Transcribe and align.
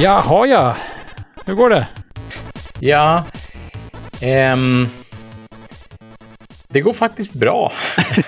Jaha 0.00 0.46
ja, 0.46 0.76
hur 1.46 1.54
går 1.54 1.70
det? 1.70 1.88
Ja, 2.80 3.26
ehm, 4.22 4.86
det 6.68 6.80
går 6.80 6.92
faktiskt 6.92 7.34
bra. 7.34 7.72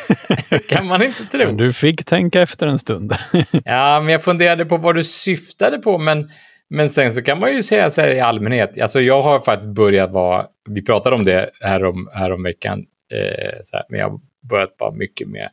kan 0.68 0.86
man 0.86 1.02
inte 1.02 1.24
tro. 1.24 1.46
Men 1.46 1.56
du 1.56 1.72
fick 1.72 2.04
tänka 2.04 2.42
efter 2.42 2.66
en 2.66 2.78
stund. 2.78 3.12
ja, 3.64 4.00
men 4.00 4.12
jag 4.12 4.24
funderade 4.24 4.64
på 4.64 4.76
vad 4.76 4.94
du 4.94 5.04
syftade 5.04 5.78
på, 5.78 5.98
men, 5.98 6.30
men 6.70 6.90
sen 6.90 7.12
så 7.12 7.22
kan 7.22 7.40
man 7.40 7.52
ju 7.52 7.62
säga 7.62 7.90
så 7.90 8.00
här 8.00 8.10
i 8.10 8.20
allmänhet. 8.20 8.80
Alltså 8.80 9.00
jag 9.00 9.22
har 9.22 9.40
faktiskt 9.40 9.74
börjat 9.74 10.10
vara, 10.10 10.46
vi 10.70 10.82
pratade 10.82 11.16
om 11.16 11.24
det 11.24 11.50
här 11.60 11.84
om, 11.84 12.10
här 12.12 12.32
om 12.32 12.42
veckan, 12.42 12.78
eh, 13.12 13.52
här, 13.72 13.84
men 13.88 14.00
jag 14.00 14.10
har 14.10 14.20
börjat 14.48 14.74
vara 14.78 14.92
mycket 14.92 15.28
mer 15.28 15.48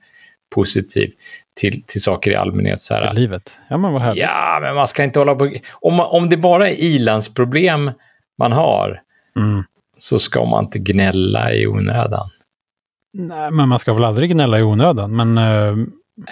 positiv 0.55 1.11
till, 1.58 1.84
till 1.84 2.02
saker 2.02 2.32
i 2.32 2.36
allmänhet. 2.36 2.82
Så 2.82 2.94
här. 2.94 3.08
Till 3.08 3.20
livet. 3.21 3.60
Ja, 3.70 3.78
men 3.78 3.94
vad 3.94 4.02
härligt. 4.02 4.24
Ja, 4.24 4.60
men 4.61 4.75
man 4.75 4.88
ska 4.88 5.04
inte 5.04 5.20
hålla 5.20 5.36
på... 5.36 5.52
Om, 5.71 6.00
om 6.00 6.29
det 6.29 6.38
bara 6.38 6.70
är 6.70 6.74
ilandsproblem 6.74 7.92
man 8.38 8.52
har, 8.52 9.02
Mm. 9.36 9.64
så 9.98 10.20
ska 10.20 10.46
man 10.46 10.64
inte 10.64 10.79
gnälla 10.79 11.54
i 11.54 11.68
onödan. 11.68 12.29
Nej, 13.14 13.51
men 13.51 13.70
man 13.70 13.79
ska 13.79 13.93
väl 13.93 14.04
aldrig 14.04 14.32
gnälla 14.32 14.60
i 14.60 14.64
onödan. 14.64 15.15
Men 15.15 15.38
eh, 15.38 15.75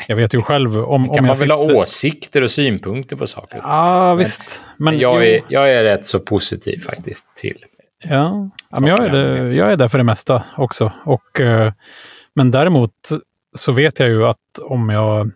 jag 0.08 0.16
vet 0.16 0.34
ju 0.34 0.42
själv 0.42 0.78
om, 0.78 0.86
kan 0.86 1.10
om 1.10 1.16
man 1.16 1.26
jag 1.26 1.36
väl 1.36 1.52
ha 1.52 1.64
sitter... 1.68 1.76
åsikter 1.78 2.42
och 2.42 2.52
synpunkter 2.52 3.16
på 3.16 3.28
saker? 3.28 3.60
Ja, 3.64 4.16
visst. 4.16 4.64
Men 4.78 4.86
Men 4.94 5.02
jag, 5.02 5.28
är, 5.28 5.42
jag 5.48 5.74
är 5.74 5.84
rätt 5.84 6.06
så 6.06 6.20
positiv 6.20 6.80
faktiskt 6.86 7.36
till. 7.36 7.58
Ja, 8.10 8.50
ja 8.72 8.80
men 8.80 8.90
jag 8.90 9.06
är, 9.06 9.10
det, 9.10 9.54
jag 9.56 9.72
är 9.72 9.78
där 9.78 9.88
för 9.88 9.98
det 9.98 10.04
mesta 10.04 10.44
också. 10.58 10.92
Och, 11.06 11.42
eh, 11.42 11.74
men 12.36 12.52
däremot 12.52 12.92
så 13.56 13.72
vet 13.72 14.00
jag 14.00 14.10
ju 14.10 14.26
att 14.26 14.60
om 14.62 14.90
jag... 14.90 15.32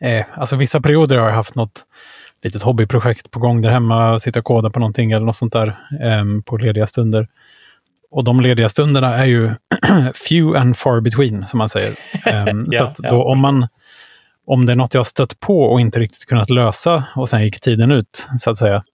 Eh, 0.00 0.26
alltså 0.34 0.56
vissa 0.56 0.80
perioder 0.80 1.18
har 1.18 1.26
jag 1.26 1.34
haft 1.34 1.54
något 1.54 1.86
litet 2.42 2.62
hobbyprojekt 2.62 3.30
på 3.30 3.40
gång 3.40 3.62
där 3.62 3.70
hemma, 3.70 4.20
sitta 4.20 4.38
och 4.38 4.44
koda 4.44 4.70
på 4.70 4.80
någonting 4.80 5.12
eller 5.12 5.26
något 5.26 5.36
sånt 5.36 5.52
där 5.52 5.66
eh, 6.02 6.24
på 6.44 6.56
lediga 6.56 6.86
stunder. 6.86 7.28
Och 8.10 8.24
de 8.24 8.40
lediga 8.40 8.68
stunderna 8.68 9.16
är 9.16 9.24
ju 9.24 9.54
few 10.28 10.60
and 10.60 10.76
far 10.76 11.00
between, 11.00 11.46
som 11.46 11.58
man 11.58 11.68
säger. 11.68 11.92
Så 12.12 12.20
Ja, 12.70 12.94
ja. 12.98 13.10
då 13.10 13.24
om 13.24 13.40
man 13.40 13.68
om 14.48 14.66
det 14.66 14.72
är 14.72 14.76
något 14.76 14.94
jag 14.94 14.98
har 14.98 15.04
stött 15.04 15.40
på 15.40 15.62
och 15.62 15.80
inte 15.80 15.98
riktigt 15.98 16.26
kunnat 16.26 16.50
lösa 16.50 17.04
och 17.16 17.28
sen 17.28 17.44
gick 17.44 17.60
tiden 17.60 17.90
ut, 17.90 18.28
så 18.38 18.50
att 18.50 18.58
säga, 18.58 18.84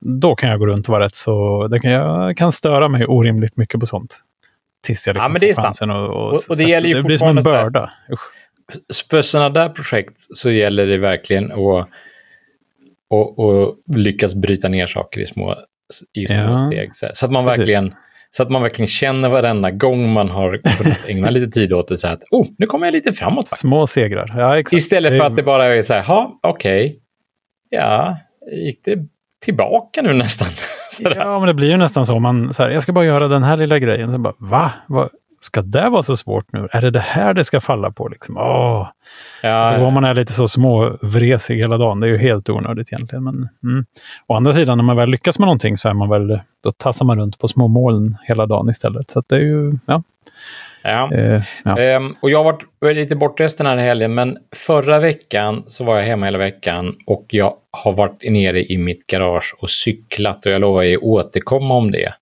då 0.00 0.34
kan 0.34 0.50
jag 0.50 0.58
gå 0.58 0.66
runt 0.66 0.88
och 0.88 0.92
vara 0.92 1.04
rätt 1.04 1.14
så... 1.14 1.66
Det 1.68 1.80
kan, 1.80 1.90
jag 1.90 2.36
kan 2.36 2.52
störa 2.52 2.88
mig 2.88 3.06
orimligt 3.06 3.56
mycket 3.56 3.80
på 3.80 3.86
sånt. 3.86 4.22
Tills 4.82 5.06
jag 5.06 5.16
Ja, 5.16 5.28
liksom 5.28 5.48
är 5.48 5.54
får 5.54 5.62
chansen 5.62 5.90
och, 5.90 6.04
och, 6.08 6.32
Och- 6.32 6.40
och 6.50 6.56
det 6.56 6.64
gäller 6.64 6.88
ju 6.88 6.94
det 6.94 7.02
blir 7.02 7.16
som 7.16 7.38
en 7.38 7.44
börda. 7.44 7.92
Usch. 8.12 8.20
För 9.10 9.22
sådana 9.22 9.48
där 9.48 9.68
projekt 9.68 10.16
så 10.34 10.50
gäller 10.50 10.86
det 10.86 10.98
verkligen 10.98 11.52
att 11.52 11.88
och, 13.10 13.38
och 13.38 13.76
lyckas 13.96 14.34
bryta 14.34 14.68
ner 14.68 14.86
saker 14.86 15.20
i 15.20 15.26
små, 15.26 15.54
i 16.12 16.26
små 16.26 16.36
Ja, 16.36 16.70
steg. 16.72 16.96
Så, 16.96 17.06
så 17.14 17.26
att 17.26 17.32
man 17.32 17.44
precis. 17.44 17.58
verkligen 17.58 17.94
så 18.30 18.42
att 18.42 18.50
man 18.50 18.62
verkligen 18.62 18.88
känner 18.88 19.28
varenda 19.28 19.70
gång 19.70 20.12
man 20.12 20.28
har 20.30 20.56
kunnat 20.78 21.04
ägna 21.08 21.30
lite 21.30 21.50
tid 21.52 21.72
åt 21.72 21.88
det 21.88 21.98
så 21.98 22.08
att 22.08 22.22
oh, 22.30 22.46
nu 22.58 22.66
kommer 22.66 22.86
jag 22.86 22.92
lite 22.92 23.12
framåt. 23.12 23.48
faktiskt." 23.48 23.60
Små 23.60 23.86
segrar. 23.86 24.34
Ja, 24.36 24.58
exakt. 24.58 24.72
Istället 24.72 25.18
för 25.18 25.26
att 25.26 25.36
det 25.36 25.42
bara 25.42 25.66
är 25.66 25.82
så 25.82 25.94
här, 25.94 26.04
ja, 26.08 26.38
okej, 26.42 27.00
ja, 27.70 28.16
gick 28.52 28.84
det 28.84 28.98
tillbaka 29.44 30.02
nu 30.02 30.12
nästan? 30.12 30.48
Sådär. 31.02 31.16
Ja, 31.16 31.38
men 31.38 31.46
det 31.46 31.54
blir 31.54 31.70
ju 31.70 31.76
nästan 31.76 32.06
så. 32.06 32.18
Man, 32.18 32.54
så 32.54 32.62
här, 32.62 32.70
jag 32.70 32.82
ska 32.82 32.92
bara 32.92 33.04
göra 33.04 33.28
den 33.28 33.42
här 33.42 33.56
lilla 33.56 33.78
grejen. 33.78 34.12
Så 34.12 34.18
bara, 34.18 34.34
va? 34.38 34.72
va? 34.86 35.08
Ska 35.40 35.62
det 35.62 35.88
vara 35.88 36.02
så 36.02 36.16
svårt 36.16 36.52
nu? 36.52 36.68
Är 36.72 36.82
det 36.82 36.90
det 36.90 37.00
här 37.00 37.34
det 37.34 37.44
ska 37.44 37.60
falla 37.60 37.90
på? 37.90 38.08
Liksom? 38.08 38.36
Åh. 38.36 38.88
Ja, 39.42 39.70
Så 39.70 39.84
går 39.84 39.90
man 39.90 40.04
är 40.04 40.14
lite 40.14 40.32
så 40.32 40.48
småvresig 40.48 41.56
hela 41.56 41.78
dagen. 41.78 42.00
Det 42.00 42.06
är 42.06 42.08
ju 42.08 42.18
helt 42.18 42.50
onödigt 42.50 42.92
egentligen. 42.92 43.24
Men, 43.24 43.48
mm. 43.62 43.84
Å 44.26 44.34
andra 44.34 44.52
sidan, 44.52 44.78
när 44.78 44.84
man 44.84 44.96
väl 44.96 45.10
lyckas 45.10 45.38
med 45.38 45.46
någonting 45.46 45.76
så 45.76 45.88
är 45.88 45.94
man 45.94 46.08
väl, 46.08 46.40
då 46.62 46.72
tassar 46.72 47.04
man 47.04 47.18
runt 47.18 47.38
på 47.38 47.48
små 47.48 47.68
moln 47.68 48.16
hela 48.22 48.46
dagen 48.46 48.68
istället. 48.68 49.10
Så 49.10 49.22
det 49.26 49.34
är 49.34 49.40
ju, 49.40 49.78
ja. 49.86 50.02
Ja. 50.82 51.12
Eh, 51.14 51.42
ja. 51.64 51.78
Ehm, 51.78 52.14
och 52.22 52.30
jag 52.30 52.38
har 52.44 52.44
varit 52.80 52.96
lite 52.96 53.16
bortrest 53.16 53.58
den 53.58 53.66
här 53.66 53.76
helgen, 53.76 54.14
men 54.14 54.38
förra 54.56 54.98
veckan 54.98 55.64
så 55.68 55.84
var 55.84 55.96
jag 55.98 56.04
hemma 56.04 56.26
hela 56.26 56.38
veckan 56.38 56.96
och 57.06 57.26
jag 57.28 57.54
har 57.70 57.92
varit 57.92 58.22
nere 58.30 58.64
i 58.72 58.78
mitt 58.78 59.06
garage 59.06 59.54
och 59.58 59.70
cyklat 59.70 60.46
och 60.46 60.52
jag 60.52 60.60
lovar 60.60 60.82
ju 60.82 60.96
återkomma 60.96 61.74
om 61.74 61.90
det. 61.90 62.12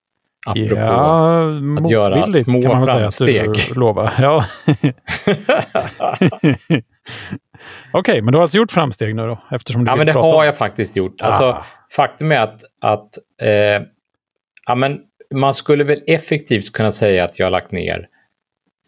Apropå. 0.47 0.75
ja, 0.75 1.89
göra 1.89 2.15
motvilligt 2.15 2.45
små 2.49 2.61
kan 2.61 2.71
man 2.71 2.81
väl 2.85 2.89
säga 2.95 3.07
att 3.07 3.17
du 3.17 3.53
framsteg. 3.53 3.77
lovar. 3.77 4.11
Ja. 4.19 4.43
Okej, 7.93 8.21
men 8.21 8.31
du 8.31 8.37
har 8.37 8.41
alltså 8.43 8.57
gjort 8.57 8.71
framsteg 8.71 9.15
nu 9.15 9.27
då? 9.27 9.39
Eftersom 9.51 9.85
du 9.85 9.91
ja, 9.91 9.95
men 9.95 10.05
det 10.07 10.15
om- 10.15 10.21
har 10.23 10.45
jag 10.45 10.57
faktiskt 10.57 10.95
gjort. 10.95 11.21
Alltså, 11.21 11.43
Ah. 11.43 11.65
Faktum 11.91 12.31
är 12.31 12.37
att, 12.39 12.61
att 12.81 13.17
eh, 13.41 13.83
ja, 14.65 14.75
men 14.75 14.99
man 15.33 15.53
skulle 15.53 15.83
väl 15.83 16.01
effektivt 16.07 16.73
kunna 16.73 16.91
säga 16.91 17.23
att 17.23 17.39
jag 17.39 17.45
har 17.45 17.51
lagt 17.51 17.71
ner 17.71 18.07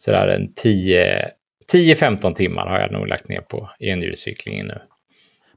sådär 0.06 0.28
en 0.28 0.54
10 0.54 1.32
10-15 1.74 2.36
timmar 2.36 2.68
har 2.68 2.80
jag 2.80 2.92
nog 2.92 3.08
lagt 3.08 3.28
ner 3.30 3.42
på 3.42 3.70
enhjulscyklingen 3.80 4.68
nu. 4.68 4.78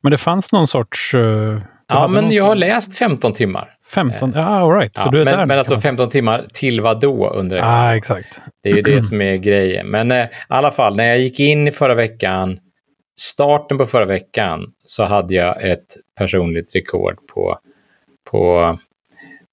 Men 0.01 0.11
det 0.13 0.19
fanns 0.19 0.53
någon 0.53 0.67
sorts... 0.67 1.15
eh, 1.15 1.59
Ja, 1.87 2.09
men 2.09 2.33
jag 2.33 2.45
har 2.45 2.55
läst 2.55 2.99
15 2.99 3.33
timmar. 3.35 3.71
15? 3.95 4.33
Ja, 4.35 4.43
all 4.45 4.73
right. 4.73 4.97
Så 4.97 5.03
Ja, 5.05 5.11
du 5.11 5.21
är 5.21 5.25
där 5.25 5.33
men 5.33 5.41
nu, 5.41 5.47
men 5.47 5.59
alltså 5.59 5.71
kan 5.73 5.77
man 5.77 5.83
säga. 5.83 5.91
15 5.91 6.11
timmar 6.11 6.47
till 6.53 6.81
vad 6.81 7.01
då? 7.01 7.47
Jag. 7.51 7.61
Ah, 7.63 7.97
exakt. 7.97 8.41
Det 8.63 8.71
är 8.71 8.75
ju 8.77 8.83
det 8.83 9.03
som 9.09 9.21
är 9.21 9.37
grejen. 9.37 9.87
Men 9.87 10.11
eh, 10.13 10.25
i 10.25 10.29
alla 10.49 10.71
fall, 10.71 10.97
när 10.97 11.05
jag 11.05 11.19
gick 11.19 11.41
in 11.41 11.69
i 11.69 11.71
förra 11.71 11.95
veckan, 11.95 12.59
starten 13.21 13.79
på 13.79 13.87
förra 13.87 14.05
veckan, 14.05 14.73
så 14.85 15.05
hade 15.05 15.35
jag 15.35 15.71
ett 15.71 15.97
personligt 16.19 16.75
rekord 16.75 17.19
på, 17.35 17.59
på, 18.31 18.79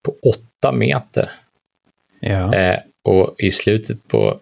på 0.05 0.15
8 0.59 0.71
meter. 0.71 1.31
Ja. 2.19 2.53
Eh, 2.55 2.79
och 3.03 3.35
i 3.37 3.51
slutet 3.51 4.07
på 4.07 4.39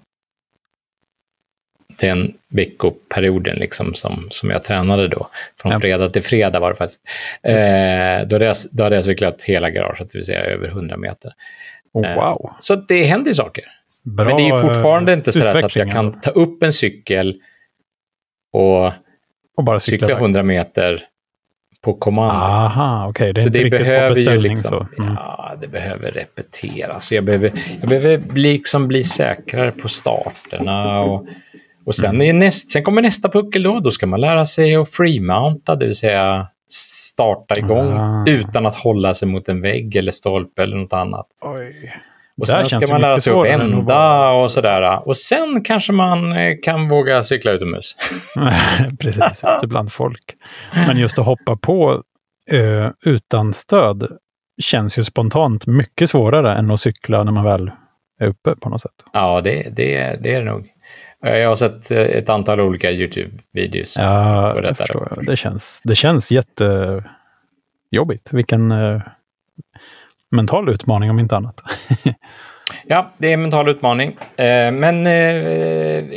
den 2.00 2.34
veckoperioden 2.48 3.56
liksom 3.56 3.94
som, 3.94 4.28
som 4.32 4.50
jag 4.50 4.64
tränade 4.64 5.08
då, 5.08 5.28
från 5.62 5.72
Ja. 5.72 5.80
fredag 5.80 6.10
till 6.10 6.24
fredag 6.24 6.60
var 6.60 6.70
det 6.70 6.76
faktiskt, 6.76 7.02
eh, 7.44 8.28
då, 8.28 8.36
hade 8.36 8.46
jag, 8.46 8.58
då 8.72 8.84
hade 8.84 8.96
jag 8.96 9.06
cyklat 9.06 9.44
hela 9.44 9.70
garaget, 9.70 10.12
det 10.12 10.18
vill 10.18 10.26
säga 10.26 10.42
över 10.42 10.68
100 10.68 10.98
meter. 10.98 11.34
Oh, 11.94 12.08
eh, 12.08 12.16
wow. 12.16 12.52
Så 12.60 12.74
att 12.74 12.88
det 12.88 13.04
händer 13.04 13.34
saker. 13.34 13.64
Bra 14.04 14.26
Men 14.26 14.38
det 14.38 14.50
är 14.50 14.62
fortfarande 14.62 15.12
eh, 15.12 15.18
inte 15.18 15.32
så 15.32 15.48
att 15.48 15.76
jag 15.76 15.92
kan 15.92 16.22
ta 16.22 16.32
upp 16.32 16.64
en 16.64 16.74
cykel 16.74 17.42
och 18.54 18.86
Och 19.58 19.64
bara 19.64 19.80
cykla 19.80 19.98
cykla 19.98 20.10
iväg. 20.10 20.22
100 20.22 20.44
meter 20.44 21.06
på 21.82 21.94
kommando. 21.94 22.34
Aha, 22.34 23.08
okej. 23.10 23.34
Det 23.34 23.40
är 23.40 23.42
så 23.42 23.48
inte 23.48 23.60
det 23.60 23.64
riktigt 23.64 23.80
på 23.80 23.86
behöver 23.86 24.10
ju 24.10 24.16
beställning 24.16 24.56
liksom, 24.56 24.88
så. 24.96 25.04
Mm. 25.04 25.16
ja, 25.16 25.58
det 25.62 25.68
behöver 25.68 26.12
repeteras. 26.12 27.12
Jag 27.12 27.24
behöver, 27.24 27.52
jag 27.80 27.90
behöver 27.90 28.18
bli, 28.18 28.52
liksom 28.52 28.88
bli 28.88 29.04
säkrare 29.04 29.72
på 29.72 29.90
starterna 29.90 31.00
och, 31.00 31.28
och 31.90 31.96
sen, 31.96 32.16
Mm. 32.16 32.22
är 32.22 32.34
näst, 32.34 32.72
sen 32.72 32.84
kommer 32.84 33.02
nästa 33.02 33.30
puckel 33.30 33.64
då. 33.64 33.80
Då 33.80 33.92
ska 33.92 34.08
man 34.08 34.22
lära 34.22 34.46
sig 34.46 34.76
att 34.76 34.90
freemounta, 34.90 35.76
det 35.76 35.86
vill 35.86 35.96
säga 35.96 36.48
starta 36.72 37.56
igång 37.60 37.98
Ah. 37.98 38.24
utan 38.28 38.66
att 38.66 38.76
hålla 38.76 39.16
sig 39.16 39.28
mot 39.28 39.50
en 39.50 39.62
vägg 39.62 39.96
eller 39.96 40.12
stolpe 40.12 40.64
eller 40.64 40.78
något 40.78 40.94
annat. 40.94 41.28
Oj. 41.42 41.94
Och 42.42 42.48
sen 42.48 42.66
ska 42.66 42.94
man 42.94 43.02
lära 43.02 43.20
sig 43.20 43.34
att 43.34 43.46
vända 43.46 44.30
och 44.32 44.52
sådär. 44.52 45.08
Och 45.08 45.18
sen 45.18 45.64
kanske 45.64 45.92
man 45.94 46.32
eh, 46.34 46.56
kan 46.64 46.90
våga 46.90 47.24
cykla 47.24 47.52
utomhus. 47.52 47.96
Precis, 49.00 49.44
ute 49.58 49.68
bland 49.68 49.92
folk. 49.92 50.36
Men 50.88 50.98
just 50.98 51.20
att 51.20 51.26
hoppa 51.26 51.56
på 51.58 52.04
ö, 52.52 52.92
utan 53.06 53.54
stöd 53.54 54.18
känns 54.62 55.00
ju 55.00 55.04
spontant 55.04 55.68
mycket 55.68 56.10
svårare 56.10 56.56
än 56.56 56.72
att 56.72 56.80
cykla 56.80 57.24
när 57.24 57.32
man 57.32 57.44
väl 57.44 57.72
är 58.20 58.28
uppe 58.28 58.56
på 58.56 58.70
något 58.70 58.82
sätt. 58.82 58.92
Ja, 59.14 59.42
det, 59.42 59.70
det, 59.76 60.20
det 60.24 60.34
är 60.36 60.40
det 60.40 60.52
nog. 60.52 60.68
Eh, 61.26 61.38
Jag 61.38 61.50
har 61.50 61.56
sett 61.56 61.92
eh, 61.92 61.98
ett 61.98 62.30
antal 62.30 62.60
olika 62.60 62.92
YouTube-videos. 62.92 63.94
Ja, 63.98 64.52
på 64.56 64.62
det 64.62 64.68
detta 64.68 64.76
förstår. 64.84 65.24
Det 65.28 65.38
känns, 65.38 65.82
det 65.84 65.96
känns 65.96 66.32
jättejobbigt. 66.32 68.34
Vilken 68.34 68.72
eh, 68.72 69.02
mental 70.32 70.70
utmaning 70.70 71.10
om 71.10 71.20
inte 71.20 71.36
annat. 71.38 71.62
Ja, 72.86 73.12
det 73.18 73.28
är 73.28 73.34
en 73.34 73.42
mental 73.42 73.70
utmaning. 73.70 74.18
Eh, 74.36 74.72
Men 74.72 75.08
eh, 75.08 75.14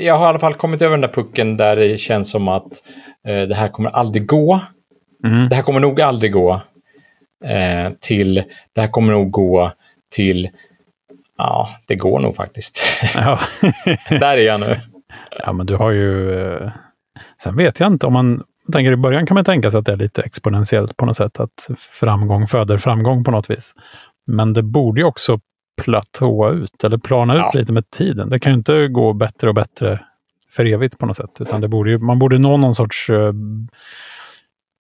jag 0.05 0.19
har 0.19 0.27
i 0.27 0.29
alla 0.29 0.39
fall 0.39 0.55
kommit 0.55 0.83
över 0.83 0.91
den 0.97 1.01
där 1.01 1.09
pucken 1.09 1.57
där 1.57 1.77
det 1.77 1.99
känns 1.99 2.31
som 2.31 2.49
att 2.49 2.69
det 3.25 3.55
här 3.55 3.69
kommer 3.69 3.91
aldrig 3.91 4.27
gå. 4.27 4.61
Mm. 5.25 5.49
Det 5.49 5.57
här 5.57 5.63
kommer 5.63 5.81
nog 5.81 6.01
aldrig 6.01 6.33
gå. 6.33 6.61
Till, 8.01 8.35
det 8.73 8.81
här 8.81 8.89
kommer 8.89 9.13
nog 9.13 9.31
gå 9.31 9.73
till, 10.15 10.51
ja, 11.39 11.69
det 11.89 11.95
går 11.95 12.21
nog 12.21 12.37
faktiskt. 12.37 12.81
Ja. 13.15 13.39
där 14.11 14.37
är 14.37 14.37
jag 14.37 14.61
nu. 14.61 14.81
Ja, 15.31 15.53
men 15.53 15.67
du 15.67 15.77
har 15.77 15.91
ju... 15.91 16.41
Eh, 16.41 16.73
sen 17.43 17.57
vet 17.57 17.81
jag 17.81 17.93
inte 17.93 18.07
om 18.07 18.13
man 18.13 18.43
tänker 18.73 18.93
i 18.93 18.97
början 18.97 19.27
kan 19.27 19.35
man 19.35 19.45
tänka 19.45 19.71
sig 19.71 19.79
att 19.79 19.87
det 19.87 19.93
är 19.93 19.97
lite 19.97 20.23
exponentiellt 20.23 20.97
på 20.97 21.07
något 21.07 21.17
sätt, 21.17 21.41
att 21.41 21.71
framgång 21.79 22.47
föder 22.49 22.79
framgång 22.79 23.25
på 23.25 23.31
något 23.31 23.51
vis. 23.51 23.75
Men 24.27 24.53
det 24.53 24.63
borde 24.63 25.01
ju 25.01 25.07
också 25.07 25.41
platåa 25.83 26.51
ut 26.51 26.85
eller 26.85 26.99
plana 26.99 27.35
ut 27.35 27.41
Ja. 27.41 27.51
lite 27.55 27.73
med 27.73 27.91
tiden. 27.91 28.31
Det 28.31 28.39
kan 28.39 28.53
ju 28.53 28.59
inte 28.59 28.89
gå 28.89 29.13
bättre 29.13 29.49
och 29.49 29.55
bättre 29.55 30.01
för 30.51 30.65
evigt 30.65 30.99
på 30.99 31.07
något 31.07 31.17
sätt, 31.17 31.41
utan 31.41 31.61
det 31.61 31.69
borde 31.69 31.91
ju, 31.91 31.99
man 31.99 32.19
borde 32.19 32.39
nå 32.39 32.57
någon 32.57 32.75
sorts 32.75 33.11
eh, 33.11 33.33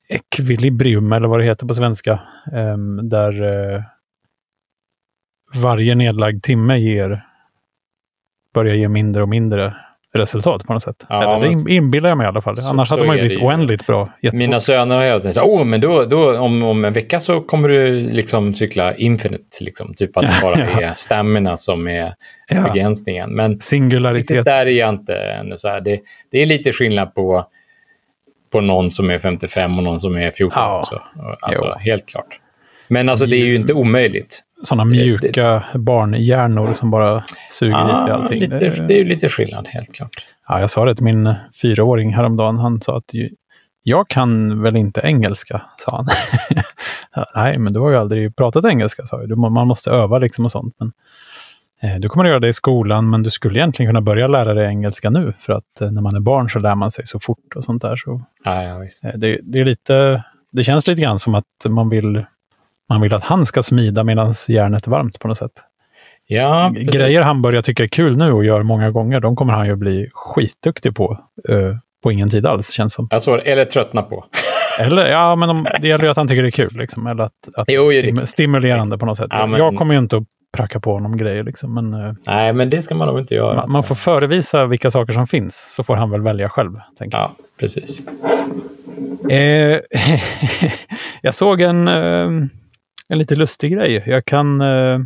ekvilibrium, 0.08 1.12
eller 1.12 1.28
vad 1.28 1.40
det 1.40 1.44
heter 1.44 1.66
på 1.66 1.74
svenska, 1.74 2.20
um, 2.52 3.08
där 3.08 3.42
uh, 3.42 3.82
varje 5.54 5.94
nedlagd 5.94 6.42
timme 6.42 6.78
ger, 6.78 7.26
börjar 8.54 8.74
ge 8.74 8.88
mindre 8.88 9.22
och 9.22 9.28
mindre 9.28 9.76
resultat 10.12 10.66
på 10.66 10.72
något 10.72 10.82
sätt. 10.82 11.06
Ja, 11.08 11.22
Eller, 11.22 11.48
men, 11.48 11.64
det 11.64 11.74
inbillar 11.74 12.08
jag 12.08 12.18
mig 12.18 12.24
i 12.24 12.28
alla 12.28 12.40
fall. 12.40 12.60
Annars 12.60 12.90
hade 12.90 13.04
man 13.04 13.16
ju 13.16 13.22
blivit 13.22 13.42
oändligt 13.42 13.86
bra. 13.86 14.08
Jättebra. 14.20 14.46
Mina 14.46 14.60
söner 14.60 14.96
har 14.96 15.04
hela 15.04 15.18
tiden 15.20 15.34
sagt, 15.34 15.46
oh, 15.46 15.64
men 15.64 15.80
då, 15.80 16.04
då, 16.04 16.38
om, 16.38 16.62
om 16.62 16.84
en 16.84 16.92
vecka 16.92 17.20
så 17.20 17.40
kommer 17.40 17.68
du 17.68 18.00
liksom 18.00 18.54
cykla 18.54 18.94
infinite. 18.94 19.64
Liksom. 19.64 19.94
Typ 19.94 20.16
att 20.16 20.22
det 20.22 20.38
bara 20.42 20.58
ja. 20.80 20.80
är 20.80 20.94
stamina 20.94 21.56
som 21.56 21.88
är 21.88 22.14
ja. 22.48 22.62
begränsningen. 22.62 23.30
Men 23.30 23.60
Singularitet. 23.60 24.44
där 24.44 24.66
är 24.66 24.70
jag 24.70 24.88
inte 24.88 25.14
ännu. 25.14 25.58
Så 25.58 25.68
här. 25.68 25.80
Det, 25.80 26.00
det 26.30 26.42
är 26.42 26.46
lite 26.46 26.72
skillnad 26.72 27.14
på, 27.14 27.46
på 28.52 28.60
någon 28.60 28.90
som 28.90 29.10
är 29.10 29.18
55 29.18 29.78
och 29.78 29.84
någon 29.84 30.00
som 30.00 30.16
är 30.16 30.30
14. 30.30 30.62
Ja. 30.62 30.86
Alltså, 31.40 31.76
helt 31.78 32.06
klart. 32.06 32.38
Men 32.88 33.08
alltså 33.08 33.26
det 33.26 33.36
är 33.36 33.44
ju 33.44 33.56
inte 33.56 33.72
omöjligt 33.72 34.42
sådana 34.62 34.84
mjuka 34.84 35.64
barnhjärnor 35.74 36.72
som 36.72 36.90
bara 36.90 37.24
suger 37.50 37.74
ah, 37.74 37.98
i 37.98 38.02
sig 38.02 38.10
allting. 38.10 38.40
Lite, 38.40 38.58
det 38.58 38.94
är 38.94 38.98
ju 38.98 39.04
lite 39.04 39.28
skillnad, 39.28 39.68
helt 39.68 39.94
klart. 39.94 40.26
Ja, 40.48 40.60
jag 40.60 40.70
sa 40.70 40.84
det 40.84 40.94
till 40.94 41.04
min 41.04 41.34
fyraåring 41.62 42.14
häromdagen. 42.14 42.58
Han 42.58 42.80
sa 42.80 42.96
att 42.96 43.10
jag 43.82 44.08
kan 44.08 44.62
väl 44.62 44.76
inte 44.76 45.00
engelska, 45.00 45.62
sa 45.76 45.96
han. 45.96 46.06
Nej, 47.34 47.58
men 47.58 47.72
du 47.72 47.80
har 47.80 47.90
ju 47.90 47.96
aldrig 47.96 48.36
pratat 48.36 48.64
engelska, 48.64 49.06
sa 49.06 49.22
jag. 49.22 49.38
Man 49.38 49.68
måste 49.68 49.90
öva 49.90 50.18
liksom 50.18 50.44
och 50.44 50.50
sånt. 50.50 50.74
Men, 50.78 50.92
eh, 51.82 52.00
du 52.00 52.08
kommer 52.08 52.24
att 52.24 52.28
göra 52.28 52.40
det 52.40 52.48
i 52.48 52.52
skolan, 52.52 53.10
men 53.10 53.22
du 53.22 53.30
skulle 53.30 53.58
egentligen 53.58 53.88
kunna 53.88 54.00
börja 54.00 54.26
lära 54.26 54.54
dig 54.54 54.66
engelska 54.66 55.10
nu. 55.10 55.32
För 55.40 55.52
att 55.52 55.80
eh, 55.80 55.90
när 55.90 56.02
man 56.02 56.16
är 56.16 56.20
barn 56.20 56.50
så 56.50 56.58
lär 56.58 56.74
man 56.74 56.90
sig 56.90 57.06
så 57.06 57.20
fort 57.20 57.56
och 57.56 57.64
sånt 57.64 57.82
där. 57.82 57.96
Så, 57.96 58.22
ja, 58.44 58.62
ja, 58.62 58.84
eh, 58.84 59.18
det, 59.18 59.40
det, 59.42 59.58
är 59.58 59.64
lite, 59.64 60.24
det 60.52 60.64
känns 60.64 60.86
lite 60.86 61.02
grann 61.02 61.18
som 61.18 61.34
att 61.34 61.44
man 61.68 61.88
vill 61.88 62.24
man 62.88 63.00
vill 63.00 63.14
att 63.14 63.24
han 63.24 63.46
ska 63.46 63.62
smida 63.62 64.04
medan 64.04 64.34
järnet 64.48 64.86
är 64.86 64.90
varmt 64.90 65.18
på 65.18 65.28
något 65.28 65.38
sätt. 65.38 65.52
Ja, 66.26 66.72
Grejer 66.74 67.22
han 67.22 67.42
börjar 67.42 67.62
tycka 67.62 67.82
är 67.82 67.88
kul 67.88 68.16
nu 68.16 68.32
och 68.32 68.44
gör 68.44 68.62
många 68.62 68.90
gånger, 68.90 69.20
de 69.20 69.36
kommer 69.36 69.52
han 69.52 69.66
ju 69.66 69.76
bli 69.76 70.10
skitduktig 70.12 70.96
på. 70.96 71.18
Uh, 71.50 71.76
på 72.02 72.12
ingen 72.12 72.30
tid 72.30 72.46
alls, 72.46 72.70
känns 72.70 72.94
som. 72.94 73.08
Alltså, 73.10 73.38
eller 73.38 73.64
tröttna 73.64 74.02
på. 74.02 74.24
eller, 74.78 75.06
ja, 75.06 75.36
men 75.36 75.48
de, 75.48 75.66
det 75.80 75.88
gäller 75.88 76.04
ju 76.04 76.10
att 76.10 76.16
han 76.16 76.28
tycker 76.28 76.42
det 76.42 76.48
är 76.48 76.50
kul. 76.50 76.76
Liksom, 76.76 77.06
eller 77.06 77.24
att, 77.24 77.48
att 77.56 77.64
jo, 77.68 77.90
stim 77.90 78.26
stimulerande 78.26 78.98
på 78.98 79.06
något 79.06 79.16
sätt. 79.16 79.26
Ja, 79.30 79.46
men... 79.46 79.58
Jag 79.58 79.76
kommer 79.76 79.94
ju 79.94 80.00
inte 80.00 80.16
att 80.16 80.24
pracka 80.56 80.80
på 80.80 80.92
honom 80.92 81.16
grejer. 81.16 81.44
Liksom, 81.44 81.74
men, 81.74 81.94
uh, 81.94 82.14
Nej, 82.26 82.52
men 82.52 82.70
det 82.70 82.82
ska 82.82 82.94
man 82.94 83.08
nog 83.08 83.18
inte 83.18 83.34
göra. 83.34 83.54
Man, 83.54 83.70
man, 83.70 83.82
får 83.82 83.94
förevisa 83.94 84.66
vilka 84.66 84.90
saker 84.90 85.12
som 85.12 85.26
finns, 85.26 85.74
så 85.74 85.84
får 85.84 85.96
han 85.96 86.10
väl 86.10 86.20
välja 86.20 86.48
själv. 86.48 86.80
Tänker 86.98 87.18
ja, 87.18 87.36
precis. 87.60 88.06
Eh, 89.30 89.80
jag 91.22 91.34
såg 91.34 91.60
en... 91.60 91.88
Uh, 91.88 92.46
en 93.08 93.18
lite 93.18 93.36
lustig 93.36 93.72
grej. 93.72 94.02
Jag 94.06 94.24
kan... 94.24 94.60
Eh, 94.60 95.00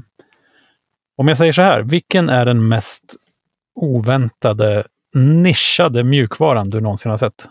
om 1.17 1.29
jag 1.29 1.39
säger 1.39 1.53
så 1.53 1.63
här, 1.63 1.83
vilken 1.83 2.29
är 2.29 2.47
den 2.47 2.69
mest 2.69 3.17
oväntade 3.75 4.85
nischade 5.15 6.05
mjukvaran 6.05 6.71
du 6.71 6.81
någonsin 6.81 7.11
har 7.11 7.17
sett? 7.17 7.49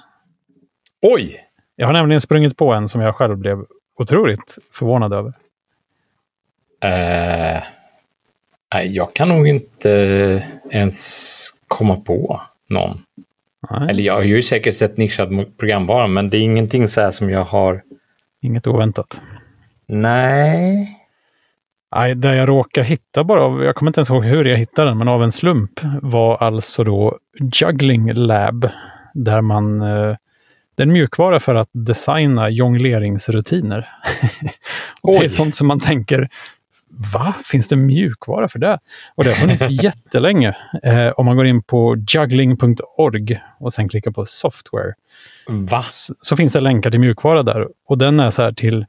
Oj! 1.02 1.42
Jag 1.76 1.86
har 1.86 1.94
nämligen 1.94 2.22
sprungit 2.22 2.58
på 2.58 2.74
en 2.74 2.88
som 2.88 3.02
jag 3.02 3.16
själv 3.16 3.38
blev 3.38 3.66
otroligt 4.00 4.58
förvånad 4.72 5.14
över. 5.14 5.34
Uh, 6.86 7.64
jag 8.86 9.14
kan 9.14 9.30
nog 9.30 9.48
inte 9.48 9.90
ens 10.72 11.50
komma 11.68 11.96
på 11.96 12.42
någon. 12.70 13.02
Nej. 13.70 13.90
Eller 13.90 14.04
jag 14.04 14.14
har 14.14 14.24
ju 14.24 14.44
säkert 14.44 14.78
sett 14.78 14.98
nischad 14.98 15.58
programvara, 15.58 16.08
men 16.08 16.30
det 16.30 16.38
är 16.38 16.42
ingenting 16.42 16.88
så 16.88 17.02
här 17.02 17.12
som 17.12 17.30
jag 17.30 17.44
har... 17.44 17.84
Inget 18.42 18.68
oväntat. 18.68 19.22
Nej. 19.88 21.02
Nej, 21.96 22.16
där 22.16 22.34
jag 22.34 22.50
råkade 22.50 22.88
hitta 22.88 23.24
bara, 23.24 23.64
jag 23.64 23.76
kommer 23.76 23.90
inte 23.90 24.00
ens 24.00 24.10
ihåg 24.10 24.26
hur 24.26 24.46
jag 24.46 24.58
hittade 24.58 24.90
den, 24.90 24.98
men 24.98 25.08
av 25.08 25.24
en 25.24 25.32
slump 25.32 25.80
var 26.02 26.38
alltså 26.38 26.84
då 26.84 27.18
Juggling 27.54 28.14
Lab, 28.14 28.70
där 29.14 29.42
man 29.42 29.82
eh, 29.82 30.16
det 30.76 30.84
är 30.84 30.88
en 30.88 30.94
mjukvara 30.94 31.40
för 31.40 31.56
att 31.56 31.70
designa 31.72 32.50
jongleringsrutiner. 32.50 33.90
det 35.04 35.26
är 35.26 35.30
sånt 35.30 35.56
som 35.56 35.68
man 35.68 35.80
tänker, 35.80 36.30
va? 37.14 37.34
Finns 37.44 37.68
det 37.68 37.76
mjukvara 37.76 38.50
för 38.50 38.60
det? 38.60 38.80
Och 39.16 39.24
det 39.24 39.30
har 39.30 39.38
funnits 39.38 39.64
jättelänge. 39.70 40.56
Eh, 40.84 41.08
om 41.08 41.26
man 41.26 41.36
går 41.36 41.48
in 41.48 41.64
på 41.64 41.96
juggling.org 42.10 43.42
och 43.60 43.74
sen 43.74 43.90
klickar 43.90 44.12
på 44.12 44.26
software. 44.26 44.94
Va? 45.48 45.86
Så, 45.90 46.14
så, 46.22 46.38
finns 46.38 46.54
det 46.54 46.62
länkar 46.62 46.92
till 46.92 47.00
mjukvara 47.00 47.44
där. 47.44 47.68
Och 47.88 47.98
den 47.98 48.20
är 48.20 48.30
så 48.30 48.42
här 48.42 48.52
till 48.52 48.86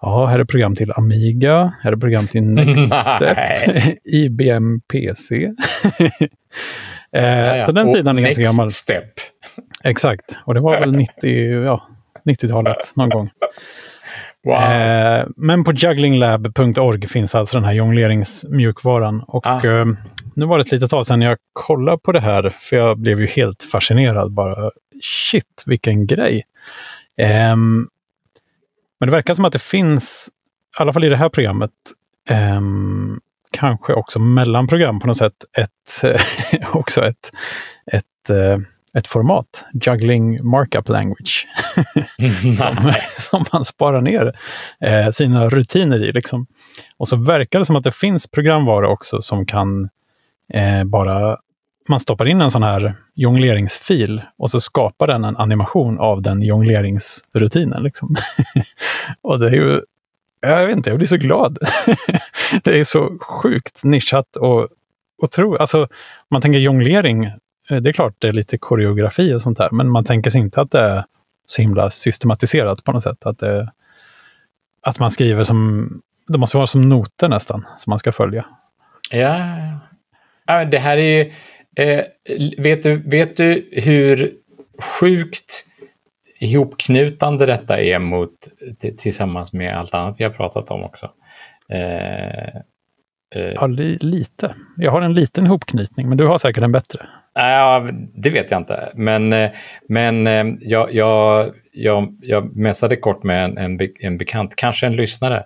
Ja, 0.00 0.26
här 0.26 0.38
är 0.38 0.44
program 0.44 0.74
till 0.74 0.92
Amiga, 0.92 1.72
här 1.82 1.92
är 1.92 1.96
program 1.96 2.28
till 2.28 2.42
Nextstep, 2.42 3.38
IBM 4.04 4.80
PC. 4.92 5.36
eh, 5.44 5.50
ja, 7.12 7.56
ja. 7.56 7.66
Så 7.66 7.72
den 7.72 7.88
sidan 7.88 8.18
är 8.18 8.22
ganska 8.22 8.42
gammal. 8.42 8.70
Step. 8.70 9.12
Exakt, 9.84 10.38
och 10.44 10.54
det 10.54 10.60
var 10.60 10.80
väl 10.80 10.92
90, 10.92 11.64
ja, 11.64 11.82
90-talet 12.24 12.92
någon 12.96 13.08
gång. 13.08 13.30
Wow. 14.44 14.54
Eh, 14.54 15.26
men 15.36 15.64
på 15.64 15.72
jugglinglab.org 15.72 17.06
finns 17.06 17.34
alltså 17.34 17.56
den 17.56 17.64
här 17.64 17.72
jongleringsmjukvaran. 17.72 19.24
Och 19.26 19.46
ah. 19.46 19.64
eh, 19.64 19.86
nu 20.34 20.46
var 20.46 20.58
det 20.58 20.62
ett 20.62 20.72
litet 20.72 20.90
tag 20.90 21.06
sedan 21.06 21.22
jag 21.22 21.38
kollade 21.52 21.98
på 21.98 22.12
det 22.12 22.20
här, 22.20 22.54
för 22.60 22.76
jag 22.76 22.98
blev 22.98 23.20
ju 23.20 23.26
helt 23.26 23.62
fascinerad. 23.62 24.32
Bara 24.32 24.70
shit, 25.02 25.62
vilken 25.66 26.06
grej! 26.06 26.44
Um, 27.52 27.88
men 29.00 29.06
det 29.06 29.12
verkar 29.12 29.34
som 29.34 29.44
att 29.44 29.52
det 29.52 29.62
finns, 29.62 30.30
i 30.78 30.82
alla 30.82 30.92
fall 30.92 31.04
i 31.04 31.08
det 31.08 31.16
här 31.16 31.28
programmet, 31.28 31.70
eh, 32.28 32.60
kanske 33.50 33.92
också 33.92 34.18
mellan 34.18 34.66
program 34.66 35.00
på 35.00 35.06
något 35.06 35.16
sätt, 35.16 35.44
ett, 35.58 36.18
också 36.72 37.04
ett, 37.04 37.30
ett, 37.92 38.30
eh, 38.30 38.58
ett 38.98 39.06
format, 39.06 39.64
Juggling 39.72 40.44
Markup 40.44 40.88
Language, 40.88 41.46
som, 42.58 42.92
som 43.30 43.44
man 43.52 43.64
sparar 43.64 44.00
ner 44.00 44.38
eh, 44.80 45.10
sina 45.10 45.48
rutiner 45.48 46.04
i. 46.04 46.12
Liksom. 46.12 46.46
Och 46.96 47.08
så 47.08 47.16
verkar 47.16 47.58
det 47.58 47.64
som 47.64 47.76
att 47.76 47.84
det 47.84 47.94
finns 47.94 48.26
programvara 48.26 48.88
också 48.88 49.20
som 49.20 49.46
kan 49.46 49.88
eh, 50.52 50.84
bara 50.84 51.36
man 51.88 52.00
stoppar 52.00 52.28
in 52.28 52.40
en 52.40 52.50
sån 52.50 52.62
här 52.62 52.94
jongleringsfil 53.14 54.22
och 54.38 54.50
så 54.50 54.60
skapar 54.60 55.06
den 55.06 55.24
en 55.24 55.36
animation 55.36 55.98
av 55.98 56.22
den 56.22 56.42
jongleringsrutinen. 56.42 57.82
Liksom. 57.82 58.16
och 59.22 59.38
det 59.38 59.46
är 59.46 59.52
ju, 59.52 59.82
jag 60.40 60.66
vet 60.66 60.76
inte, 60.76 60.90
jag 60.90 60.98
blir 60.98 61.08
så 61.08 61.16
glad. 61.16 61.58
det 62.64 62.80
är 62.80 62.84
så 62.84 63.18
sjukt 63.18 63.84
nischat 63.84 64.36
och 64.36 64.68
otroligt, 65.22 65.60
alltså 65.60 65.88
man 66.30 66.42
tänker 66.42 66.58
jonglering, 66.58 67.24
eh, 67.70 67.76
det 67.80 67.90
är 67.90 67.92
klart 67.92 68.14
det 68.18 68.28
är 68.28 68.32
lite 68.32 68.58
koreografi 68.58 69.34
och 69.34 69.42
sånt 69.42 69.58
där, 69.58 69.70
men 69.70 69.90
man 69.90 70.04
tänker 70.04 70.30
sig 70.30 70.40
inte 70.40 70.60
att 70.60 70.70
det 70.70 70.80
är 70.80 71.04
så 71.46 71.62
himla 71.62 71.90
systematiserat 71.90 72.84
på 72.84 72.92
något 72.92 73.02
sätt. 73.02 73.26
Att, 73.26 73.38
det, 73.38 73.72
att 74.82 74.98
man 74.98 75.10
skriver 75.10 75.44
som, 75.44 75.88
det 76.28 76.38
måste 76.38 76.56
vara 76.56 76.66
som 76.66 76.88
noter 76.88 77.28
nästan, 77.28 77.66
som 77.78 77.90
man 77.90 77.98
ska 77.98 78.12
följa. 78.12 78.46
Ja, 79.10 80.64
det 80.64 80.78
här 80.78 80.96
är 80.96 81.24
ju 81.24 81.32
Eh, 81.76 82.04
vet, 82.58 82.82
du, 82.82 82.96
vet 82.96 83.36
du 83.36 83.68
hur 83.72 84.34
sjukt 84.78 85.64
ihopknutande 86.40 87.46
detta 87.46 87.80
är 87.80 87.98
mot, 87.98 88.32
tillsammans 88.98 89.52
med 89.52 89.78
allt 89.78 89.94
annat 89.94 90.16
vi 90.18 90.24
har 90.24 90.30
pratat 90.30 90.70
om 90.70 90.84
också? 90.84 91.10
Eh, 91.68 92.56
eh. 93.34 93.52
Ja, 93.54 93.66
li, 93.66 93.98
lite. 94.00 94.54
Jag 94.76 94.90
har 94.90 95.02
en 95.02 95.14
liten 95.14 95.46
ihopknytning, 95.46 96.08
men 96.08 96.18
du 96.18 96.26
har 96.26 96.38
säkert 96.38 96.64
en 96.64 96.72
bättre. 96.72 97.06
Ja, 97.34 97.88
det 98.14 98.30
vet 98.30 98.50
jag 98.50 98.60
inte. 98.60 98.92
Men, 98.94 99.32
eh, 99.32 99.50
men 99.88 100.26
eh, 100.26 100.46
jag, 100.60 100.94
jag, 100.94 101.52
jag, 101.72 102.16
jag 102.20 102.56
mässade 102.56 102.96
kort 102.96 103.22
med 103.22 103.44
en, 103.44 103.58
en, 103.58 103.88
en 104.00 104.18
bekant, 104.18 104.56
kanske 104.56 104.86
en 104.86 104.96
lyssnare, 104.96 105.44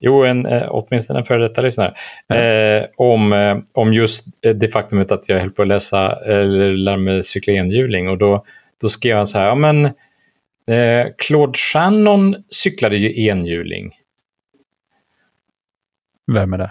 Jo, 0.00 0.24
en, 0.24 0.46
eh, 0.46 0.68
åtminstone 0.70 1.18
en 1.18 1.24
före 1.24 1.48
detta 1.48 1.62
lyssnare. 1.62 1.94
Mm. 2.28 2.82
Eh, 2.82 2.88
om, 2.96 3.32
eh, 3.32 3.58
om 3.72 3.92
just 3.92 4.26
eh, 4.44 4.54
det 4.54 4.68
faktumet 4.68 5.12
att 5.12 5.28
jag 5.28 5.38
höll 5.38 5.50
på 5.50 5.62
att 5.62 5.68
läsa, 5.68 6.24
eller 6.24 6.72
lära 6.72 6.96
mig 6.96 7.24
cykla 7.24 7.52
enhjuling. 7.52 8.08
Och 8.08 8.18
då, 8.18 8.44
då 8.80 8.88
skrev 8.88 9.16
han 9.16 9.26
så 9.26 9.38
här, 9.38 9.46
ja 9.46 9.54
men 9.54 9.84
eh, 10.66 11.06
Claude 11.18 11.58
Shannon 11.58 12.44
cyklade 12.50 12.96
ju 12.96 13.26
enhjuling. 13.26 13.94
Vem 16.32 16.52
är 16.52 16.58
det? 16.58 16.70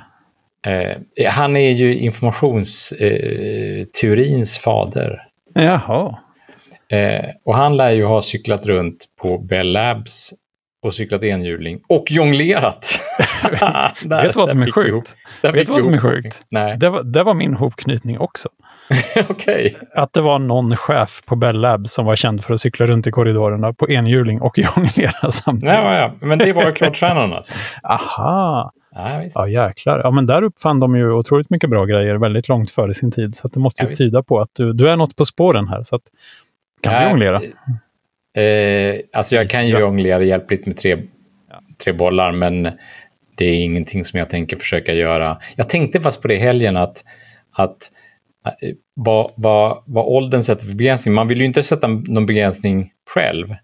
Eh, 0.72 0.98
han 1.32 1.58
är 1.58 1.72
ju 1.72 1.98
informationsteorins 1.98 4.58
fader. 4.58 5.24
Jaha. 5.54 6.18
och 7.44 7.56
han 7.56 7.78
lär 7.78 7.92
ju 7.92 8.06
ha 8.06 8.22
cyklat 8.22 8.66
runt 8.66 9.06
på 9.22 9.38
Bell 9.38 9.72
Labs 9.72 10.34
och 10.88 10.96
cyklat 10.96 11.24
enhjuling 11.24 11.82
och 11.88 12.12
jonglerat. 12.12 13.00
Där, 14.04 14.22
vet 14.22 14.34
du 14.34 14.40
vad 14.40 14.50
som 14.50 14.62
är 14.62 14.72
sjukt? 14.72 15.16
Vet 15.42 15.70
vad 15.70 15.84
som 15.84 15.94
är 15.94 15.98
sjukt? 15.98 16.42
Nej. 16.50 16.78
Det 16.78 16.90
var, 16.90 17.04
det 17.04 17.24
var 17.24 17.34
min 17.34 17.54
hopknytning 17.54 18.20
också. 18.20 18.50
Okay. 19.30 19.74
Att 19.96 20.14
det 20.14 20.22
var 20.22 20.40
någon 20.40 20.78
chef 20.78 21.22
på 21.26 21.36
Bell 21.36 21.60
Labs 21.60 21.94
som 21.94 22.06
var 22.06 22.16
känd 22.16 22.44
för 22.44 22.54
att 22.54 22.62
cykla 22.62 22.86
runt 22.86 23.08
i 23.08 23.12
korridorerna 23.12 23.74
på 23.74 23.90
enhjuling 23.90 24.42
och 24.42 24.58
jonglera 24.76 25.32
samtidigt. 25.32 25.76
Ja, 25.76 25.96
ja, 25.96 26.14
men 26.28 26.40
det 26.40 26.54
var 26.54 26.72
klart 26.72 27.04
alltså. 27.04 27.54
Aha. 27.84 28.72
Ja, 28.96 29.24
ja, 29.36 29.48
jäklar. 29.48 30.02
Ja, 30.04 30.12
men 30.12 30.26
där 30.26 30.42
uppfann 30.42 30.80
de 30.80 30.96
ju 30.96 31.12
otroligt 31.12 31.50
mycket 31.50 31.70
bra 31.70 31.86
grejer 31.86 32.16
väldigt 32.16 32.48
långt 32.48 32.72
före 32.72 32.94
sin 32.94 33.12
tid. 33.12 33.36
Så 33.36 33.48
det 33.48 33.60
måste 33.60 33.84
ju 33.84 33.96
tyda 33.96 34.24
på 34.24 34.40
att 34.40 34.50
du, 34.54 34.74
du 34.74 34.90
är 34.90 34.96
något 34.96 35.16
på 35.16 35.26
spåren 35.26 35.68
här. 35.68 35.84
Så 35.84 35.96
att, 35.96 36.02
kan 36.82 36.94
ja, 36.94 37.00
du 37.00 37.10
jonglera? 37.10 37.42
Eh, 38.38 39.00
alltså 39.14 39.36
jag 39.36 39.50
kan 39.50 39.68
ju 39.68 39.80
jonglera 39.80 40.24
hjälpligt 40.24 40.66
med 40.66 40.78
tre, 40.78 40.98
tre 41.84 41.94
bollar, 41.94 42.32
men 42.32 42.64
det 43.36 43.46
är 43.46 43.54
ingenting 43.54 44.06
som 44.06 44.20
jag 44.20 44.30
tänker 44.30 44.58
försöka 44.58 44.94
göra. 44.94 45.38
Jag 45.56 45.70
tänkte 45.70 46.02
fast 46.02 46.22
på 46.22 46.28
det 46.28 46.34
i 46.34 46.40
helgen 46.40 46.78
att, 46.78 47.04
att 47.52 47.92
eh, 48.46 48.70
vad, 48.94 49.32
vad, 49.36 49.84
vad 49.86 50.06
åldern 50.06 50.44
sätter 50.44 50.66
för 50.66 50.76
begränsning. 50.76 51.14
Man 51.14 51.28
vill 51.28 51.40
ju 51.40 51.46
inte 51.46 51.64
sätta 51.64 51.88
någon 51.88 52.26
begränsning 52.26 52.92
själv. 53.14 53.56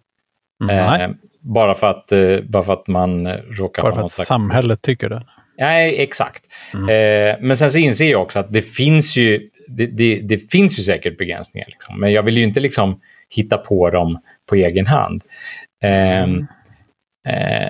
Mm, 0.64 1.02
eh, 1.02 1.10
bara, 1.40 1.76
för 1.76 1.88
att, 1.88 2.12
eh, 2.12 2.40
bara 2.40 2.64
för 2.64 2.74
att 2.74 2.88
man 2.88 3.28
råkar 3.28 3.84
bara 3.84 3.94
ha 3.94 4.04
att 4.04 4.12
slags... 4.12 4.28
samhället 4.28 4.82
tycker 4.82 5.10
det. 5.10 5.24
Nej, 5.58 6.02
exakt. 6.02 6.44
Mm. 6.74 6.90
Eh, 6.90 7.38
men 7.42 7.58
sen 7.58 7.72
så 7.72 7.78
inser 7.78 8.12
jag 8.12 8.22
också 8.22 8.40
att 8.40 8.54
det 8.54 8.62
finns 8.62 9.16
ju, 9.16 9.50
det, 9.68 9.86
det, 9.86 10.20
det 10.22 10.52
finns 10.52 10.80
ju 10.80 10.84
säkert 10.84 11.18
begränsningar. 11.18 11.68
Liksom. 11.68 12.00
Men 12.00 12.12
jag 12.12 12.24
vill 12.24 12.38
ju 12.38 12.44
inte 12.44 12.60
liksom 12.60 13.02
hitta 13.30 13.58
på 13.58 13.90
dem 13.90 14.20
på 14.50 14.56
egen 14.56 14.88
hand. 14.88 15.24
Eh, 15.84 16.24
mm. 16.24 16.48
eh, 17.28 17.70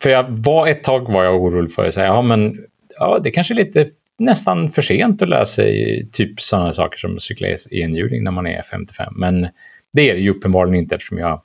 för 0.00 0.10
jag 0.10 0.24
var 0.28 0.68
ett 0.68 0.84
tag 0.84 1.12
var 1.12 1.24
jag 1.24 1.42
orolig 1.42 1.72
för 1.72 1.84
att 1.84 1.94
säga, 1.94 2.06
ja 2.06 2.22
men 2.22 2.66
ja, 2.98 3.18
det 3.24 3.30
kanske 3.30 3.54
är 3.54 3.56
lite 3.56 3.88
nästan 4.18 4.70
för 4.70 4.82
sent 4.82 5.22
att 5.22 5.28
lära 5.28 5.46
sig 5.46 6.06
typ 6.12 6.40
sådana 6.40 6.72
saker 6.72 6.98
som 6.98 7.20
cykla 7.20 7.48
enhjuling 7.70 8.24
när 8.24 8.30
man 8.30 8.46
är 8.46 8.62
55. 8.62 9.12
Men 9.16 9.48
det 9.92 10.10
är 10.10 10.14
det 10.14 10.20
ju 10.20 10.30
uppenbarligen 10.30 10.82
inte 10.82 10.94
eftersom 10.94 11.18
jag 11.18 11.42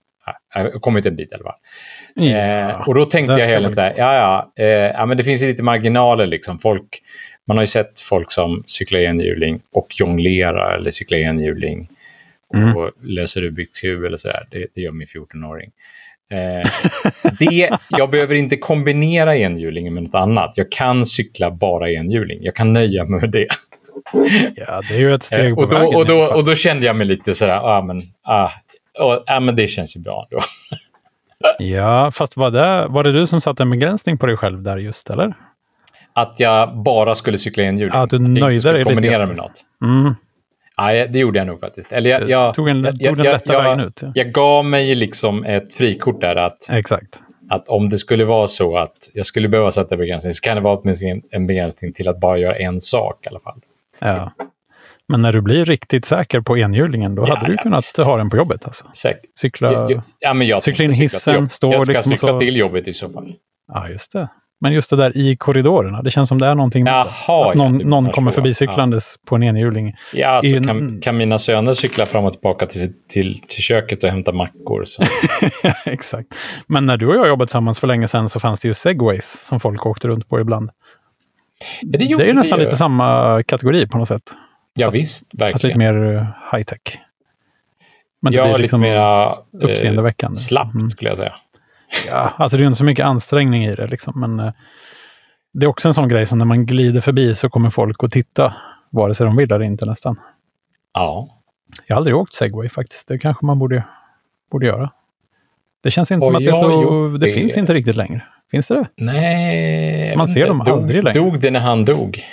har 0.49 0.79
kommit 0.79 1.05
en 1.05 1.15
bit 1.15 1.31
i 1.31 1.35
alla 1.35 1.43
fall. 1.43 1.59
Ja, 2.13 2.69
eh, 2.69 2.87
och 2.87 2.95
då 2.95 3.05
tänkte 3.05 3.33
jag 3.33 3.47
hela 3.47 3.69
här, 3.69 3.93
ja 3.97 4.15
ja, 4.15 4.63
eh, 4.63 4.67
ja, 4.67 5.05
men 5.05 5.17
det 5.17 5.23
finns 5.23 5.41
ju 5.41 5.47
lite 5.47 5.63
marginaler 5.63 6.25
liksom. 6.25 6.59
Folk, 6.59 7.01
man 7.47 7.57
har 7.57 7.63
ju 7.63 7.67
sett 7.67 7.99
folk 7.99 8.31
som 8.31 8.63
cyklar 8.67 8.99
enhjuling 8.99 9.61
och 9.71 9.87
jonglerar 9.99 10.75
eller 10.75 10.91
cyklar 10.91 11.17
enhjuling 11.17 11.89
mm. 12.55 12.77
och 12.77 12.91
löser 13.03 13.41
Rubiks 13.41 13.79
kub 13.79 14.03
eller 14.03 14.17
sådär. 14.17 14.47
Det, 14.51 14.67
det 14.75 14.81
gör 14.81 14.91
min 14.91 15.07
14-åring. 15.07 15.71
Eh, 16.31 16.69
det, 17.39 17.77
jag 17.89 18.09
behöver 18.09 18.35
inte 18.35 18.57
kombinera 18.57 19.37
enhjulingen 19.37 19.93
med 19.93 20.03
något 20.03 20.15
annat. 20.15 20.53
Jag 20.55 20.71
kan 20.71 21.05
cykla 21.05 21.51
bara 21.51 21.91
enhjuling. 21.91 22.39
Jag 22.41 22.55
kan 22.55 22.73
nöja 22.73 23.05
mig 23.05 23.21
med 23.21 23.31
det. 23.31 23.47
Ja, 24.55 24.81
det 24.89 24.95
är 24.95 24.99
ju 24.99 25.13
ett 25.13 25.23
steg 25.23 25.49
eh, 25.49 25.55
på 25.55 25.61
och 25.61 25.69
då, 25.69 25.77
vägen. 25.77 25.95
Och 25.95 26.05
då, 26.05 26.25
och 26.25 26.45
då 26.45 26.55
kände 26.55 26.85
jag 26.85 26.95
mig 26.95 27.07
lite 27.07 27.35
sådär, 27.35 27.59
ah, 27.63 27.81
men, 27.81 28.01
ah, 28.23 28.49
oh, 28.99 29.23
ah, 29.25 29.39
men 29.39 29.55
det 29.55 29.67
känns 29.67 29.95
ju 29.95 29.99
bra 29.99 30.27
då. 30.31 30.39
ja, 31.65 32.11
fast 32.11 32.37
var 32.37 32.51
det, 32.51 32.87
var 32.87 33.03
det 33.03 33.11
du 33.11 33.27
som 33.27 33.41
satte 33.41 33.63
en 33.63 33.69
begränsning 33.69 34.17
på 34.17 34.25
dig 34.25 34.37
själv 34.37 34.61
där 34.61 34.77
just, 34.77 35.09
eller? 35.09 35.33
Att 36.13 36.39
jag 36.39 36.77
bara 36.77 37.15
skulle 37.15 37.37
cykla 37.37 37.63
enhjuling. 37.63 37.95
Att 37.95 38.09
du 38.09 38.19
nöjde 38.19 38.71
dig 38.71 38.79
lite. 38.79 38.93
kombinera 38.93 39.25
med 39.25 39.35
något. 39.35 39.65
Mm. 39.83 40.15
Ja, 40.77 41.07
det 41.07 41.19
gjorde 41.19 41.39
jag 41.39 41.47
nog 41.47 41.59
faktiskt. 41.59 41.91
Eller 41.91 42.09
jag, 42.09 42.29
jag 42.29 42.53
tog 42.53 42.69
en, 42.69 42.83
jag, 42.83 42.99
tog 42.99 43.17
den 43.17 43.25
lätta 43.25 43.53
jag, 43.53 43.63
vägen 43.63 43.79
ut. 43.79 44.01
Ja. 44.01 44.11
Jag 44.15 44.31
gav 44.31 44.65
mig 44.65 44.95
liksom 44.95 45.43
ett 45.45 45.73
frikort 45.73 46.21
där 46.21 46.35
att, 46.35 46.69
Exakt. 46.69 47.19
att 47.49 47.67
om 47.67 47.89
det 47.89 47.97
skulle 47.97 48.25
vara 48.25 48.47
så 48.47 48.77
att 48.77 49.09
jag 49.13 49.25
skulle 49.25 49.49
behöva 49.49 49.71
sätta 49.71 49.97
begränsning 49.97 50.33
så 50.33 50.41
kan 50.41 50.55
det 50.55 50.61
vara 50.61 50.77
åtminstone 50.77 51.21
en 51.31 51.47
begränsning 51.47 51.93
till 51.93 52.07
att 52.07 52.19
bara 52.19 52.37
göra 52.37 52.55
en 52.55 52.81
sak 52.81 53.25
i 53.25 53.29
alla 53.29 53.39
fall. 53.39 53.59
Ja. 53.99 54.31
Men 55.07 55.21
när 55.21 55.33
du 55.33 55.41
blir 55.41 55.65
riktigt 55.65 56.05
säker 56.05 56.41
på 56.41 56.57
enhjulingen, 56.57 57.15
då 57.15 57.27
ja, 57.27 57.35
hade 57.35 57.51
du 57.51 57.57
kunnat 57.57 57.77
visst. 57.83 57.97
ha 57.97 58.17
den 58.17 58.29
på 58.29 58.37
jobbet. 58.37 58.65
Alltså. 58.65 58.85
Säkert. 58.93 59.21
Cykla, 59.35 59.89
ja, 60.19 60.61
cykla 60.61 60.85
in 60.85 60.91
hissen, 60.91 61.49
stå 61.49 61.73
jag 61.73 61.83
ska 61.83 61.93
liksom 61.93 62.11
cykla 62.11 62.29
så... 62.29 62.39
till 62.39 62.55
jobbet 62.55 62.87
i 62.87 62.93
så 62.93 63.09
fall. 63.09 63.33
Ja, 63.67 63.89
just 63.89 64.11
det. 64.11 64.29
Men 64.65 64.73
just 64.73 64.89
det 64.89 64.95
där 64.95 65.17
i 65.17 65.35
korridorerna, 65.35 66.01
det 66.01 66.11
känns 66.11 66.29
som 66.29 66.39
det 66.39 66.47
är 66.47 66.55
någonting 66.55 66.85
Jaha, 66.85 67.49
att 67.49 67.55
någon, 67.55 67.77
någon 67.77 68.09
kommer 68.09 68.31
förbi 68.31 68.53
cyklandes 68.53 69.15
ja. 69.17 69.29
på 69.29 69.35
en 69.35 69.43
enhjuling. 69.43 69.95
Ja, 70.13 70.27
alltså, 70.27 70.51
I, 70.51 70.63
kan, 70.63 71.01
kan 71.01 71.17
mina 71.17 71.39
söner 71.39 71.73
cykla 71.73 72.05
fram 72.05 72.25
och 72.25 72.31
tillbaka 72.31 72.65
till, 72.65 72.93
till, 73.09 73.41
till 73.41 73.63
köket 73.63 74.03
och 74.03 74.09
hämta 74.09 74.31
mackor? 74.31 74.85
Exakt. 75.85 76.27
Men 76.67 76.85
när 76.85 76.97
du 76.97 77.07
och 77.07 77.15
jag 77.15 77.27
jobbade 77.27 77.47
tillsammans 77.47 77.79
för 77.79 77.87
länge 77.87 78.07
sedan 78.07 78.29
så 78.29 78.39
fanns 78.39 78.61
det 78.61 78.67
ju 78.67 78.73
segways 78.73 79.45
som 79.45 79.59
folk 79.59 79.85
åkte 79.85 80.07
runt 80.07 80.29
på 80.29 80.39
ibland. 80.39 80.69
Ja, 81.81 81.97
det, 81.97 81.97
det, 81.97 82.23
är 82.23 82.27
ju 82.27 82.33
nästan 82.33 82.59
lite 82.59 82.75
samma 82.75 83.43
kategori 83.43 83.87
på 83.87 83.97
något 83.97 84.07
sätt. 84.07 84.33
Ja, 84.75 84.87
fast, 84.87 84.95
visst, 84.95 85.25
verkligen. 85.33 85.51
Fast 85.51 85.63
lite 85.63 85.77
mer 85.77 86.15
eh, 86.15 86.57
high 86.57 86.63
tech. 86.63 86.99
Men 88.21 88.33
det 88.33 88.37
ja, 88.39 88.45
blir 88.45 88.57
liksom 88.57 88.81
lite 88.81 88.91
mer 88.91 89.35
uppseendeväckande. 89.71 90.37
Eh, 90.37 90.41
slappt 90.41 90.75
mm. 90.75 90.89
skulle 90.89 91.09
jag 91.09 91.17
säga. 91.17 91.33
Ja, 92.07 92.33
alltså 92.37 92.57
det 92.57 92.63
är 92.63 92.65
inte 92.65 92.77
så 92.77 92.83
mycket 92.83 93.05
ansträngning 93.05 93.65
i 93.65 93.75
det, 93.75 93.87
liksom, 93.87 94.19
men 94.19 94.39
eh, 94.39 94.53
det 95.53 95.65
är 95.65 95.67
också 95.67 95.87
en 95.87 95.93
sån 95.93 96.07
grej 96.07 96.25
som 96.25 96.37
när 96.37 96.45
man 96.45 96.65
glider 96.65 97.01
förbi 97.01 97.35
så 97.35 97.49
kommer 97.49 97.69
folk 97.69 98.03
att 98.03 98.11
titta, 98.11 98.53
vare 98.89 99.13
sig 99.13 99.25
de 99.25 99.35
vill 99.35 99.51
eller 99.51 99.65
inte 99.65 99.85
nästan. 99.85 100.19
Ja. 100.93 101.27
Jag 101.87 101.95
har 101.95 101.97
aldrig 101.97 102.15
åkt 102.15 102.33
segway 102.33 102.69
faktiskt. 102.69 103.07
Det 103.07 103.17
kanske 103.17 103.45
man 103.45 103.59
borde, 103.59 103.83
borde 104.51 104.67
göra. 104.67 104.91
Det 105.83 105.91
känns 105.91 106.11
inte 106.11 106.19
och 106.19 106.25
som 106.25 106.35
att 106.35 106.45
det, 106.45 106.55
så, 106.55 107.07
det, 107.07 107.27
det 107.27 107.33
finns 107.33 107.57
inte 107.57 107.73
riktigt 107.73 107.95
längre. 107.95 108.23
Finns 108.51 108.67
det 108.67 108.75
det? 108.75 108.87
Nej. 108.97 110.17
Man 110.17 110.27
ser 110.27 110.47
dem 110.47 110.63
dog, 110.65 110.79
aldrig 110.79 111.03
längre. 111.03 111.19
Dog 111.19 111.39
det 111.39 111.51
när 111.51 111.59
han 111.59 111.85
dog? 111.85 112.23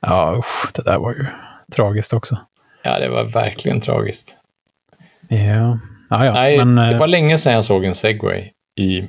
Ja, 0.00 0.34
usch, 0.38 0.72
det 0.74 0.82
där 0.82 0.98
var 0.98 1.10
ju 1.12 1.26
tragiskt 1.72 2.12
också. 2.12 2.38
Ja, 2.82 2.98
det 2.98 3.08
var 3.08 3.24
verkligen 3.24 3.80
tragiskt. 3.80 4.36
Ja, 5.28 5.78
ja, 6.10 6.24
ja. 6.24 6.32
Nej, 6.32 6.64
men, 6.64 6.76
det 6.76 6.94
eh, 6.94 6.98
var 6.98 7.06
länge 7.06 7.38
sedan 7.38 7.52
jag 7.52 7.64
såg 7.64 7.84
en 7.84 7.94
segway 7.94 8.50
i, 8.80 9.08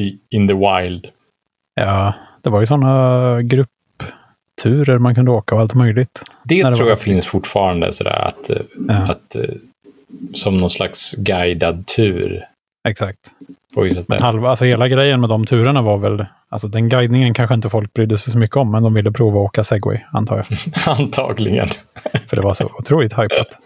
i 0.00 0.18
in 0.30 0.48
the 0.48 0.54
wild. 0.54 1.08
Ja, 1.74 2.14
det 2.42 2.50
var 2.50 2.60
ju 2.60 2.66
sådana 2.66 3.42
gruppturer 3.42 4.98
man 4.98 5.14
kunde 5.14 5.30
åka 5.30 5.54
och 5.54 5.60
allt 5.60 5.74
möjligt. 5.74 6.22
Det, 6.44 6.62
det 6.62 6.76
tror 6.76 6.88
jag 6.88 7.00
finns 7.00 7.26
fortfarande 7.26 7.92
sådär 7.92 8.28
att, 8.28 8.50
ja. 8.88 8.94
att 8.94 9.36
som 10.34 10.58
någon 10.58 10.70
slags 10.70 11.14
guidad 11.14 11.86
tur. 11.86 12.44
Exakt. 12.88 13.18
Men 14.08 14.22
halva, 14.22 14.50
alltså 14.50 14.64
hela 14.64 14.88
grejen 14.88 15.20
med 15.20 15.28
de 15.28 15.46
turerna 15.46 15.82
var 15.82 15.98
väl, 15.98 16.26
alltså 16.48 16.68
den 16.68 16.88
guidningen 16.88 17.34
kanske 17.34 17.54
inte 17.54 17.70
folk 17.70 17.94
brydde 17.94 18.18
sig 18.18 18.32
så 18.32 18.38
mycket 18.38 18.56
om, 18.56 18.70
men 18.70 18.82
de 18.82 18.94
ville 18.94 19.12
prova 19.12 19.40
att 19.40 19.44
åka 19.44 19.64
segway, 19.64 20.00
antar 20.12 20.36
jag. 20.36 20.58
Antagligen. 20.98 21.68
För 22.28 22.36
det 22.36 22.42
var 22.42 22.54
så 22.54 22.64
otroligt 22.64 23.12
hypat. 23.12 23.58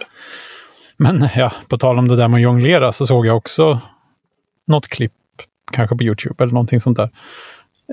Men 0.96 1.28
ja, 1.36 1.52
på 1.68 1.78
tal 1.78 1.98
om 1.98 2.08
det 2.08 2.16
där 2.16 2.28
med 2.28 2.38
att 2.38 2.42
jonglera 2.42 2.92
så 2.92 3.06
såg 3.06 3.26
jag 3.26 3.36
också 3.36 3.80
något 4.66 4.88
klipp, 4.88 5.12
kanske 5.72 5.96
på 5.96 6.02
YouTube 6.02 6.44
eller 6.44 6.52
någonting 6.52 6.80
sånt 6.80 6.98
där. 6.98 7.10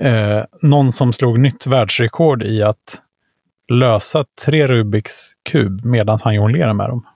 Eh, 0.00 0.44
någon 0.62 0.92
som 0.92 1.12
slog 1.12 1.38
nytt 1.38 1.66
världsrekord 1.66 2.42
i 2.42 2.62
att 2.62 3.02
lösa 3.68 4.24
tre 4.44 4.66
Rubiks 4.66 5.32
kub 5.42 5.84
medan 5.84 6.18
han 6.22 6.34
jonglerar 6.34 6.72
med 6.72 6.88
dem. 6.88 7.06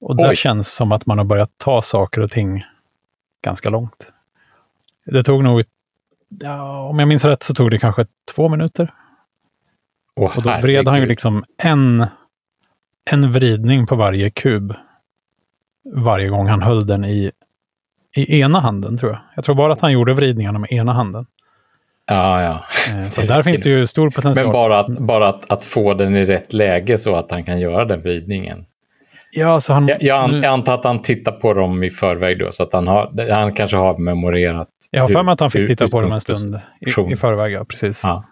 Och 0.00 0.16
det 0.16 0.36
känns 0.36 0.74
som 0.74 0.92
att 0.92 1.06
man 1.06 1.18
har 1.18 1.24
börjat 1.24 1.50
ta 1.58 1.82
saker 1.82 2.20
och 2.20 2.30
ting 2.30 2.64
ganska 3.44 3.70
långt. 3.70 4.12
Det 5.04 5.22
tog 5.22 5.44
nog, 5.44 5.62
ja, 6.40 6.88
om 6.88 6.98
jag 6.98 7.08
minns 7.08 7.24
rätt, 7.24 7.42
så 7.42 7.54
tog 7.54 7.70
det 7.70 7.78
kanske 7.78 8.06
två 8.34 8.48
minuter. 8.48 8.94
Oh, 10.16 10.36
och 10.36 10.42
då 10.42 10.58
vred 10.62 10.88
han 10.88 11.00
ju 11.00 11.06
liksom 11.06 11.44
en, 11.58 12.06
en 13.10 13.32
vridning 13.32 13.86
på 13.86 13.96
varje 13.96 14.30
kub 14.30 14.74
varje 15.84 16.28
gång 16.28 16.48
han 16.48 16.62
höll 16.62 16.86
den 16.86 17.04
i, 17.04 17.32
i 18.16 18.40
ena 18.40 18.60
handen, 18.60 18.96
tror 18.96 19.12
jag. 19.12 19.20
Jag 19.36 19.44
tror 19.44 19.54
bara 19.54 19.72
att 19.72 19.80
han 19.80 19.92
gjorde 19.92 20.14
vridningarna 20.14 20.58
med 20.58 20.72
ena 20.72 20.92
handen. 20.92 21.26
Ja, 22.06 22.42
ja. 22.42 22.64
Eh, 22.92 23.08
så 23.10 23.22
där 23.22 23.42
finns 23.42 23.60
det 23.60 23.70
ju 23.70 23.86
stor 23.86 24.10
potential. 24.10 24.46
Men 24.46 24.52
bara, 24.52 24.80
att, 24.80 24.98
bara 24.98 25.28
att, 25.28 25.50
att 25.50 25.64
få 25.64 25.94
den 25.94 26.16
i 26.16 26.24
rätt 26.24 26.52
läge 26.52 26.98
så 26.98 27.16
att 27.16 27.30
han 27.30 27.44
kan 27.44 27.60
göra 27.60 27.84
den 27.84 28.02
vridningen. 28.02 28.64
Ja, 29.34 29.60
så 29.60 29.72
han, 29.72 29.88
jag, 29.88 30.02
jag 30.02 30.44
antar 30.44 30.74
att 30.74 30.84
han 30.84 31.02
tittar 31.02 31.32
på 31.32 31.54
dem 31.54 31.82
i 31.82 31.90
förväg 31.90 32.38
då, 32.38 32.52
så 32.52 32.62
att 32.62 32.72
han, 32.72 32.86
har, 32.86 33.30
han 33.30 33.52
kanske 33.54 33.76
har 33.76 33.98
memorerat. 33.98 34.68
Jag 34.90 35.02
har 35.02 35.08
för 35.08 35.22
mig 35.22 35.32
att 35.32 35.40
han 35.40 35.50
fick 35.50 35.68
titta 35.68 35.88
på 35.88 36.00
dem 36.00 36.12
en 36.12 36.20
stund 36.20 36.60
i, 36.80 37.12
i 37.12 37.16
förväg, 37.16 37.52
ja 37.52 37.64
precis. 37.64 38.02
Ja. 38.04 38.24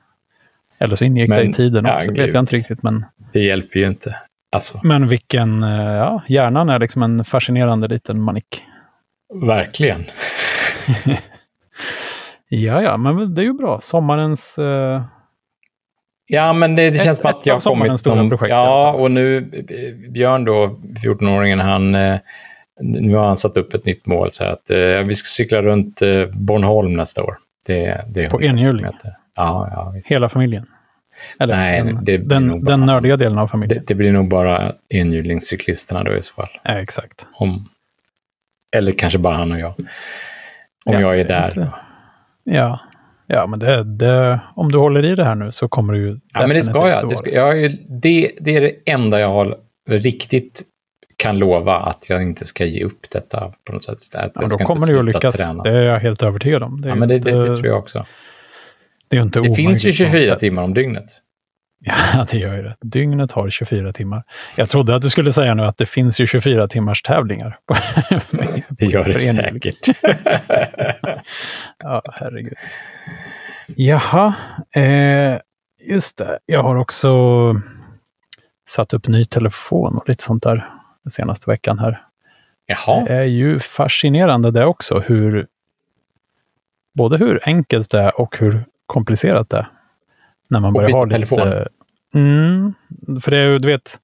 Eller 0.79 0.97
så 0.97 1.05
ingick 1.05 1.29
men, 1.29 1.39
det 1.39 1.45
i 1.45 1.53
tiden 1.53 1.87
också, 1.87 2.09
ja, 2.09 2.25
vet 2.25 2.35
jag 2.35 2.43
inte 2.43 2.57
riktigt. 2.57 2.83
Men... 2.83 3.05
Det 3.33 3.41
hjälper 3.41 3.81
ju 3.81 3.87
inte. 3.87 4.17
Alltså. 4.53 4.81
Men 4.83 5.09
vilken, 5.09 5.63
eh, 5.63 5.93
ja, 5.93 6.23
hjärnan 6.27 6.69
är 6.69 6.79
liksom 6.79 7.03
en 7.03 7.25
fascinerande 7.25 7.89
liten 7.89 8.21
manik. 8.21 8.65
Verkligen. 9.35 10.05
ja, 12.49 12.83
ja, 12.83 12.97
men 12.97 13.35
det 13.35 13.43
är 13.43 13.45
ju 13.45 13.53
bra. 13.53 13.81
Sommarens 13.81 14.59
uh 14.59 15.01
Ja, 16.33 16.53
men 16.53 16.77
det, 16.77 16.91
det 16.91 16.99
känns 16.99 17.19
ett, 17.19 17.23
som 17.23 17.31
att 17.31 17.47
jag 17.47 17.55
har 17.55 17.61
kommit... 17.61 18.01
Stora 18.01 18.29
projekt, 18.29 18.51
ja, 18.51 18.93
och 18.93 19.11
nu 19.11 19.41
Björn 20.11 20.45
då, 20.45 20.67
14-åringen, 21.05 21.61
han, 21.63 21.95
eh, 21.95 22.19
nu 22.81 23.15
har 23.17 23.27
han 23.27 23.37
satt 23.37 23.57
upp 23.57 23.75
ett 23.75 23.85
nytt 23.85 24.07
mål 24.07 24.33
så 24.33 24.45
att 24.45 24.71
eh, 24.71 24.79
vi 24.79 25.15
ska 25.15 25.27
cykla 25.27 25.63
runt 25.63 26.03
eh, 26.03 26.27
Bornholm 26.27 26.93
nästa 26.93 27.23
år. 27.23 27.37
Det, 27.67 28.05
det 28.09 28.29
På 28.31 28.43
enhjuling? 28.43 28.87
Ja, 29.35 29.69
ja. 29.73 29.95
Hela 30.05 30.29
familjen? 30.29 30.67
Eller 31.39 31.57
Nej, 31.57 31.83
den, 31.85 32.05
det 32.05 32.17
den, 32.19 32.49
bara- 32.49 32.71
den 32.71 32.81
nördiga 32.81 33.17
delen 33.17 33.39
av 33.39 33.47
Det, 33.47 33.51
familjen? 33.51 33.85
det 33.87 33.95
blir 33.95 34.13
nog 34.13 34.29
bara 34.29 34.73
enhjulingscyklisterna 34.89 36.05
då 36.05 36.17
i 36.17 36.23
så 36.23 36.35
fall. 36.35 36.49
Ja, 36.63 36.71
exakt. 36.71 37.27
Om, 37.33 37.69
eller 38.77 38.93
kanske 38.93 39.19
bara 39.19 39.37
han 39.37 39.53
och 39.53 39.59
jag. 39.61 39.75
Om 40.85 40.93
Ja, 40.95 41.01
jag 41.01 41.21
är 41.21 41.25
där. 41.25 41.45
inte. 41.45 41.71
Ja, 42.45 42.81
ja 43.27 43.47
men 43.47 43.59
det, 43.59 43.85
det, 43.85 44.41
om 44.55 44.73
du 44.73 44.79
håller 44.79 45.05
i 45.05 45.15
det 45.15 45.25
här 45.25 45.35
nu 45.35 45.53
så 45.53 45.69
kommer 45.69 45.93
du 45.93 45.99
ju 45.99 46.19
Ja, 46.33 46.41
men 46.47 46.57
det 46.57 46.65
ska 46.65 46.89
jag. 46.89 47.09
Det, 47.09 47.17
ska, 47.17 47.31
jag 47.31 47.63
är, 47.65 47.77
det, 47.89 48.33
det 48.41 48.57
är 48.57 48.61
det 48.61 48.73
enda 48.87 49.21
jag 49.21 49.29
har 49.29 49.57
riktigt 49.89 50.63
kan 51.17 51.39
lova 51.39 51.77
att 51.77 52.05
jag 52.09 52.23
inte 52.23 52.47
ska 52.47 52.65
ge 52.65 52.85
upp 52.85 53.07
detta 53.11 53.53
på 53.67 53.73
något 53.73 53.85
sätt. 53.85 53.99
Att 54.13 54.33
Ja, 54.35 54.47
då 54.49 54.59
kommer 54.59 54.87
du 54.87 54.93
ju 54.93 54.99
att 54.99 55.05
lyckas. 55.05 55.37
träna. 55.37 55.63
Det 55.63 55.71
är 55.71 55.83
jag 55.83 56.01
helt 56.01 56.23
övertygad 56.23 56.63
om. 56.63 56.81
Det, 56.81 56.89
Ja, 56.89 56.95
men 56.95 57.09
det, 57.09 57.15
inte, 57.17 57.31
det, 57.31 57.39
det 57.41 57.47
tror 57.57 57.67
jag 57.67 57.79
också. 57.79 58.07
det 59.09 59.17
är 59.17 59.23
inte 59.23 59.41
Det 59.41 59.55
finns 59.55 59.85
ju 59.85 59.89
omöjligt 59.89 59.99
på 59.99 60.03
något 60.05 60.11
24 60.13 60.33
sätt. 60.35 60.41
timmar 60.41 60.63
om 60.63 60.75
dygnet. 60.75 61.05
Ja, 61.85 62.27
det 62.31 62.39
gör 62.39 62.57
ju 62.57 62.63
det. 62.63 62.77
Dygnet 62.81 63.33
har 63.33 63.51
24 63.51 63.93
timmar. 63.93 64.23
Jag 64.57 64.69
trodde 64.69 64.95
att 64.95 65.03
du 65.03 65.11
skulle 65.11 65.33
säga 65.33 65.55
nu 65.55 65.63
att 65.63 65.77
det 65.77 65.87
finns 65.87 66.21
ju 66.21 66.27
24 66.27 66.69
timmars 66.69 67.03
tävlingar. 67.03 67.59
Det 68.81 68.87
gör 68.87 69.05
det 69.05 69.19
säkert. 69.19 69.89
Ja, 71.79 72.03
herregud. 72.13 72.55
Jaha, 73.67 74.35
eh, 74.75 75.39
just 75.81 76.17
det. 76.19 76.39
Jag 76.47 76.63
har 76.63 76.77
också 76.77 77.11
satt 78.69 78.95
upp 78.95 79.09
ny 79.09 79.25
telefon 79.25 79.97
och 79.97 80.09
lite 80.09 80.25
sånt 80.25 80.43
där 80.43 80.71
den 81.05 81.11
senaste 81.11 81.51
veckan 81.51 81.79
här. 81.79 82.03
Jaha, 82.67 83.05
Det 83.05 83.15
är 83.15 83.23
ju 83.23 83.59
fascinerande 83.59 84.51
det 84.51 84.65
också, 84.65 84.99
hur 85.01 85.47
både 86.95 87.17
hur 87.17 87.41
enkelt 87.43 87.91
det 87.91 88.01
är 88.01 88.21
och 88.21 88.39
hur 88.39 88.65
komplicerat 88.87 89.51
det 89.51 89.57
är. 89.57 89.67
När 90.51 90.61
man 90.61 90.69
Och 90.69 90.75
börjar 90.75 90.91
ha 90.91 91.05
lite... 91.05 91.15
telefon. 91.15 91.67
Mm, 92.15 92.75
för 93.21 93.31
det 93.31 93.39
är 93.39 93.47
ju, 93.47 93.59
du 93.59 93.69
vet, 93.69 93.99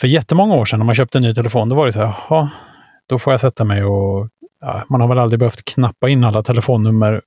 för 0.00 0.08
jättemånga 0.08 0.54
år 0.54 0.64
sedan 0.64 0.78
när 0.78 0.86
man 0.86 0.94
köpte 0.94 1.18
en 1.18 1.22
ny 1.22 1.34
telefon, 1.34 1.68
då 1.68 1.76
var 1.76 1.86
det 1.86 1.92
så 1.92 1.98
här, 1.98 2.14
jaha, 2.28 2.50
då 3.10 3.18
får 3.18 3.32
jag 3.32 3.40
sätta 3.40 3.64
mig 3.64 3.84
och... 3.84 4.28
Ja, 4.60 4.84
man 4.88 5.00
har 5.00 5.08
väl 5.08 5.18
aldrig 5.18 5.38
behövt 5.38 5.64
knappa 5.64 6.08
in 6.08 6.24
alla 6.24 6.42
telefonnummer 6.42 7.22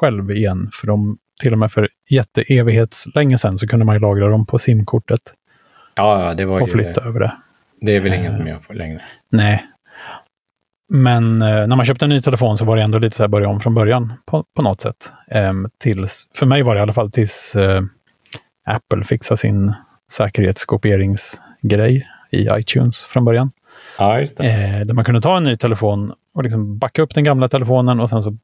själv 0.00 0.30
igen, 0.30 0.70
för 0.72 0.86
de, 0.86 1.18
till 1.40 1.52
och 1.52 1.58
med 1.58 1.72
för 1.72 1.88
jätteevighetslänge 2.10 3.38
sedan 3.38 3.58
så 3.58 3.68
kunde 3.68 3.84
man 3.84 3.98
lagra 3.98 4.28
dem 4.28 4.46
på 4.46 4.58
simkortet 4.58 5.20
ja, 5.94 6.34
det 6.34 6.44
var 6.44 6.60
och 6.60 6.70
flytta 6.70 7.00
över 7.04 7.20
det. 7.20 7.32
Det 7.80 7.96
är 7.96 8.00
väl 8.00 8.12
Eh. 8.12 8.20
ingen 8.20 8.36
som 8.36 8.46
gör 8.46 8.58
för 8.58 8.74
längre. 8.74 9.02
Nej. 9.30 9.66
Men 10.88 11.42
eh, 11.42 11.66
när 11.66 11.76
man 11.76 11.86
köpte 11.86 12.04
en 12.04 12.08
ny 12.08 12.22
telefon 12.22 12.58
så 12.58 12.64
var 12.64 12.76
det 12.76 12.82
ändå 12.82 12.98
lite 12.98 13.16
så 13.16 13.22
här 13.22 13.28
börja 13.28 13.48
om 13.48 13.60
från 13.60 13.74
början 13.74 14.12
på, 14.26 14.44
på 14.56 14.62
något 14.62 14.80
sätt. 14.80 15.12
Ehm, 15.30 15.66
tills, 15.78 16.28
för 16.34 16.46
mig 16.46 16.62
var 16.62 16.74
det 16.74 16.78
i 16.78 16.82
alla 16.82 16.92
fall 16.92 17.10
tills 17.10 17.56
eh, 17.56 17.82
Apple 18.66 19.04
fixade 19.04 19.38
sin 19.38 19.72
säkerhetskopieringsgrej 20.12 22.08
i 22.30 22.48
iTunes 22.52 23.04
från 23.04 23.24
början. 23.24 23.50
Ja, 23.98 24.20
just 24.20 24.36
det. 24.36 24.44
Eh, 24.44 24.80
där 24.80 24.94
man 24.94 25.04
kunde 25.04 25.20
ta 25.20 25.36
en 25.36 25.42
ny 25.42 25.56
telefon 25.56 26.12
och 26.34 26.42
liksom 26.42 26.78
backa 26.78 27.02
upp 27.02 27.14
den 27.14 27.24
gamla 27.24 27.48
telefonen 27.48 28.00
och 28.00 28.10
sen 28.10 28.22
så 28.22 28.36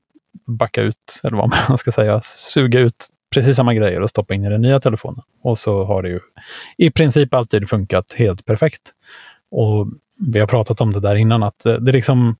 backa 0.46 0.82
ut, 0.82 1.20
eller 1.22 1.36
vad 1.36 1.52
man 1.68 1.78
ska 1.78 1.90
säga, 1.90 2.20
suga 2.20 2.80
ut 2.80 3.06
precis 3.34 3.56
samma 3.56 3.74
grejer 3.74 4.00
och 4.00 4.10
stoppa 4.10 4.34
in 4.34 4.44
i 4.44 4.48
den 4.48 4.62
nya 4.62 4.80
telefonen. 4.80 5.22
Och 5.42 5.58
så 5.58 5.84
har 5.84 6.02
det 6.02 6.08
ju 6.08 6.20
i 6.76 6.90
princip 6.90 7.34
alltid 7.34 7.68
funkat 7.68 8.12
helt 8.12 8.44
perfekt. 8.44 8.82
Och 9.50 9.88
vi 10.18 10.40
har 10.40 10.46
pratat 10.46 10.80
om 10.80 10.92
det 10.92 11.00
där 11.00 11.16
innan, 11.16 11.42
att 11.42 11.58
det, 11.64 11.78
det 11.78 11.92
liksom 11.92 12.36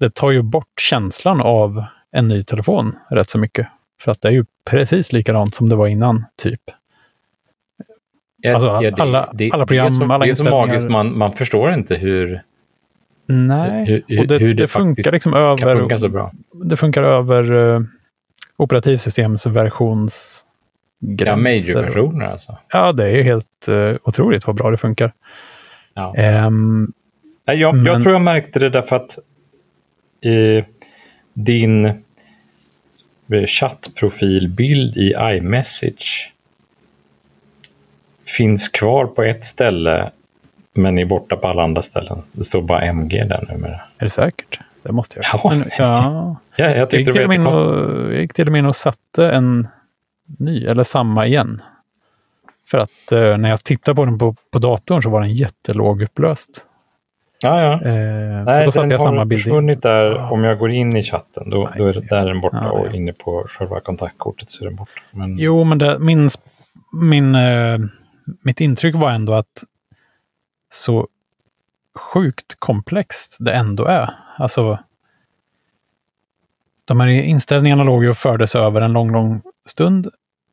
det 0.00 0.14
tar 0.14 0.30
ju 0.30 0.42
bort 0.42 0.80
känslan 0.80 1.40
av 1.40 1.84
en 2.12 2.28
ny 2.28 2.42
telefon 2.42 2.96
rätt 3.10 3.30
så 3.30 3.38
mycket. 3.38 3.68
För 4.00 4.12
att 4.12 4.20
det 4.20 4.28
är 4.28 4.32
ju 4.32 4.44
precis 4.70 5.12
likadant 5.12 5.54
som 5.54 5.68
det 5.68 5.76
var 5.76 5.86
innan, 5.86 6.24
typ. 6.36 6.60
Ja, 8.40 8.54
alltså, 8.54 8.68
ja, 8.68 8.80
det- 8.90 9.02
alla- 9.02 9.30
det- 9.34 9.50
alla 9.52 9.66
program, 9.66 9.86
det 9.86 9.96
är 9.96 10.06
så, 10.06 10.12
alla 10.12 10.24
Det 10.24 10.30
är 10.30 10.34
så 10.34 10.44
magiskt, 10.44 10.88
man, 10.88 11.18
man 11.18 11.32
förstår 11.32 11.72
inte 11.74 11.94
hur, 11.96 12.42
Nej, 13.26 13.84
hur, 13.86 14.02
hur, 14.08 14.20
och 14.20 14.26
det, 14.26 14.38
hur 14.38 14.54
det, 14.54 14.62
det, 14.62 14.68
funkar 14.68 15.12
liksom 15.12 15.34
över 15.34 15.98
så 15.98 16.08
bra. 16.08 16.32
det 16.64 16.76
funkar 16.76 17.02
över 17.02 17.52
uh, 17.52 17.80
operativsystemsversionsgränser. 18.56 20.46
Ja, 21.26 21.36
major-versioner 21.36 22.26
alltså. 22.26 22.58
Ja, 22.72 22.92
det 22.92 23.04
är 23.04 23.16
ju 23.16 23.22
helt 23.22 23.68
eh, 23.68 23.94
otroligt 24.02 24.46
vad 24.46 24.56
bra 24.56 24.70
det 24.70 24.76
funkar. 24.76 25.12
Ja. 25.94 26.14
Ehm, 26.16 26.92
Nej, 27.46 27.58
Jag, 27.58 27.74
Men- 27.76 27.86
jag 27.86 28.02
tror 28.02 28.12
jag 28.12 28.22
märkte 28.22 28.58
det 28.58 28.70
därför 28.70 28.96
att 28.96 29.18
eh, 30.24 30.64
din 31.34 31.84
eh, 31.84 31.94
chattprofilbild 33.46 34.96
i 34.96 35.14
iMessage 35.18 36.32
finns 38.36 38.68
kvar 38.68 39.06
på 39.06 39.22
ett 39.22 39.44
ställe 39.44 40.10
men 40.74 40.98
är 40.98 41.04
borta 41.04 41.36
på 41.36 41.48
alla 41.48 41.62
andra 41.62 41.82
ställen. 41.82 42.22
Det 42.32 42.44
står 42.44 42.62
bara 42.62 42.82
MG 42.82 43.24
där 43.24 43.44
numera. 43.52 43.80
är 43.98 44.04
det 44.04 44.10
säkert? 44.10 44.60
Det 44.82 44.92
måste 44.92 45.18
jag. 45.18 45.40
Ja. 45.42 45.50
Men, 45.50 45.64
ja. 45.78 46.36
Ja, 46.56 46.64
jag 46.64 46.70
Jag, 46.76 46.78
gick 46.80 47.12
till 47.12 47.26
och 47.26 48.12
jag 48.12 48.20
gick 48.20 48.34
till 48.34 48.46
och 48.46 48.52
med 48.52 48.58
in 48.58 48.66
och 48.66 48.76
satte 48.76 49.30
en 49.30 49.68
ny, 50.38 50.66
eller 50.66 50.82
samma 50.82 51.26
igen. 51.26 51.62
För 52.70 52.78
att 52.78 53.12
eh, 53.12 53.36
när 53.36 53.48
jag 53.48 53.64
tittade 53.64 53.94
på 53.94 54.04
den 54.04 54.18
på, 54.18 54.34
på 54.50 54.58
datorn 54.58 55.02
så 55.02 55.10
var 55.10 55.20
den 55.20 55.34
jättelågupplöst. 55.34 56.64
Ja, 57.42 57.62
ja. 57.62 57.72
Eh, 57.72 58.44
Nej, 58.44 58.64
då 58.64 58.70
satte 58.70 58.84
den 58.84 58.90
jag 58.90 59.00
samma 59.00 59.18
har 59.18 59.24
bild 59.24 59.40
in. 59.40 59.44
försvunnit 59.44 59.82
där. 59.82 60.10
Ah. 60.10 60.30
Om 60.30 60.44
jag 60.44 60.58
går 60.58 60.70
in 60.70 60.96
i 60.96 61.02
chatten, 61.02 61.50
då, 61.50 61.70
då 61.76 61.86
är 61.86 61.92
det, 61.92 62.00
där 62.00 62.16
är 62.16 62.26
den 62.26 62.40
borta. 62.40 62.60
Ja, 62.62 62.70
och 62.70 62.86
ja. 62.86 62.92
inne 62.92 63.12
på 63.12 63.46
själva 63.48 63.80
kontaktkortet 63.80 64.50
så 64.50 64.64
är 64.64 64.68
den 64.68 64.76
borta. 64.76 65.00
Men, 65.10 65.38
Jo, 65.38 65.64
men 65.64 65.78
det, 65.78 65.98
min, 65.98 66.28
min, 66.92 67.34
eh, 67.34 67.78
mitt 68.42 68.60
intryck 68.60 68.94
var 68.94 69.10
ändå 69.10 69.34
att 69.34 69.64
så 70.72 71.08
sjukt 71.94 72.56
komplext 72.58 73.36
det 73.40 73.52
ändå 73.52 73.84
är. 73.84 74.10
Alltså, 74.36 74.78
de 76.84 77.00
här 77.00 77.08
inställningarna 77.08 77.84
låg 77.84 78.04
ju 78.04 78.10
och 78.10 78.16
fördes 78.16 78.54
över 78.54 78.80
en 78.80 78.92
lång, 78.92 79.12
lång 79.12 79.42
stund. 79.66 80.08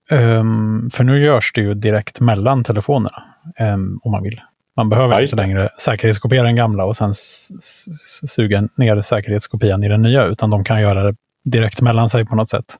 Ehm, 0.09 0.89
för 0.93 1.03
nu 1.03 1.23
görs 1.23 1.51
det 1.53 1.61
ju 1.61 1.73
direkt 1.73 2.19
mellan 2.19 2.63
telefonerna, 2.63 3.23
ehm, 3.57 3.99
om 4.03 4.11
man 4.11 4.23
vill. 4.23 4.41
Man 4.75 4.89
behöver 4.89 5.15
Ja, 5.15 5.21
inte 5.21 5.35
längre 5.35 5.69
säkerhetskopiera 5.79 6.43
den 6.43 6.55
gamla 6.55 6.85
och 6.85 6.95
sen 6.95 7.13
suga 8.27 8.69
ner 8.75 9.01
säkerhetskopian 9.01 9.83
i 9.83 9.87
den 9.89 10.01
nya, 10.01 10.25
utan 10.25 10.49
de 10.49 10.63
kan 10.63 10.81
göra 10.81 11.03
det 11.03 11.15
direkt 11.43 11.81
mellan 11.81 12.09
sig 12.09 12.25
på 12.25 12.35
något 12.35 12.49
sätt. 12.49 12.77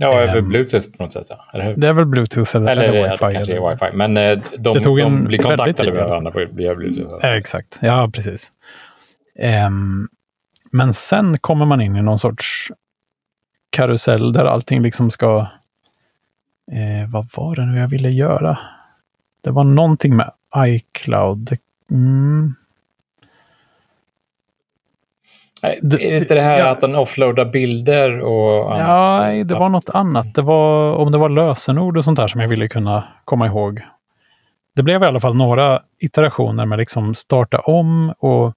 Ja, 0.00 0.20
över 0.20 0.36
Ehm, 0.38 0.48
Bluetooth 0.48 0.88
på 0.96 1.02
något 1.02 1.12
sätt. 1.12 1.26
Ja. 1.28 1.44
Eller 1.54 1.64
hur? 1.64 1.76
Det 1.76 1.88
är 1.88 1.92
väl 1.92 2.06
Bluetooth 2.06 2.56
eller, 2.56 2.72
Eller, 2.72 2.82
eller 2.82 2.98
ja, 2.98 3.04
wifi. 3.12 3.24
det 3.24 3.32
kanske 3.32 3.52
eller- 3.56 3.70
är 3.70 3.74
wifi. 3.86 3.96
Men 3.96 4.16
eh, 4.16 4.38
de, 4.58 4.74
Det 4.74 4.80
tog 4.80 4.98
de 4.98 5.02
en 5.02 5.24
blir 5.24 5.38
väldigt 5.38 5.58
kontaktade 5.58 5.92
med 5.92 6.04
varandra 6.08 6.32
via 6.52 6.74
Bluetooth. 6.74 7.18
Ja, 7.22 7.28
exakt. 7.36 7.78
Ja, 7.82 8.10
precis. 8.12 8.52
Ehm, 9.38 10.08
men 10.72 10.92
sen 10.94 11.38
kommer 11.38 11.64
man 11.66 11.80
in 11.80 11.96
i 11.96 12.02
någon 12.02 12.18
sorts 12.18 12.68
karusell 13.70 14.32
där 14.32 14.44
allting 14.44 14.82
liksom 14.82 15.10
ska... 15.10 15.38
Eh, 16.72 17.10
vad 17.10 17.28
var 17.36 17.56
det 17.56 17.66
nu 17.66 17.78
jag 17.78 17.88
ville 17.88 18.10
göra? 18.10 18.58
Det 19.44 19.50
var 19.50 19.64
någonting 19.64 20.16
med 20.16 20.30
iCloud. 20.56 21.56
Mm. 21.90 22.54
Nej, 25.62 25.78
Det- 25.82 26.06
är 26.06 26.10
det 26.10 26.16
inte 26.18 26.34
det 26.34 26.42
här 26.42 26.58
ja. 26.58 26.66
att 26.70 26.80
den 26.80 26.94
offloadar 26.94 27.44
bilder 27.44 28.20
och? 28.20 28.78
Ja, 28.78 29.18
nej, 29.20 29.44
det 29.44 29.54
var 29.54 29.68
något 29.68 29.90
annat. 29.90 30.34
Det 30.34 30.42
var 30.42 30.92
om 30.94 31.12
det 31.12 31.18
var 31.18 31.28
lösenord 31.28 31.96
och 31.96 32.04
sånt 32.04 32.18
där 32.18 32.28
som 32.28 32.40
jag 32.40 32.48
ville 32.48 32.68
kunna 32.68 33.04
komma 33.24 33.46
ihåg. 33.46 33.80
Det 34.76 34.82
blev 34.82 35.02
i 35.02 35.06
alla 35.06 35.20
fall 35.20 35.34
några 35.36 35.80
iterationer 36.00 36.66
med 36.66 36.78
liksom 36.78 37.14
starta 37.14 37.58
om 37.58 38.10
och 38.18 38.54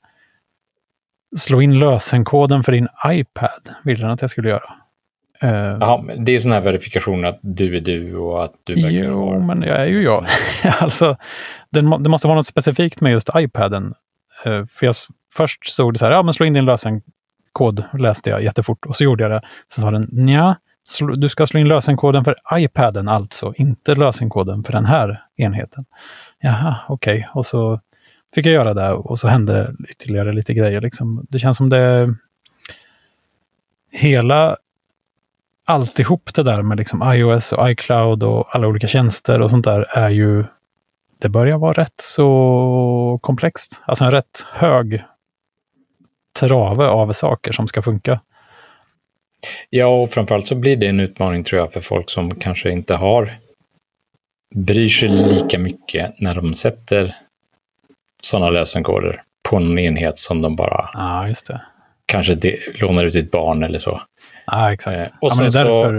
slå 1.38 1.62
in 1.62 1.80
lösenkoden 1.80 2.64
för 2.64 2.72
din 2.72 2.88
iPad. 3.08 3.70
Ville 3.84 4.02
den 4.02 4.12
att 4.12 4.22
jag 4.22 4.30
skulle 4.30 4.50
göra. 4.50 4.74
Eh, 5.42 5.50
Jaha, 5.80 6.04
det 6.18 6.36
är 6.36 6.40
sån 6.42 6.52
här 6.52 6.62
verifikation 6.62 7.26
att 7.26 7.40
du 7.42 7.78
är 7.78 7.82
du 7.82 8.16
och 8.16 8.44
att 8.44 8.54
du 8.64 8.74
verkligen 8.74 9.06
jo, 9.12 9.30
har... 9.30 9.40
men 9.40 9.62
jag 9.62 9.78
är 9.82 9.86
ju 9.86 10.04
jag. 10.04 10.26
alltså, 10.80 11.16
det, 11.70 11.82
må- 11.82 11.98
det 11.98 12.10
måste 12.10 12.28
vara 12.28 12.36
något 12.36 12.46
specifikt 12.48 13.02
med 13.02 13.12
just 13.12 13.30
iPaden. 13.36 13.94
Eh, 14.46 14.66
för 14.66 14.86
jag, 14.86 14.96
först 15.36 15.68
stod 15.68 15.94
det 15.94 15.98
så 15.98 16.06
här, 16.06 16.12
ja 16.12 16.24
men 16.24 16.34
slå 16.34 16.46
in 16.46 16.54
din 16.54 16.66
lösenkod, 16.66 17.84
läste 17.94 18.30
jag 18.30 18.44
jättefort. 18.44 18.86
Och 18.86 18.96
så 18.96 19.04
gjorde 19.04 19.24
jag 19.24 19.32
det. 19.32 19.42
Så 19.68 19.82
sa 19.82 19.92
den, 19.92 20.10
Nja, 20.12 20.56
du 21.16 21.30
ska 21.30 21.48
slå 21.48 21.60
in 21.60 21.68
lösenkoden 21.68 22.24
för 22.24 22.36
iPaden 22.54 23.08
alltså, 23.08 23.54
inte 23.56 23.96
lösenkoden 23.96 24.64
för 24.64 24.74
den 24.74 24.86
här 24.86 25.24
enheten. 25.36 25.86
Jaha, 26.40 26.76
okej. 26.88 27.30
Och 27.34 27.46
så 27.46 27.80
fick 28.36 28.46
jag 28.46 28.54
göra 28.54 28.74
det 28.74 28.92
och 28.92 29.20
så 29.20 29.28
hände 29.28 29.76
ytterligare 29.90 30.34
lite 30.34 30.54
grejer. 30.54 30.82
Liksom. 30.82 31.26
Det 31.30 31.40
känns 31.40 31.58
som 31.58 31.70
det... 31.70 32.16
Hela 33.92 34.58
alltihop 35.66 36.34
det 36.34 36.44
där 36.44 36.62
med 36.62 36.78
liksom 36.78 37.14
iOS 37.14 37.54
och 37.54 37.72
iCloud 37.72 38.24
och 38.24 38.56
alla 38.56 38.68
olika 38.68 38.88
tjänster 38.88 39.42
och 39.42 39.50
sånt 39.50 39.66
där 39.66 39.82
är 39.90 40.10
ju... 40.10 40.46
det 41.20 41.30
börjar 41.30 41.58
vara 41.58 41.74
rätt 41.74 42.02
så 42.02 43.20
komplext. 43.22 43.82
Alltså 43.86 44.06
en 44.06 44.12
rätt 44.12 44.46
hög 44.52 45.04
trave 46.40 46.88
av 46.88 47.12
saker 47.12 47.52
som 47.52 47.68
ska 47.68 47.82
funka. 47.82 48.20
Ja, 49.70 49.86
och 49.88 50.12
framförallt 50.12 50.48
så 50.48 50.56
blir 50.56 50.76
det 50.78 50.88
en 50.88 51.00
utmaning 51.00 51.44
tror 51.44 51.62
jag 51.62 51.74
för 51.74 51.82
folk 51.82 52.10
som 52.10 52.36
kanske 52.36 52.72
inte 52.72 52.96
har 52.96 53.34
bryr 54.56 54.88
sig 54.90 55.10
lika 55.10 55.60
mycket 55.60 56.20
när 56.20 56.36
de 56.36 56.54
sätter 56.54 57.16
sådana 58.24 58.50
lösenkoder 58.50 59.22
på 59.50 59.56
en 59.58 59.80
enhet 59.80 60.18
som 60.18 60.42
de 60.42 60.56
bara 60.56 60.90
Ja, 60.94 61.28
just 61.28 61.48
det. 61.48 61.62
kanske 62.06 62.36
de, 62.36 62.60
lånar 62.82 63.06
ut 63.06 63.14
till 63.14 63.24
ett 63.26 63.32
barn 63.32 63.64
eller 63.64 63.80
så. 63.80 64.02
Ja, 64.46 64.74
exakt. 64.74 64.98
Eh, 64.98 65.18
och 65.22 65.32
ja, 65.32 65.36
men 65.36 65.52
det 65.52 65.60
är 65.60 65.66
så- 65.66 65.84
därför, 65.84 65.94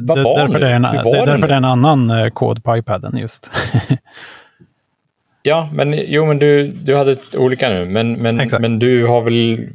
vad 0.00 0.18
det, 0.18 0.22
därför 0.24 0.58
det 0.60 0.68
är 0.68 0.74
en, 0.74 0.82
det 0.82 0.88
är 1.18 1.26
därför 1.26 1.48
det 1.48 1.54
är 1.54 1.58
en 1.58 1.64
annan 1.64 2.10
eh, 2.10 2.28
kod 2.30 2.64
på 2.64 2.76
iPaden 2.76 3.16
just. 3.16 3.50
Ja, 5.42 5.68
men 5.72 5.94
jo, 6.06 6.26
men 6.26 6.38
du, 6.38 6.66
du 6.66 6.96
hade 6.96 7.16
olika 7.36 7.68
nu, 7.68 7.84
men, 7.84 8.12
men, 8.12 8.40
Exakt. 8.40 8.60
men 8.60 8.78
du 8.78 9.06
har 9.06 9.22
väl 9.22 9.68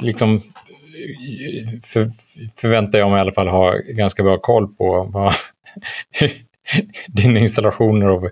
liksom 0.00 0.42
för, 1.84 2.10
förväntar 2.56 2.98
jag 2.98 3.10
mig 3.10 3.18
i 3.18 3.20
alla 3.20 3.32
fall 3.32 3.48
ha 3.48 3.74
ganska 3.88 4.22
bra 4.22 4.38
koll 4.38 4.74
på 4.74 5.08
vad, 5.12 5.34
dina 7.06 7.40
installationer 7.40 8.08
och 8.08 8.30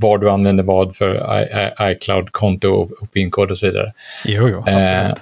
var 0.00 0.18
du 0.18 0.30
använder 0.30 0.64
vad 0.64 0.96
för 0.96 1.42
iCloud-konto 1.80 2.68
och 2.68 3.12
PIN-kod 3.12 3.50
och 3.50 3.58
så 3.58 3.66
vidare. 3.66 3.92
jo, 4.24 4.48
jo, 4.48 4.64
Eh. 4.68 5.14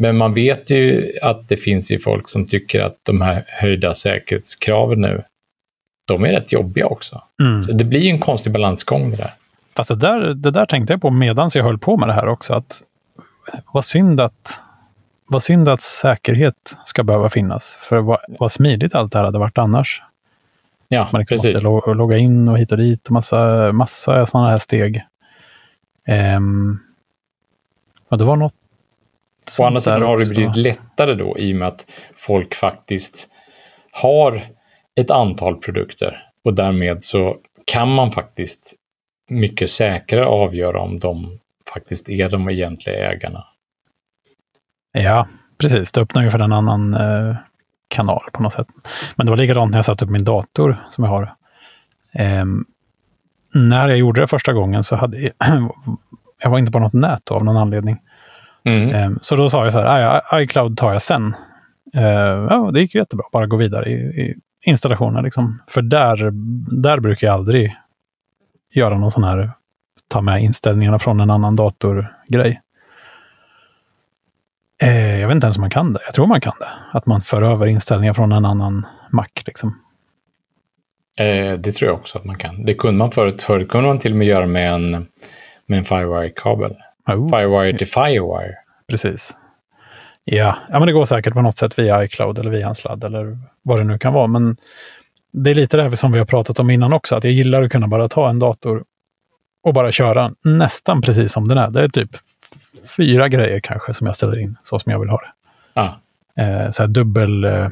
Men 0.00 0.16
man 0.16 0.34
vet 0.34 0.70
ju 0.70 1.12
att 1.22 1.48
det 1.48 1.56
finns 1.56 1.90
ju 1.90 1.98
folk 1.98 2.28
som 2.28 2.46
tycker 2.46 2.80
att 2.80 2.96
de 3.02 3.20
här 3.20 3.44
höjda 3.46 3.94
säkerhetskraven 3.94 5.00
nu, 5.00 5.22
de 6.08 6.24
är 6.24 6.32
rätt 6.32 6.52
jobbiga 6.52 6.86
också. 6.86 7.22
Mm. 7.42 7.64
Så 7.64 7.72
det 7.72 7.84
blir 7.84 8.00
ju 8.00 8.10
en 8.10 8.18
konstig 8.18 8.52
balansgång 8.52 9.10
det 9.10 9.16
där. 9.16 9.32
Fast 9.78 9.88
det 9.88 9.96
där, 9.96 10.20
det 10.34 10.50
där 10.50 10.66
tänkte 10.66 10.92
jag 10.92 11.00
på 11.00 11.10
medan 11.10 11.50
jag 11.54 11.64
höll 11.64 11.78
på 11.78 11.96
med 11.96 12.08
det 12.08 12.12
här 12.12 12.28
också. 12.28 12.54
Att 12.54 12.82
vad 13.72 13.84
synd 13.84 14.20
att, 14.20 14.60
vad 15.26 15.42
synd 15.42 15.68
att 15.68 15.82
säkerhet 15.82 16.76
ska 16.84 17.02
behöva 17.02 17.30
finnas. 17.30 17.78
För 17.80 18.00
vad, 18.00 18.18
vad 18.28 18.52
smidigt 18.52 18.94
allt 18.94 19.12
det 19.12 19.18
här 19.18 19.24
hade 19.24 19.38
varit 19.38 19.58
annars. 19.58 20.02
Ja, 20.88 21.08
Man 21.12 21.18
liksom 21.18 21.36
precis. 21.36 21.54
måste 21.54 21.64
lo- 21.64 21.94
logga 21.94 22.16
in 22.16 22.48
och 22.48 22.58
hit 22.58 22.72
och 22.72 22.78
dit 22.78 23.06
och 23.06 23.12
massa, 23.12 23.72
massa 23.72 24.26
sådana 24.26 24.50
här 24.50 24.58
steg. 24.58 25.04
Um, 26.36 26.80
och 28.08 28.18
det 28.18 28.24
var 28.24 28.36
något 28.36 28.54
Å 29.60 29.64
andra 29.64 29.80
sidan 29.80 30.02
har 30.02 30.18
det 30.18 30.28
blivit 30.28 30.56
lättare 30.56 31.14
då 31.14 31.38
i 31.38 31.52
och 31.52 31.56
med 31.56 31.68
att 31.68 31.86
folk 32.16 32.54
faktiskt 32.54 33.28
har 33.90 34.48
ett 34.94 35.10
antal 35.10 35.56
produkter 35.56 36.26
och 36.44 36.54
därmed 36.54 37.04
så 37.04 37.36
kan 37.64 37.94
man 37.94 38.12
faktiskt 38.12 38.74
mycket 39.28 39.70
säkrare 39.70 40.26
avgöra 40.26 40.80
om 40.80 40.98
de 40.98 41.38
faktiskt 41.74 42.08
är 42.08 42.28
de 42.28 42.50
egentliga 42.50 43.10
ägarna. 43.10 43.44
Ja, 44.92 45.26
precis. 45.58 45.92
Det 45.92 46.00
öppnar 46.00 46.22
ju 46.22 46.30
för 46.30 46.38
en 46.38 46.52
annan 46.52 46.94
eh, 46.94 47.36
kanal 47.88 48.22
på 48.32 48.42
något 48.42 48.52
sätt. 48.52 48.66
Men 49.16 49.26
det 49.26 49.30
var 49.30 49.36
likadant 49.36 49.70
när 49.70 49.78
jag 49.78 49.84
satte 49.84 50.04
upp 50.04 50.10
min 50.10 50.24
dator 50.24 50.76
som 50.90 51.04
jag 51.04 51.10
har. 51.10 51.34
Ehm, 52.12 52.64
när 53.54 53.88
jag 53.88 53.98
gjorde 53.98 54.20
det 54.20 54.26
första 54.26 54.52
gången 54.52 54.84
så 54.84 54.96
hade 54.96 55.18
jag, 55.20 55.32
jag 56.42 56.50
var 56.50 56.58
inte 56.58 56.72
på 56.72 56.78
något 56.78 56.92
nät 56.92 57.20
då, 57.24 57.34
av 57.34 57.44
någon 57.44 57.56
anledning. 57.56 57.96
Mm. 58.64 58.94
Ehm, 58.94 59.18
så 59.22 59.36
då 59.36 59.50
sa 59.50 59.64
jag 59.64 59.72
så 59.72 59.80
här, 59.80 60.22
"Aj, 60.30 60.44
iCloud 60.44 60.76
tar 60.78 60.92
jag 60.92 61.02
sen. 61.02 61.34
Ehm, 61.94 62.46
ja, 62.50 62.70
det 62.74 62.80
gick 62.80 62.94
ju 62.94 63.00
jättebra, 63.00 63.26
bara 63.32 63.46
gå 63.46 63.56
vidare 63.56 63.90
i, 63.90 63.94
i 63.94 64.34
installationen. 64.64 65.24
Liksom. 65.24 65.62
För 65.68 65.82
där, 65.82 66.30
där 66.82 67.00
brukar 67.00 67.26
jag 67.26 67.34
aldrig 67.34 67.76
göra 68.70 68.98
någon 68.98 69.10
sån 69.10 69.24
här 69.24 69.50
ta 70.08 70.20
med 70.20 70.42
inställningarna 70.42 70.98
från 70.98 71.20
en 71.20 71.30
annan 71.30 71.56
dator-grej. 71.56 72.60
Eh, 74.82 75.20
jag 75.20 75.28
vet 75.28 75.34
inte 75.34 75.44
ens 75.44 75.56
om 75.56 75.60
man 75.60 75.70
kan 75.70 75.92
det. 75.92 76.00
Jag 76.04 76.14
tror 76.14 76.26
man 76.26 76.40
kan 76.40 76.54
det. 76.60 76.70
Att 76.92 77.06
man 77.06 77.22
för 77.22 77.42
över 77.42 77.66
inställningar 77.66 78.14
från 78.14 78.32
en 78.32 78.44
annan 78.44 78.86
Mac. 79.10 79.26
Liksom. 79.46 79.80
Eh, 81.18 81.58
det 81.58 81.72
tror 81.72 81.90
jag 81.90 81.98
också 81.98 82.18
att 82.18 82.24
man 82.24 82.38
kan. 82.38 82.64
Det 82.64 82.74
kunde 82.74 82.98
man 82.98 83.10
förut. 83.10 83.42
Förut 83.42 83.68
kunde 83.68 83.88
man 83.88 83.98
till 83.98 84.12
och 84.12 84.18
med 84.18 84.26
göra 84.26 84.46
med 84.46 84.72
en, 84.72 84.90
med 85.66 85.78
en 85.78 85.84
Firewire-kabel. 85.84 86.76
Oh, 87.06 87.28
Firewire 87.28 87.78
till 87.78 87.86
Firewire. 87.86 88.54
precis. 88.88 89.36
Ja. 90.24 90.56
ja, 90.68 90.78
men 90.78 90.86
det 90.86 90.92
går 90.92 91.04
säkert 91.04 91.34
på 91.34 91.42
något 91.42 91.58
sätt 91.58 91.78
via 91.78 92.04
iCloud 92.04 92.38
eller 92.38 92.50
via 92.50 92.68
en 92.68 92.74
sladd 92.74 93.04
eller 93.04 93.38
vad 93.62 93.78
det 93.78 93.84
nu 93.84 93.98
kan 93.98 94.12
vara. 94.12 94.26
Men 94.26 94.56
det 95.44 95.50
är 95.50 95.54
lite 95.54 95.76
det 95.76 95.82
här 95.82 95.90
som 95.90 96.12
vi 96.12 96.18
har 96.18 96.26
pratat 96.26 96.58
om 96.58 96.70
innan 96.70 96.92
också. 96.92 97.16
Att 97.16 97.24
jag 97.24 97.32
gillar 97.32 97.62
att 97.62 97.72
kunna 97.72 97.88
bara 97.88 98.08
ta 98.08 98.30
en 98.30 98.38
dator 98.38 98.84
och 99.62 99.74
bara 99.74 99.92
köra 99.92 100.32
nästan 100.44 101.02
precis 101.02 101.32
som 101.32 101.48
den 101.48 101.58
är. 101.58 101.70
Det 101.70 101.80
är 101.80 101.88
typ 101.88 102.10
fyra 102.96 103.28
grejer 103.28 103.60
kanske 103.60 103.94
som 103.94 104.06
jag 104.06 104.16
ställer 104.16 104.38
in 104.38 104.56
så 104.62 104.78
som 104.78 104.92
jag 104.92 104.98
vill 104.98 105.08
ha 105.08 105.18
det. 105.18 105.32
Ah, 105.80 105.94
eh, 106.42 106.70
så 106.70 106.82
här 106.82 106.88
dubbel 106.88 107.44
eh, 107.44 107.68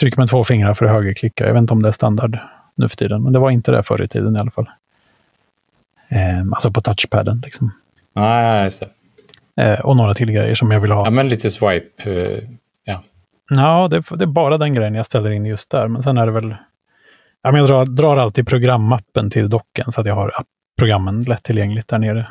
tryck 0.00 0.16
med 0.16 0.28
två 0.30 0.44
fingrar 0.44 0.74
för 0.74 0.86
att 0.86 0.92
högerklicka. 0.92 1.46
Jag 1.46 1.52
vet 1.52 1.60
inte 1.60 1.72
om 1.72 1.82
det 1.82 1.88
är 1.88 1.92
standard 1.92 2.38
nu 2.74 2.88
för 2.88 2.96
tiden, 2.96 3.22
men 3.22 3.32
det 3.32 3.38
var 3.38 3.50
inte 3.50 3.72
det 3.72 3.82
förr 3.82 4.02
i 4.02 4.08
tiden 4.08 4.36
i 4.36 4.40
alla 4.40 4.50
fall. 4.50 4.70
Eh, 6.08 6.40
alltså 6.52 6.70
på 6.70 6.80
touchpaden 6.80 7.40
liksom. 7.44 7.72
nej, 8.14 8.64
just 8.64 8.80
det. 8.80 8.88
Eh, 9.56 9.80
och 9.80 9.96
några 9.96 10.14
till 10.14 10.30
grejer 10.30 10.54
som 10.54 10.70
jag 10.70 10.80
vill 10.80 10.90
ha. 10.90 11.04
Ja, 11.04 11.10
men 11.10 11.28
lite 11.28 11.50
swipe. 11.50 12.10
Eh, 12.10 12.44
ja. 12.84 13.02
Ja, 13.50 13.88
det, 13.88 14.02
det 14.16 14.24
är 14.24 14.26
bara 14.26 14.58
den 14.58 14.74
grejen 14.74 14.94
jag 14.94 15.06
ställer 15.06 15.30
in 15.30 15.46
just 15.46 15.70
där. 15.70 15.88
Men 15.88 16.02
sen 16.02 16.18
är 16.18 16.26
det 16.26 16.32
väl... 16.32 16.54
Ja, 17.44 17.52
men 17.52 17.60
jag 17.60 17.68
drar, 17.68 17.86
drar 17.86 18.16
alltid 18.16 18.46
programmappen 18.46 19.30
till 19.30 19.48
docken 19.48 19.92
så 19.92 20.00
att 20.00 20.06
jag 20.06 20.14
har 20.14 20.32
programmen 20.78 21.22
lättillgängligt 21.22 21.88
där 21.88 21.98
nere. 21.98 22.26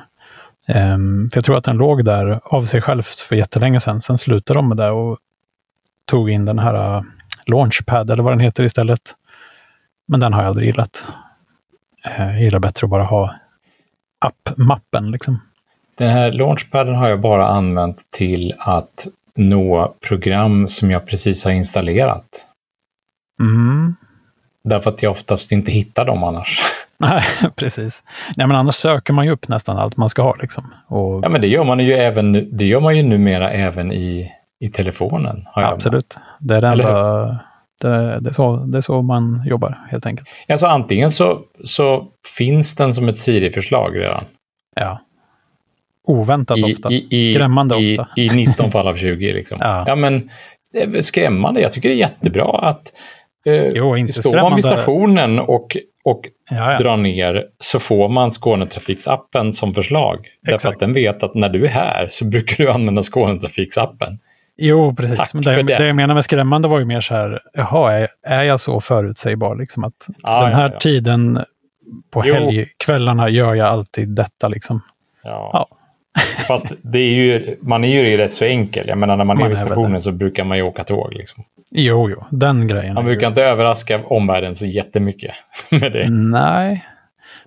Ehm, 0.67 1.29
för 1.29 1.37
jag 1.37 1.45
tror 1.45 1.57
att 1.57 1.63
den 1.63 1.77
låg 1.77 2.05
där 2.05 2.39
av 2.43 2.65
sig 2.65 2.81
självt 2.81 3.19
för 3.19 3.35
jättelänge 3.35 3.79
sedan. 3.79 4.01
Sen 4.01 4.17
slutade 4.17 4.57
de 4.57 4.69
med 4.69 4.77
det 4.77 4.89
och 4.89 5.17
tog 6.05 6.29
in 6.29 6.45
den 6.45 6.59
här 6.59 6.97
uh, 6.97 7.03
Launchpad 7.45 8.11
eller 8.11 8.23
vad 8.23 8.33
den 8.33 8.39
heter 8.39 8.63
istället. 8.63 9.15
Men 10.07 10.19
den 10.19 10.33
har 10.33 10.41
jag 10.41 10.49
aldrig 10.49 10.67
gillat. 10.67 11.07
Eh, 12.05 12.31
jag 12.31 12.41
gillar 12.41 12.59
bättre 12.59 12.85
att 12.85 12.91
bara 12.91 13.03
ha 13.03 13.35
appmappen 14.19 15.11
liksom. 15.11 15.41
Den 15.95 16.09
här 16.09 16.31
launchpaden 16.31 16.95
har 16.95 17.09
jag 17.09 17.21
bara 17.21 17.47
använt 17.47 17.97
till 18.09 18.53
att 18.57 19.07
nå 19.35 19.95
program 20.01 20.67
som 20.67 20.91
jag 20.91 21.05
precis 21.05 21.43
har 21.43 21.51
installerat. 21.51 22.47
Mm. 23.39 23.95
Därför 24.63 24.89
att 24.89 25.03
jag 25.03 25.11
oftast 25.11 25.51
inte 25.51 25.71
hittar 25.71 26.05
dem 26.05 26.23
annars. 26.23 26.59
Nej, 26.97 27.23
precis. 27.55 28.03
Nej, 28.35 28.47
men 28.47 28.55
annars 28.55 28.75
söker 28.75 29.13
man 29.13 29.25
ju 29.25 29.31
upp 29.31 29.47
nästan 29.47 29.77
allt 29.77 29.97
man 29.97 30.09
ska 30.09 30.21
ha. 30.21 30.35
Liksom. 30.41 30.73
Och, 30.87 31.23
Ja, 31.23 31.29
men 31.29 31.41
det 31.41 31.47
gör 31.47 31.63
man 31.63 31.79
ju 31.79 31.93
även 31.93 32.57
det 32.57 32.65
gör 32.65 32.79
man 32.79 32.97
ju 32.97 33.03
numera 33.03 33.51
även 33.51 33.91
i, 33.91 34.31
i 34.59 34.69
telefonen. 34.69 35.45
Absolut. 35.53 36.17
Det 36.39 36.55
är, 36.55 36.63
Eller 36.63 36.83
enda, 36.83 37.39
det, 37.81 37.87
är, 37.87 38.19
det, 38.19 38.29
är 38.29 38.33
så, 38.33 38.55
det 38.55 38.77
är 38.77 38.81
så 38.81 39.01
man 39.01 39.43
jobbar 39.45 39.87
helt 39.89 40.05
enkelt. 40.05 40.29
Alltså 40.47 40.67
antingen 40.67 41.11
så, 41.11 41.41
så 41.65 42.07
finns 42.37 42.75
den 42.75 42.95
som 42.95 43.09
ett 43.09 43.17
Siri-förslag 43.17 43.99
redan. 43.99 44.23
Ja. 44.75 44.99
Oväntat 46.07 46.57
I, 46.57 46.63
ofta. 46.73 46.91
i, 46.91 47.07
i, 47.09 47.33
Skrämmande 47.33 47.75
ofta. 47.75 48.07
I 48.15 48.29
19 48.29 48.71
fall 48.71 48.87
av 48.87 48.95
20 48.95 49.33
liksom. 49.33 49.57
Ja. 49.61 49.83
ja, 49.87 49.95
men 49.95 50.29
det 50.73 50.81
är 50.83 50.87
väl 50.87 51.03
skrämmande. 51.03 51.61
Jag 51.61 51.73
tycker 51.73 51.89
det 51.89 51.95
är 51.95 51.97
jättebra 51.97 52.59
att 52.59 52.93
eh, 53.45 53.67
Jo, 53.67 53.97
inte 53.97 54.13
står 54.13 54.41
man 54.41 54.55
vid 54.55 54.65
stationen 54.65 55.39
och, 55.39 55.77
och 56.03 56.21
drar 56.79 56.97
ner 56.97 57.45
så 57.59 57.79
får 57.79 58.09
man 58.09 58.31
Skånetrafiksappen 58.31 59.53
som 59.53 59.73
förslag. 59.73 60.27
Därför 60.41 60.55
Exakt. 60.55 60.73
att 60.73 60.79
den 60.79 60.93
vet 60.93 61.23
att 61.23 61.35
när 61.35 61.49
du 61.49 61.65
är 61.65 61.69
här 61.69 62.07
så 62.11 62.25
brukar 62.25 62.63
du 62.63 62.71
använda 62.71 63.03
Skånetrafiksappen. 63.03 64.19
Jo, 64.57 64.95
precis. 64.95 65.17
Tack 65.17 65.33
Men 65.33 65.43
det, 65.43 65.55
det. 65.55 65.77
det 65.77 65.87
jag 65.87 65.95
menar 65.95 66.13
med 66.13 66.23
skrämmande 66.23 66.67
var 66.67 66.79
ju 66.79 66.85
mer 66.85 67.01
så 67.01 67.13
här, 67.15 67.41
jaha, 67.53 67.93
är, 67.93 68.07
är 68.23 68.43
jag 68.43 68.59
så 68.59 68.81
förutsägbar? 68.81 69.55
Liksom 69.55 69.83
att 69.83 70.07
Ja, 70.23 70.43
den 70.43 70.53
här 70.53 70.63
ja, 70.63 70.69
ja. 70.73 70.79
tiden 70.79 71.39
på 72.11 72.21
helgkvällarna 72.21 73.29
gör 73.29 73.55
jag 73.55 73.67
alltid 73.67 74.09
detta. 74.09 74.47
Liksom. 74.47 74.81
Ja. 75.23 75.49
Ja. 75.53 75.77
Fast 76.47 76.71
det 76.81 76.99
är 76.99 77.13
ju, 77.13 77.57
man 77.61 77.83
är 77.83 77.87
ju 78.03 78.17
rätt 78.17 78.33
så 78.33 78.45
enkel. 78.45 78.87
Jag 78.87 78.97
menar 78.97 79.17
när 79.17 79.25
man, 79.25 79.37
Man 79.37 79.45
är 79.45 79.49
vid 79.49 79.57
stationen 79.57 80.01
så 80.01 80.11
brukar 80.11 80.43
man 80.43 80.57
ju 80.57 80.63
åka 80.63 80.83
tåg. 80.83 81.13
Liksom. 81.13 81.43
Jo, 81.71 82.09
jo, 82.09 82.23
den 82.29 82.67
grejen. 82.67 82.93
Man 82.93 83.05
är 83.05 83.09
ju- 83.09 83.15
brukar 83.15 83.27
inte 83.27 83.43
överraska 83.43 84.01
omvärlden 84.05 84.55
så 84.55 84.65
jättemycket 84.65 85.31
med 85.71 85.91
det. 85.91 86.09
Nej. 86.09 86.85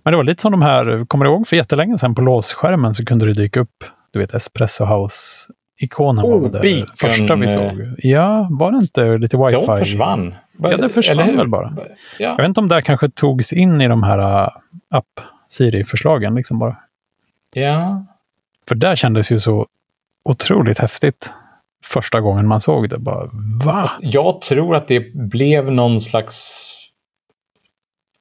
Men 0.02 0.12
det 0.12 0.16
var 0.16 0.24
lite 0.24 0.42
som 0.42 0.52
de 0.52 0.62
här, 0.62 1.04
kommer 1.06 1.24
du 1.24 1.30
ihåg 1.30 1.48
för 1.48 1.56
jättelänge 1.56 1.98
sedan 1.98 2.14
på 2.14 2.22
låsskärmen 2.22 2.94
så 2.94 3.04
kunde 3.04 3.26
det 3.26 3.32
dyka 3.34 3.60
upp, 3.60 3.84
du 4.12 4.18
vet 4.18 4.34
Espresso 4.34 4.84
House-ikonen 4.84 6.24
Oh, 6.24 6.40
var 6.42 6.48
det 6.48 6.60
beacon, 6.60 6.88
första 6.96 7.34
vi 7.36 7.46
eh, 7.46 7.52
såg. 7.52 7.94
Ja, 7.98 8.48
var 8.50 8.72
det 8.72 8.78
inte 8.78 9.18
lite 9.18 9.36
wifi? 9.36 9.66
De 9.66 9.76
försvann. 9.78 10.34
Ja, 10.58 10.76
det 10.76 10.88
försvann 10.88 11.36
väl 11.36 11.48
bara. 11.48 11.72
Jag 12.18 12.30
Ja. 12.30 12.36
vet 12.36 12.46
inte 12.46 12.60
om 12.60 12.68
det 12.68 12.74
här 12.74 12.82
kanske 12.82 13.08
togs 13.10 13.52
in 13.52 13.80
i 13.80 13.88
de 13.88 14.02
här 14.02 14.18
uh, 14.18 14.48
app 14.90 15.20
Siri-förslagen 15.48 16.34
liksom 16.34 16.58
bara. 16.58 16.76
ja. 17.54 18.04
För 18.68 18.74
där 18.74 18.96
kändes 18.96 19.32
ju 19.32 19.38
så 19.38 19.66
otroligt 20.24 20.78
häftigt 20.78 21.32
första 21.84 22.20
gången 22.20 22.48
man 22.48 22.60
såg 22.60 22.88
det. 22.88 22.98
Bara, 22.98 23.30
va? 23.64 23.90
Jag 24.00 24.40
tror 24.40 24.76
att 24.76 24.88
det 24.88 25.14
blev 25.14 25.72
någon 25.72 26.00
slags 26.00 26.72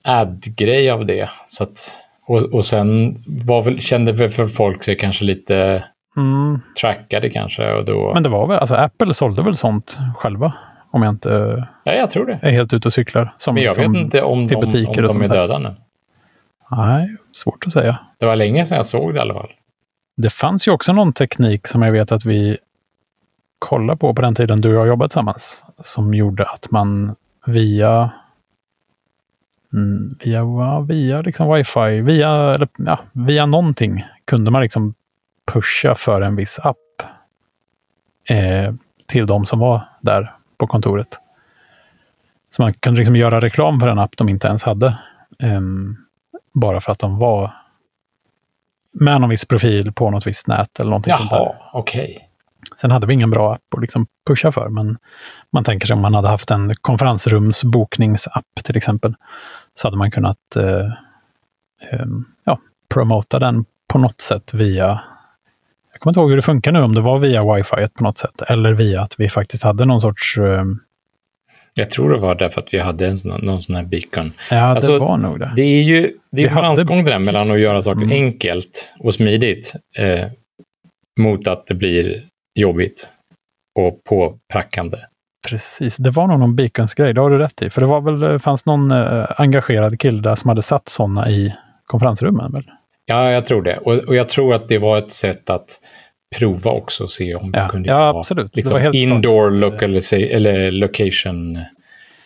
ad-grej 0.04 0.90
av 0.90 1.06
det. 1.06 1.30
Så 1.48 1.64
att 1.64 2.00
och, 2.28 2.44
och 2.44 2.66
sen 2.66 3.24
var 3.28 3.62
väl, 3.62 3.82
kände 3.82 4.12
väl 4.12 4.30
för 4.30 4.48
folk 4.48 4.84
sig 4.84 4.98
kanske 4.98 5.26
lite 5.26 5.84
Mm. 6.18 6.60
trackade 6.82 7.30
kanske. 7.30 7.72
Och 7.72 7.86
då, 7.86 8.14
Men 8.14 8.24
det 8.24 8.30
var 8.30 8.48
väl, 8.48 8.60
alltså 8.60 8.76
Apple 8.76 9.14
sålde 9.14 9.44
väl 9.44 9.56
sånt 9.56 9.98
själva? 10.18 10.54
Om 10.92 11.04
jag 11.04 11.14
inte 11.14 11.68
ja, 11.84 11.94
jag 11.94 12.12
tror 12.12 12.26
det. 12.26 12.40
är 12.42 12.52
helt 12.52 12.74
ute 12.74 12.88
och 12.88 12.94
cyklar. 12.94 13.34
Som 13.38 13.56
Men 13.56 13.64
jag 13.64 13.70
liksom, 13.78 13.94
vet 13.94 14.02
inte 14.02 14.22
om, 14.22 14.48
till 14.48 14.58
de, 14.60 14.66
butiker 14.66 15.06
om 15.06 15.10
och 15.10 15.14
de 15.14 15.22
är 15.22 15.28
döda 15.28 15.60
nu. 15.60 15.76
Nej, 16.72 17.16
svårt 17.32 17.64
att 17.66 17.72
säga. 17.74 17.98
Det 18.20 18.26
var 18.26 18.36
länge 18.36 18.66
sedan 18.66 18.78
jag 18.78 18.86
såg 18.86 19.14
det 19.14 19.18
i 19.18 19.22
alla 19.22 19.34
fall. 19.34 19.50
Det 20.16 20.30
fanns 20.30 20.68
ju 20.68 20.72
också 20.72 20.94
någon 20.94 21.14
teknik 21.14 21.68
som 21.68 21.82
jag 21.82 21.92
vet 21.92 22.12
att 22.12 22.26
vi 22.26 22.58
kollade 23.60 23.98
på 24.00 24.14
på 24.14 24.22
den 24.22 24.36
tiden 24.36 24.62
du 24.62 24.70
och 24.70 24.76
jag 24.76 24.88
jobbade 24.88 25.10
tillsammans. 25.10 25.64
Som 25.80 26.14
gjorde 26.14 26.46
att 26.46 26.72
man 26.72 27.16
via 27.46 28.12
mm, 29.74 30.18
via, 30.24 30.80
via 30.82 31.22
liksom 31.22 31.54
wifi, 31.54 32.02
via, 32.02 32.30
eller, 32.30 32.68
ja, 32.78 33.00
via 33.12 33.46
någonting 33.46 34.06
kunde 34.26 34.52
man 34.52 34.62
liksom 34.62 34.94
pusha 35.46 35.96
för 35.96 36.22
en 36.22 36.36
viss 36.36 36.60
app 36.60 36.78
eh, 38.30 38.74
till 39.06 39.26
de 39.26 39.46
som 39.46 39.60
var 39.60 39.82
där 40.02 40.36
på 40.58 40.68
kontoret. 40.68 41.20
Så 42.50 42.62
man 42.62 42.74
kunde 42.74 43.00
liksom 43.00 43.16
göra 43.16 43.42
reklam 43.42 43.80
för 43.80 43.88
en 43.88 44.00
app 44.00 44.18
de 44.18 44.30
inte 44.30 44.48
ens 44.48 44.64
hade. 44.64 44.88
Eh, 45.40 45.62
bara 46.54 46.82
för 46.82 46.92
att 46.92 47.00
de 47.00 47.20
var 47.20 47.65
med 49.00 49.22
någon 49.22 49.30
viss 49.30 49.46
profil 49.46 49.92
på 49.92 50.10
något 50.10 50.28
visst 50.28 50.48
nät 50.48 50.80
eller 50.80 50.90
någonting 50.90 51.18
sånt. 51.18 51.32
Jaha, 51.32 51.56
okej. 51.74 52.30
Sen 52.82 52.92
hade 52.92 53.08
vi 53.08 53.14
ingen 53.14 53.32
bra 53.32 53.54
app 53.54 53.74
att 53.76 53.82
liksom 53.82 54.08
pusha 54.28 54.52
för, 54.52 54.70
men 54.70 54.98
man 55.52 55.64
tänker 55.64 55.88
sig 55.88 55.94
om 55.94 56.02
man 56.02 56.14
hade 56.14 56.28
haft 56.28 56.52
en 56.52 56.76
konferensrumsbokningsapp 56.76 58.46
till 58.64 58.78
exempel, 58.78 59.16
så 59.76 59.88
hade 59.88 59.98
man 59.98 60.12
kunnat 60.12 60.56
eh, 60.56 60.92
ehm, 61.92 62.26
ja, 62.44 62.60
promota 62.94 63.40
den 63.40 63.66
på 63.88 63.98
något 63.98 64.22
sätt 64.22 64.54
via 64.54 65.02
jag 65.92 66.00
kommer 66.00 66.12
inte 66.12 66.20
ihåg 66.20 66.30
hur 66.30 66.36
det 66.36 66.42
funkar 66.42 66.72
nu, 66.72 66.82
om 66.82 66.96
det 66.96 67.02
var 67.02 67.20
via 67.20 67.54
wifi 67.54 67.88
på 67.94 68.04
något 68.04 68.18
sätt, 68.18 68.42
eller 68.48 68.74
via 68.74 69.02
att 69.02 69.20
vi 69.20 69.30
faktiskt 69.30 69.64
hade 69.64 69.86
någon 69.86 70.02
sorts... 70.02 70.38
ehm, 70.38 70.80
Jag 71.78 71.90
tror 71.90 72.12
det 72.12 72.18
var 72.20 72.36
därför 72.36 72.62
att 72.62 72.74
vi 72.74 72.80
hade 72.80 73.08
en 73.08 73.20
sån, 73.20 73.46
någon 73.46 73.62
sån 73.62 73.76
här 73.76 73.84
beacon. 73.84 74.34
ja, 74.50 74.58
Alltså, 74.60 74.92
det 74.92 75.00
var 75.00 75.18
nog 75.18 75.40
det. 75.40 75.54
Det 75.56 75.62
är 75.62 75.82
ju 75.82 76.14
det 76.32 76.44
är 76.44 76.56
balansgång 76.56 77.04
det 77.04 77.12
där 77.12 77.20
mellan 77.20 77.52
att 77.52 77.60
göra 77.60 77.82
saker 77.82 78.02
Mm. 78.02 78.12
enkelt 78.26 78.94
och 79.00 79.14
smidigt 79.14 79.74
eh, 79.98 80.28
mot 81.20 81.48
att 81.48 81.68
det 81.68 81.74
blir 81.74 82.24
jobbigt 82.60 83.10
och 83.80 84.04
påprackande. 84.10 84.98
Precis, 85.50 85.98
det 85.98 86.10
var 86.10 86.28
nog 86.28 86.40
någon 86.40 86.56
beacons-grej, 86.56 87.14
det 87.14 87.22
har 87.22 87.30
du 87.30 87.38
rätt 87.38 87.62
i. 87.62 87.70
För 87.70 87.82
det 87.82 87.88
var 87.88 88.02
väl, 88.02 88.20
det 88.20 88.40
fanns 88.40 88.66
någon 88.66 88.92
eh, 88.92 89.26
engagerad 89.38 90.00
kille 90.00 90.22
där 90.22 90.36
som 90.36 90.50
hade 90.50 90.62
satt 90.62 90.90
sådana 90.90 91.30
i 91.30 91.56
konferensrummen. 91.86 92.52
Väl? 92.52 92.72
Ja, 93.06 93.32
jag 93.32 93.46
tror 93.46 93.62
det. 93.62 93.78
Och, 93.78 93.94
och 93.94 94.16
jag 94.16 94.30
tror 94.30 94.54
att 94.54 94.68
det 94.68 94.78
var 94.78 94.98
ett 94.98 95.12
sätt 95.12 95.50
att 95.50 95.68
prova 96.36 96.72
också 96.72 97.04
och 97.04 97.12
se 97.12 97.36
om 97.36 97.52
Ja, 97.54 97.64
det 97.64 97.70
kunde 97.70 97.90
ja 97.90 98.18
absolut. 98.20 98.56
Liksom 98.56 98.82
helt 98.82 98.96
indoor 98.96 99.52
localiza- 99.52 100.36
eller 100.36 100.72
location 100.72 101.60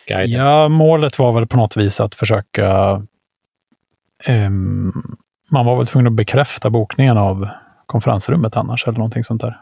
guide. 0.06 0.30
Ja, 0.30 0.68
målet 0.68 1.18
var 1.18 1.32
väl 1.32 1.46
på 1.46 1.56
något 1.56 1.76
vis 1.76 2.00
att 2.00 2.14
försöka... 2.14 3.02
ehm, 4.24 4.92
man 5.50 5.66
var 5.66 5.76
väl 5.76 5.86
tvungen 5.86 6.06
att 6.06 6.12
bekräfta 6.12 6.70
bokningen 6.70 7.18
av 7.18 7.48
konferensrummet 7.86 8.56
annars, 8.56 8.86
eller 8.86 8.98
någonting 8.98 9.24
sånt 9.24 9.40
där. 9.40 9.56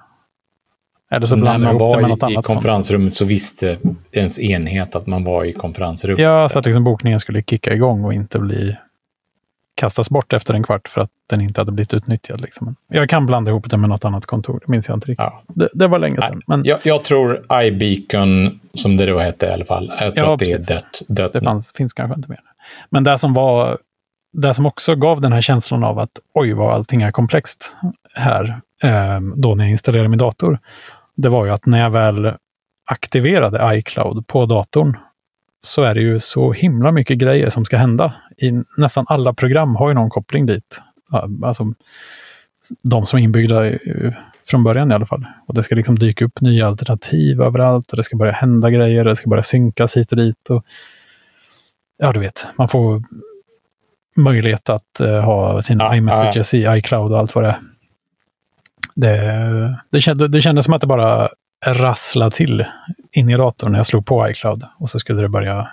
Eller 1.11 1.27
så 1.27 1.37
när 1.37 1.59
man 1.59 1.79
var 1.79 2.01
i 2.01 2.05
annat. 2.05 2.46
konferensrummet 2.46 3.14
så 3.14 3.24
visste 3.24 3.79
ens 4.12 4.40
enhet 4.40 4.96
att 4.96 5.07
man 5.07 5.24
var 5.24 5.44
i 5.44 5.53
konferensrummet. 5.53 6.18
Ja, 6.18 6.48
så 6.48 6.59
att 6.59 6.66
liksom 6.66 6.85
bokningen 6.85 7.20
skulle 7.20 7.42
kicka 7.42 7.74
igång 7.74 8.05
och 8.05 8.14
inte 8.14 8.38
bli 8.38 8.77
kastas 9.79 10.11
bort 10.11 10.33
efter 10.33 10.55
en 10.55 10.62
kvart 10.62 10.88
för 10.88 11.01
att 11.01 11.11
den 11.27 11.41
inte 11.41 11.61
hade 11.61 11.73
blivit 11.73 11.95
utnyttjad. 11.95 12.41
Liksom. 12.41 12.77
Jag 12.88 13.11
kan 13.11 13.27
blanda 13.27 13.51
ihop 13.51 13.71
det 13.71 13.77
med 13.77 13.88
något 13.91 14.05
annat 14.05 14.27
kontor, 14.27 14.61
det 14.67 14.71
minns 14.71 14.88
jag 14.88 14.97
inte 14.97 15.07
riktigt. 15.07 15.25
Ja. 15.25 15.43
Det, 15.49 15.69
det 15.73 15.87
var 15.87 15.99
länge 15.99 16.17
sedan. 16.17 16.43
Men 16.47 16.64
jag, 16.64 16.79
jag 16.83 17.05
tror 17.05 17.47
iBeacon, 17.62 18.61
som 18.75 18.97
det 18.97 19.07
då 19.07 19.19
hette 19.19 19.47
i 19.47 19.51
alla 19.53 19.64
fall, 19.64 19.93
jag 20.01 20.14
tror 20.14 20.27
Ja, 20.27 20.35
att 20.35 20.41
det 20.41 20.53
är 20.53 20.57
precis. 20.59 20.69
dött. 20.69 21.03
dött 21.09 21.33
Det 21.33 21.41
fanns, 21.41 21.73
finns 21.73 21.93
kanske 21.93 22.14
inte 22.14 22.29
mer. 22.29 22.41
Men 22.91 23.05
det 23.05 23.19
som 23.19 23.35
var 23.35 23.79
det 24.33 24.55
som 24.55 24.67
också 24.67 24.95
gav 24.95 25.21
den 25.21 25.33
här 25.33 25.41
känslan 25.41 25.85
av 25.85 25.99
att 25.99 26.21
oj, 26.35 26.53
vad 26.53 26.75
allting 26.75 27.03
är 27.03 27.11
komplext 27.11 27.73
här, 28.14 28.61
eh, 28.83 29.21
då 29.37 29.55
när 29.55 29.64
jag 29.64 29.71
installerade 29.71 30.09
min 30.09 30.19
dator, 30.19 30.59
det 31.17 31.29
var 31.29 31.45
ju 31.45 31.51
att 31.51 31.67
när 31.67 31.81
jag 31.81 31.91
väl 31.91 32.33
aktiverade 32.91 33.79
iCloud 33.79 34.27
på 34.27 34.47
datorn 34.47 34.97
så 35.62 35.83
är 35.83 35.95
det 35.95 36.01
ju 36.01 36.19
så 36.21 36.53
himla 36.53 36.93
mycket 36.93 37.19
grejer 37.19 37.51
som 37.51 37.64
ska 37.64 37.77
hända. 37.77 38.14
I 38.40 38.53
nästan 38.77 39.05
alla 39.09 39.35
program 39.35 39.77
har 39.77 39.88
ju 39.88 39.94
någon 39.94 40.11
koppling 40.11 40.46
dit. 40.46 40.83
Alltså, 41.42 41.72
de 42.83 43.07
som 43.07 43.18
är 43.18 43.22
inbyggda 43.22 43.79
från 44.48 44.64
början 44.64 44.90
i 44.90 44.94
alla 44.94 45.07
fall. 45.07 45.27
Och 45.46 45.55
det 45.55 45.62
ska 45.62 45.74
liksom 45.74 45.98
dyka 45.98 46.24
upp 46.24 46.40
nya 46.40 46.66
alternativ 46.66 47.42
överallt 47.42 47.90
och 47.90 47.96
det 47.96 48.03
ska 48.03 48.16
börja 48.16 48.33
hända 48.33 48.70
grejer, 48.70 49.05
det 49.05 49.16
ska 49.16 49.31
börja 49.31 49.42
synkas 49.42 49.96
hit 49.96 50.12
och 50.12 50.18
dit. 50.18 50.51
Och, 50.51 50.64
ja, 51.98 52.12
du 52.12 52.20
vet, 52.20 52.46
man 52.59 52.68
får 52.68 53.03
möjlighet 54.16 54.68
att 54.68 55.01
eh, 55.01 55.20
ha 55.20 55.62
sina 55.62 55.96
iMessages 55.96 56.55
i 56.55 56.66
iCloud 56.68 57.12
och 57.12 57.18
allt 57.18 57.35
vad 57.35 57.44
det 57.44 57.51
är. 57.51 57.61
Det, 58.94 59.79
det, 59.90 60.01
kände, 60.01 60.29
det 60.29 60.40
kändes 60.40 60.64
som 60.64 60.74
att 60.74 60.81
det 60.81 60.87
bara 60.87 61.29
rasslade 61.66 62.31
till 62.37 62.66
in 63.12 63.31
i 63.31 63.37
datorn 63.37 63.72
när 63.72 63.79
jag 63.79 63.87
slog 63.87 64.07
på 64.07 64.29
iCloud. 64.31 64.64
Och 64.79 64.90
så 64.90 64.98
skulle 64.98 65.22
det 65.22 65.29
börja 65.29 65.68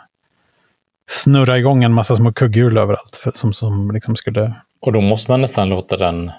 snurra 1.10 1.58
igång 1.58 1.84
en 1.84 1.94
massa 1.94 2.16
små 2.16 2.34
kugghjul 2.34 2.78
överallt. 2.78 3.16
För, 3.16 3.32
som, 3.36 3.54
som 3.54 3.92
liksom 3.92 4.16
skulle... 4.16 4.54
Och 4.82 4.94
då 4.94 5.02
måste 5.02 5.32
man 5.32 5.42
nästan 5.42 5.70
låta 5.70 5.98
den 5.98 6.32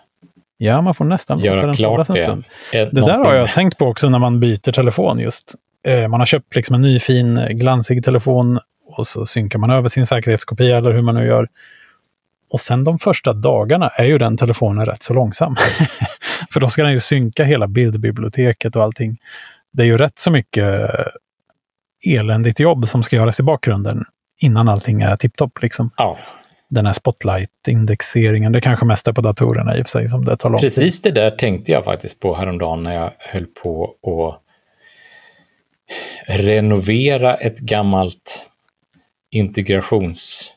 Ja, 0.58 0.80
man 0.80 0.94
får 0.94 1.04
nästan 1.04 1.38
låta 1.38 1.46
göra 1.46 1.66
den 1.66 1.74
klart 1.74 2.06
det. 2.06 2.22
Ett- 2.24 2.42
Det 2.72 2.86
där 2.92 3.00
har 3.00 3.08
någonting- 3.08 3.32
jag 3.36 3.52
tänkt 3.52 3.78
på 3.78 3.86
också 3.86 4.08
när 4.08 4.18
man 4.18 4.40
byter 4.40 4.72
telefon 4.72 5.18
just. 5.18 5.54
Eh, 5.88 6.08
Man 6.08 6.20
har 6.20 6.26
köpt 6.26 6.56
liksom 6.56 6.74
en 6.74 6.80
ny 6.82 6.98
fin 7.00 7.36
eh, 7.38 7.48
glansig 7.48 8.04
telefon 8.04 8.58
och 8.86 9.06
så 9.06 9.26
synkar 9.26 9.58
man 9.58 9.70
över 9.70 9.88
sin 9.88 10.06
säkerhetskopia 10.06 10.76
eller 10.76 10.92
hur 10.92 11.02
man 11.02 11.14
nu 11.14 11.26
gör. 11.26 11.48
Och 12.50 12.60
sen 12.60 12.84
de 12.84 12.98
första 12.98 13.32
dagarna 13.32 13.88
är 13.88 14.04
ju 14.04 14.18
den 14.18 14.36
telefonen 14.36 14.86
rätt 14.86 15.02
så 15.02 15.14
långsam. 15.14 15.56
För 16.52 16.60
då 16.60 16.68
ska 16.68 16.82
den 16.82 16.92
ju 16.92 17.00
synka 17.00 17.44
hela 17.44 17.66
bildbiblioteket 17.66 18.76
och 18.76 18.82
allting. 18.82 19.18
Det 19.72 19.82
är 19.82 19.86
ju 19.86 19.96
rätt 19.96 20.18
så 20.18 20.30
mycket 20.30 20.90
eh, 20.90 22.14
eländigt 22.14 22.60
jobb 22.60 22.88
som 22.88 23.02
ska 23.02 23.16
göras 23.16 23.40
i 23.40 23.42
bakgrunden 23.42 24.04
innan 24.40 24.68
allting 24.68 25.02
är 25.02 25.16
tipptopp. 25.16 25.62
Liksom. 25.62 25.90
Ja, 25.96 26.18
Den 26.68 26.86
här 26.86 26.92
spotlight-indexeringen, 26.92 28.52
det 28.52 28.60
kanske 28.60 28.84
mest 28.84 29.08
är 29.08 29.12
på 29.12 29.20
datorerna 29.20 29.76
i 29.76 29.82
och 29.82 29.86
för 29.86 29.90
sig 29.90 30.08
som 30.08 30.24
det 30.24 30.36
tar 30.36 30.50
lång 30.50 30.60
tid. 30.60 30.66
precis 30.66 31.02
det 31.02 31.10
där 31.10 31.30
tänkte 31.30 31.72
jag 31.72 31.84
faktiskt 31.84 32.20
på 32.20 32.34
häromdagen 32.34 32.82
när 32.82 32.94
jag 32.94 33.12
höll 33.18 33.46
på 33.46 33.94
att 34.02 34.42
renovera 36.26 37.34
ett 37.34 37.58
gammalt 37.58 38.46
integrations... 39.30 40.52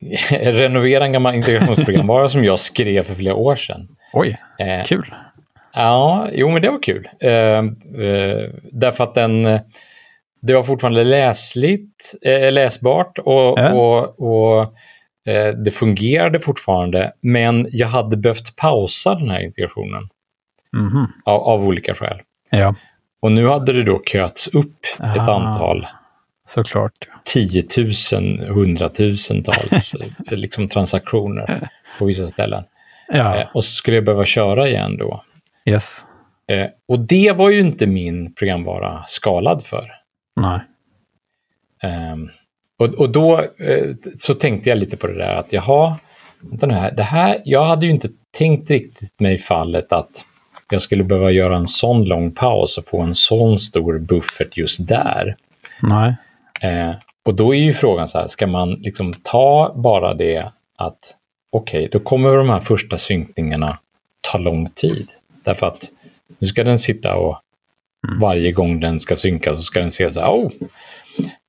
renovera 0.30 1.04
en 1.04 1.12
gammal 1.12 1.34
integrationsprogramvara 1.34 2.28
som 2.28 2.44
jag 2.44 2.58
skrev 2.58 3.02
för 3.04 3.14
flera 3.14 3.34
år 3.34 3.56
sedan. 3.56 3.88
Oj, 4.12 4.36
Eh, 4.58 4.84
kul! 4.84 5.14
Ja, 5.72 6.28
jo 6.32 6.50
men 6.50 6.62
det 6.62 6.70
var 6.70 6.82
kul. 6.82 7.08
Eh, 7.20 7.30
eh, 7.30 8.50
därför 8.72 9.04
att 9.04 9.14
den, 9.14 9.46
eh, 9.46 9.60
det 10.46 10.54
var 10.54 10.62
fortfarande 10.62 11.04
läsligt, 11.04 12.14
eh, 12.22 12.52
läsbart 12.52 13.18
och, 13.18 13.58
Ja. 13.58 13.72
och, 13.72 14.20
och 14.20 14.62
eh, 15.32 15.54
det 15.54 15.70
fungerade 15.70 16.40
fortfarande. 16.40 17.12
Men 17.22 17.68
jag 17.70 17.88
hade 17.88 18.16
behövt 18.16 18.56
pausa 18.56 19.14
den 19.14 19.30
här 19.30 19.40
integrationen 19.44 20.08
Mhm. 20.72 21.06
av, 21.24 21.40
av 21.40 21.64
olika 21.66 21.94
skäl. 21.94 22.20
Ja, 22.50 22.74
Och 23.20 23.32
nu 23.32 23.46
hade 23.48 23.72
det 23.72 23.82
då 23.84 24.02
köats 24.04 24.48
upp 24.48 24.76
ett 24.98 25.18
Ah. 25.28 25.34
antal 25.34 25.86
såklart. 26.48 27.08
tiotusen, 27.24 28.38
hundratusentals 28.38 29.94
eh, 30.30 30.36
liksom 30.36 30.68
transaktioner 30.68 31.68
på 31.98 32.04
vissa 32.04 32.28
ställen. 32.28 32.64
Ja, 33.08 33.44
och 33.54 33.64
så 33.64 33.70
skulle 33.72 33.96
jag 33.96 34.04
behöva 34.04 34.24
köra 34.24 34.68
igen 34.68 34.96
då. 34.96 35.22
yes. 35.64 36.06
Och 36.88 36.98
det 37.00 37.32
var 37.32 37.50
ju 37.50 37.60
inte 37.60 37.86
min 37.86 38.34
programvara 38.34 39.04
skalad 39.08 39.62
för. 39.64 39.90
Nej. 40.36 40.60
Ehm, 41.82 42.30
och, 42.78 42.94
och 42.94 43.10
då 43.10 43.40
eh, 43.40 43.94
så 44.18 44.34
tänkte 44.34 44.68
jag 44.68 44.78
lite 44.78 44.96
på 44.96 45.06
det 45.06 45.18
där 45.18 45.34
att 45.34 45.52
jaha, 45.52 45.98
vänta 46.40 46.66
nu 46.66 46.74
här, 46.74 46.92
det 46.92 47.02
här, 47.02 47.42
jag 47.44 47.64
hade 47.64 47.86
ju 47.86 47.92
inte 47.92 48.08
tänkt 48.30 48.70
riktigt 48.70 49.20
mig 49.20 49.38
fallet 49.38 49.92
att 49.92 50.24
jag 50.70 50.82
skulle 50.82 51.04
behöva 51.04 51.30
göra 51.30 51.56
en 51.56 51.68
sån 51.68 52.04
lång 52.04 52.30
paus 52.30 52.78
och 52.78 52.88
få 52.88 53.00
en 53.00 53.14
sån 53.14 53.60
stor 53.60 53.98
buffert 53.98 54.56
just 54.56 54.88
där. 54.88 55.36
Nej. 55.82 56.14
Eh, 56.60 56.94
och 57.22 57.34
då 57.34 57.54
är 57.54 57.58
ju 57.58 57.74
frågan 57.74 58.08
så 58.08 58.18
här, 58.18 58.28
ska 58.28 58.46
man 58.46 58.72
liksom 58.72 59.14
ta 59.22 59.72
bara 59.76 60.14
det 60.14 60.52
att 60.76 61.16
okej, 61.50 61.88
då 61.92 62.00
kommer 62.00 62.36
de 62.36 62.48
här 62.48 62.60
första 62.60 62.98
synkningarna 62.98 63.78
ta 64.20 64.38
lång 64.38 64.70
tid. 64.70 65.08
Därför 65.44 65.66
att 65.66 65.90
nu 66.38 66.48
ska 66.48 66.64
den 66.64 66.78
sitta 66.78 67.16
och 67.16 67.38
varje 68.20 68.52
gång 68.52 68.80
den 68.80 69.00
ska 69.00 69.16
synkas 69.16 69.56
så 69.56 69.62
ska 69.62 69.80
den 69.80 69.90
se 69.90 70.12
så 70.12 70.20
här, 70.20 70.28
oh, 70.28 70.50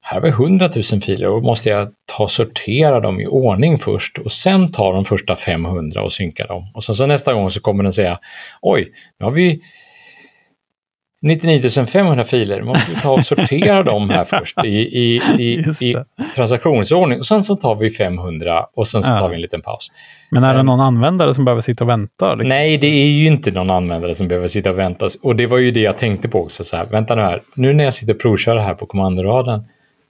här 0.02 0.22
har 0.22 0.22
vi 0.22 0.30
100 0.30 0.70
000 0.92 1.02
filer 1.02 1.28
och 1.28 1.44
måste 1.44 1.70
jag 1.70 1.92
ta 2.06 2.24
och 2.24 2.32
sortera 2.32 3.00
dem 3.00 3.20
i 3.20 3.28
ordning 3.28 3.78
först 3.78 4.18
och 4.18 4.32
sen 4.32 4.72
ta 4.72 4.94
de 4.94 5.06
första 5.06 5.36
500 5.36 6.04
och 6.04 6.14
synka 6.14 6.48
dem. 6.48 6.72
Och 6.74 6.84
sen 6.84 6.96
så 6.96 7.06
nästa 7.06 7.34
gång 7.34 7.52
så 7.52 7.60
kommer 7.60 7.84
den 7.84 7.94
säga 7.94 8.20
oj, 8.62 8.92
nu 9.20 9.26
har 9.26 9.32
vi 9.32 9.62
99 11.22 11.86
500 11.86 12.26
filer, 12.26 12.62
måste 12.62 12.92
vi 12.92 13.02
ta 13.02 13.12
och 13.12 13.26
sortera 13.26 13.84
dem 13.84 14.10
här 14.10 14.26
först 14.26 14.66
i, 14.66 14.78
i, 14.78 15.16
i, 15.40 15.64
i 15.90 15.96
transaktionsordning? 16.36 17.20
Och 17.20 17.26
sen 17.26 17.44
så 17.44 17.56
tar 17.56 17.76
vi 17.76 17.90
500 17.90 18.66
och 18.76 18.88
sen 18.88 19.04
så 19.04 19.08
tar 19.08 19.30
vi 19.30 19.36
en 19.36 19.42
liten 19.42 19.62
paus. 19.62 19.92
Men 20.36 20.50
är 20.50 20.56
det 20.56 20.64
någon 20.64 20.80
användare 20.80 21.34
som 21.34 21.46
behöver 21.46 21.62
sitta 21.62 21.84
och 21.84 21.90
vänta? 21.90 22.36
Liksom? 22.36 22.50
Nej, 22.50 22.78
det 22.78 22.88
är 22.88 23.08
ju 23.08 23.28
inte 23.28 23.52
någon 23.52 23.70
användare 23.70 24.16
som 24.16 24.28
behöver 24.28 24.48
sitta 24.48 24.72
och 24.72 24.80
vänta. 24.80 25.10
Och 25.22 25.36
det 25.36 25.48
var 25.48 25.58
ju 25.58 25.72
det 25.72 25.80
jag 25.80 25.98
tänkte 25.98 26.28
på 26.28 26.44
också. 26.44 26.64
Så 26.64 26.78
här, 26.78 26.86
vänta 26.86 27.16
nu 27.16 27.22
här, 27.22 27.42
nu 27.54 27.74
när 27.74 27.84
jag 27.84 27.94
sitter 27.94 28.14
och 28.14 28.20
provkör 28.20 28.58
här 28.58 28.74
på 28.74 28.86
kommandoraden 28.86 29.64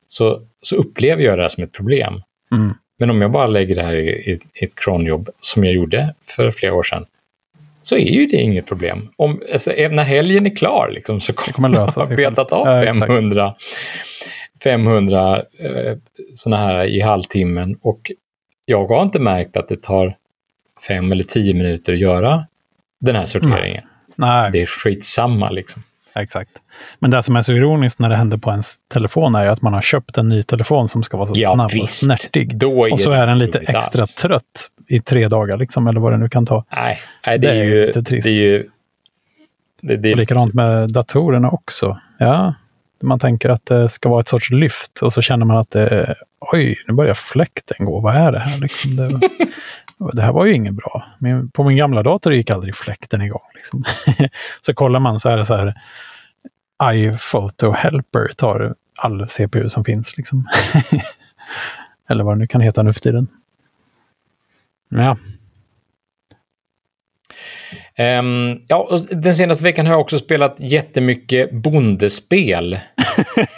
så, 0.07 0.41
så 0.61 0.75
upplever 0.75 1.23
jag 1.23 1.38
det 1.38 1.41
här 1.41 1.49
som 1.49 1.63
ett 1.63 1.71
problem. 1.71 2.21
Mm. 2.51 2.73
Men 2.99 3.09
om 3.09 3.21
jag 3.21 3.31
bara 3.31 3.47
lägger 3.47 3.75
det 3.75 3.83
här 3.83 3.95
i, 3.95 4.09
i, 4.09 4.39
i 4.53 4.65
ett 4.65 4.75
cronjobb 4.75 5.29
som 5.41 5.63
jag 5.63 5.73
gjorde 5.73 6.13
för 6.27 6.51
flera 6.51 6.73
år 6.73 6.83
sedan 6.83 7.05
så 7.81 7.95
är 7.95 8.11
ju 8.11 8.25
det 8.25 8.38
inget 8.38 8.65
problem. 8.65 9.09
Om, 9.15 9.41
alltså, 9.53 9.71
när 9.71 10.03
helgen 10.03 10.45
är 10.45 10.55
klar 10.55 10.91
liksom, 10.93 11.21
så 11.21 11.33
kommer, 11.33 11.53
kommer 11.53 11.69
man 11.69 11.89
ha 11.95 12.15
betat 12.15 12.51
av 12.51 12.67
ja, 12.67 12.93
500, 12.93 13.55
500 14.63 15.38
eh, 15.59 15.97
sådana 16.35 16.65
här 16.65 16.85
i 16.85 17.01
halvtimmen 17.01 17.77
och 17.81 18.11
jag 18.65 18.88
har 18.88 19.04
inte 19.04 19.19
märkt 19.19 19.58
att 19.58 19.67
det 19.67 19.82
tar 19.82 20.17
fem 20.88 21.12
eller 21.12 21.23
tio 21.23 21.54
minuter 21.54 21.93
att 21.93 21.99
göra 21.99 22.45
den 22.99 23.15
här 23.15 23.25
sorteringen. 23.25 23.84
Nej. 24.15 24.51
Det 24.51 24.62
är 24.62 24.65
skitsamma 24.65 25.49
liksom. 25.49 25.84
Exakt. 26.15 26.51
Men 26.99 27.12
det 27.12 27.23
som 27.23 27.36
är 27.36 27.41
så 27.41 27.54
ironiskt 27.54 27.99
när 27.99 28.10
det 28.10 28.15
händer 28.15 28.38
på 28.38 28.51
ens 28.51 28.75
telefon 28.93 29.36
är 29.36 29.43
ju 29.43 29.49
att 29.49 29.62
man 29.62 29.73
har 29.73 29.82
köpt 29.82 30.17
en 30.17 30.30
ny 30.30 30.43
telefon 30.43 30.88
som 30.88 31.04
ska 31.04 31.17
vara 31.17 31.28
så 31.28 31.34
ja, 31.38 31.54
snabb 31.54 31.71
visst. 31.71 31.84
och 31.84 31.89
snärtig. 31.89 32.63
och 32.91 32.99
så 32.99 33.12
är 33.12 33.28
den 33.28 33.39
lite 33.39 33.60
extra 33.60 34.01
alls. 34.01 34.15
trött 34.15 34.69
i 34.88 34.99
tre 34.99 35.28
dagar, 35.28 35.58
liksom, 35.58 35.88
eller 35.88 35.99
vad 35.99 36.13
det 36.13 36.17
nu 36.17 36.30
kan 36.30 36.45
ta. 36.45 36.65
Nej, 36.71 36.99
nej 37.28 37.39
det, 37.39 37.47
det, 37.47 37.54
är 37.54 37.63
ju 37.63 37.86
lite 37.86 38.04
trist. 38.04 38.25
Det 38.25 38.32
är 38.32 38.41
ju, 38.41 38.69
det, 39.82 39.97
det 39.97 40.12
är 40.12 40.15
likadant 40.15 40.54
med 40.54 40.89
datorerna 40.89 41.49
också. 41.49 41.99
Ja, 42.17 42.54
man 43.05 43.19
tänker 43.19 43.49
att 43.49 43.65
det 43.65 43.89
ska 43.89 44.09
vara 44.09 44.19
ett 44.19 44.27
sorts 44.27 44.51
lyft 44.51 45.01
och 45.01 45.13
så 45.13 45.21
känner 45.21 45.45
man 45.45 45.57
att 45.57 45.71
det, 45.71 46.15
oj, 46.39 46.83
nu 46.87 46.93
börjar 46.93 47.13
fläkten 47.13 47.85
gå. 47.85 47.99
Vad 47.99 48.15
är 48.15 48.31
det 48.31 48.39
här? 48.39 48.57
Liksom 48.57 48.95
det, 48.95 49.19
det 50.13 50.21
här 50.21 50.31
var 50.31 50.45
ju 50.45 50.53
inget 50.53 50.73
bra. 50.73 51.05
Min, 51.19 51.51
på 51.51 51.63
min 51.63 51.77
gamla 51.77 52.03
dator 52.03 52.33
gick 52.33 52.49
aldrig 52.49 52.75
fläkten 52.75 53.21
igång. 53.21 53.41
Liksom. 53.55 53.83
så 54.61 54.73
kollar 54.73 54.99
man 54.99 55.19
så 55.19 55.29
är 55.29 55.37
det 55.37 55.45
så 55.45 55.55
här 55.55 55.73
iPhoto 56.83 57.71
Helper 57.71 58.31
tar 58.37 58.75
all 58.95 59.27
CPU 59.27 59.69
som 59.69 59.83
finns. 59.83 60.17
Liksom. 60.17 60.47
Eller 62.09 62.23
vad 62.23 62.35
det 62.35 62.39
nu 62.39 62.47
kan 62.47 62.61
heta 62.61 62.83
nu 62.83 62.93
för 62.93 63.01
tiden. 63.01 63.27
Ja. 64.89 65.17
Um, 67.99 68.62
ja, 68.67 68.99
den 69.12 69.36
senaste 69.36 69.63
veckan 69.63 69.86
har 69.86 69.93
jag 69.93 70.01
också 70.01 70.17
spelat 70.17 70.60
jättemycket 70.60 71.51
bondespel. 71.51 72.79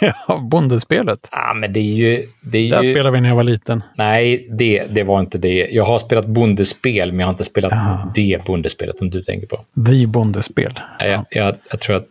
ja, 0.00 0.38
bondespelet? 0.50 1.28
Ja, 1.30 1.54
men 1.54 1.72
det 1.72 1.80
är 1.80 1.94
ju... 1.94 2.22
Det 2.42 2.58
är 2.58 2.70
Där 2.70 2.82
ju... 2.82 2.92
spelade 2.92 3.10
vi 3.10 3.20
när 3.20 3.28
jag 3.28 3.36
var 3.36 3.42
liten. 3.42 3.82
Nej, 3.96 4.46
det, 4.50 4.84
det 4.90 5.02
var 5.02 5.20
inte 5.20 5.38
det. 5.38 5.68
Jag 5.70 5.84
har 5.84 5.98
spelat 5.98 6.26
bondespel, 6.26 7.12
men 7.12 7.20
jag 7.20 7.26
har 7.26 7.32
inte 7.32 7.44
spelat 7.44 7.72
ja. 7.72 8.12
det 8.14 8.44
bondespelet 8.46 8.98
som 8.98 9.10
du 9.10 9.22
tänker 9.22 9.46
på. 9.46 9.64
The 9.86 10.06
bondespel. 10.06 10.72
Jag, 10.98 11.24
jag, 11.30 11.54
jag, 11.70 11.80
tror 11.80 11.96
att 11.96 12.06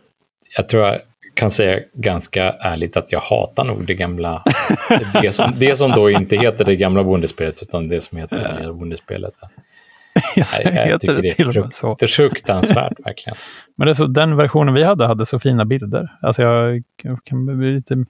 jag 0.56 0.68
tror 0.68 0.86
jag 0.86 0.98
kan 1.34 1.50
säga 1.50 1.80
ganska 1.92 2.44
ärligt 2.44 2.96
att 2.96 3.12
jag 3.12 3.20
hatar 3.20 3.64
nog 3.64 3.86
det 3.86 3.94
gamla. 3.94 4.44
det, 5.22 5.32
som, 5.32 5.52
det 5.56 5.76
som 5.76 5.90
då 5.90 6.10
inte 6.10 6.36
heter 6.36 6.64
det 6.64 6.76
gamla 6.76 7.04
bondespelet, 7.04 7.62
utan 7.62 7.88
det 7.88 8.00
som 8.04 8.18
heter 8.18 8.36
det 8.36 8.60
nya 8.60 8.72
bondespelet. 8.72 9.34
jag, 10.36 10.74
jag, 10.74 10.88
jag 10.88 11.00
tycker 11.00 11.22
det 11.22 11.34
till 11.34 11.48
och 11.48 11.54
med 11.54 11.74
så. 11.74 11.96
Det 11.98 12.06
är 12.06 12.08
fruktansvärt 12.08 12.92
verkligen. 13.04 13.36
Men 13.76 13.86
det 13.86 13.92
är 13.92 13.94
så, 13.94 14.06
den 14.06 14.36
versionen 14.36 14.74
vi 14.74 14.82
hade 14.82 15.06
hade 15.06 15.26
så 15.26 15.38
fina 15.38 15.64
bilder. 15.64 16.12
Alltså 16.22 16.42
jag, 16.42 16.82
jag 17.02 17.24
kan 17.24 17.58
bli 17.58 17.74
lite... 17.74 18.04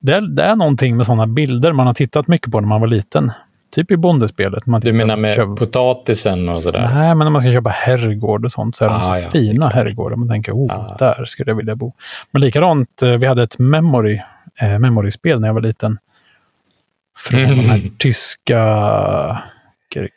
Det 0.00 0.12
är, 0.12 0.20
det 0.20 0.42
är 0.42 0.56
någonting 0.56 0.96
med 0.96 1.06
sådana 1.06 1.26
bilder 1.26 1.72
man 1.72 1.86
har 1.86 1.94
tittat 1.94 2.28
mycket 2.28 2.52
på 2.52 2.60
när 2.60 2.68
man 2.68 2.80
var 2.80 2.88
liten. 2.88 3.32
Typ 3.74 3.90
i 3.90 3.96
bondespelet. 3.96 4.66
Man 4.66 4.80
du 4.80 4.92
menar 4.92 5.16
med 5.16 5.34
köpa... 5.34 5.56
potatisen 5.56 6.48
och 6.48 6.62
sådär? 6.62 6.80
Nej, 6.94 7.14
men 7.14 7.18
när 7.18 7.30
man 7.30 7.40
ska 7.40 7.52
köpa 7.52 7.70
herrgård 7.70 8.44
och 8.44 8.52
sånt 8.52 8.76
så 8.76 8.84
är 8.84 8.88
ah, 8.88 8.92
de 8.92 9.04
så 9.04 9.26
ja, 9.26 9.30
fina 9.30 9.68
herrgårdar. 9.68 10.16
Man 10.16 10.28
tänker, 10.28 10.52
oh, 10.52 10.72
ah. 10.72 10.96
där 10.98 11.24
skulle 11.24 11.50
jag 11.50 11.56
vilja 11.56 11.76
bo. 11.76 11.92
Men 12.30 12.42
likadant, 12.42 13.02
eh, 13.02 13.10
vi 13.10 13.26
hade 13.26 13.42
ett 13.42 13.58
memory, 13.58 14.20
eh, 14.60 14.78
memory-spel 14.78 15.40
när 15.40 15.48
jag 15.48 15.54
var 15.54 15.60
liten. 15.60 15.98
Från 17.18 17.40
mm. 17.40 17.56
de 17.56 17.62
här 17.62 17.90
tyska 17.98 18.58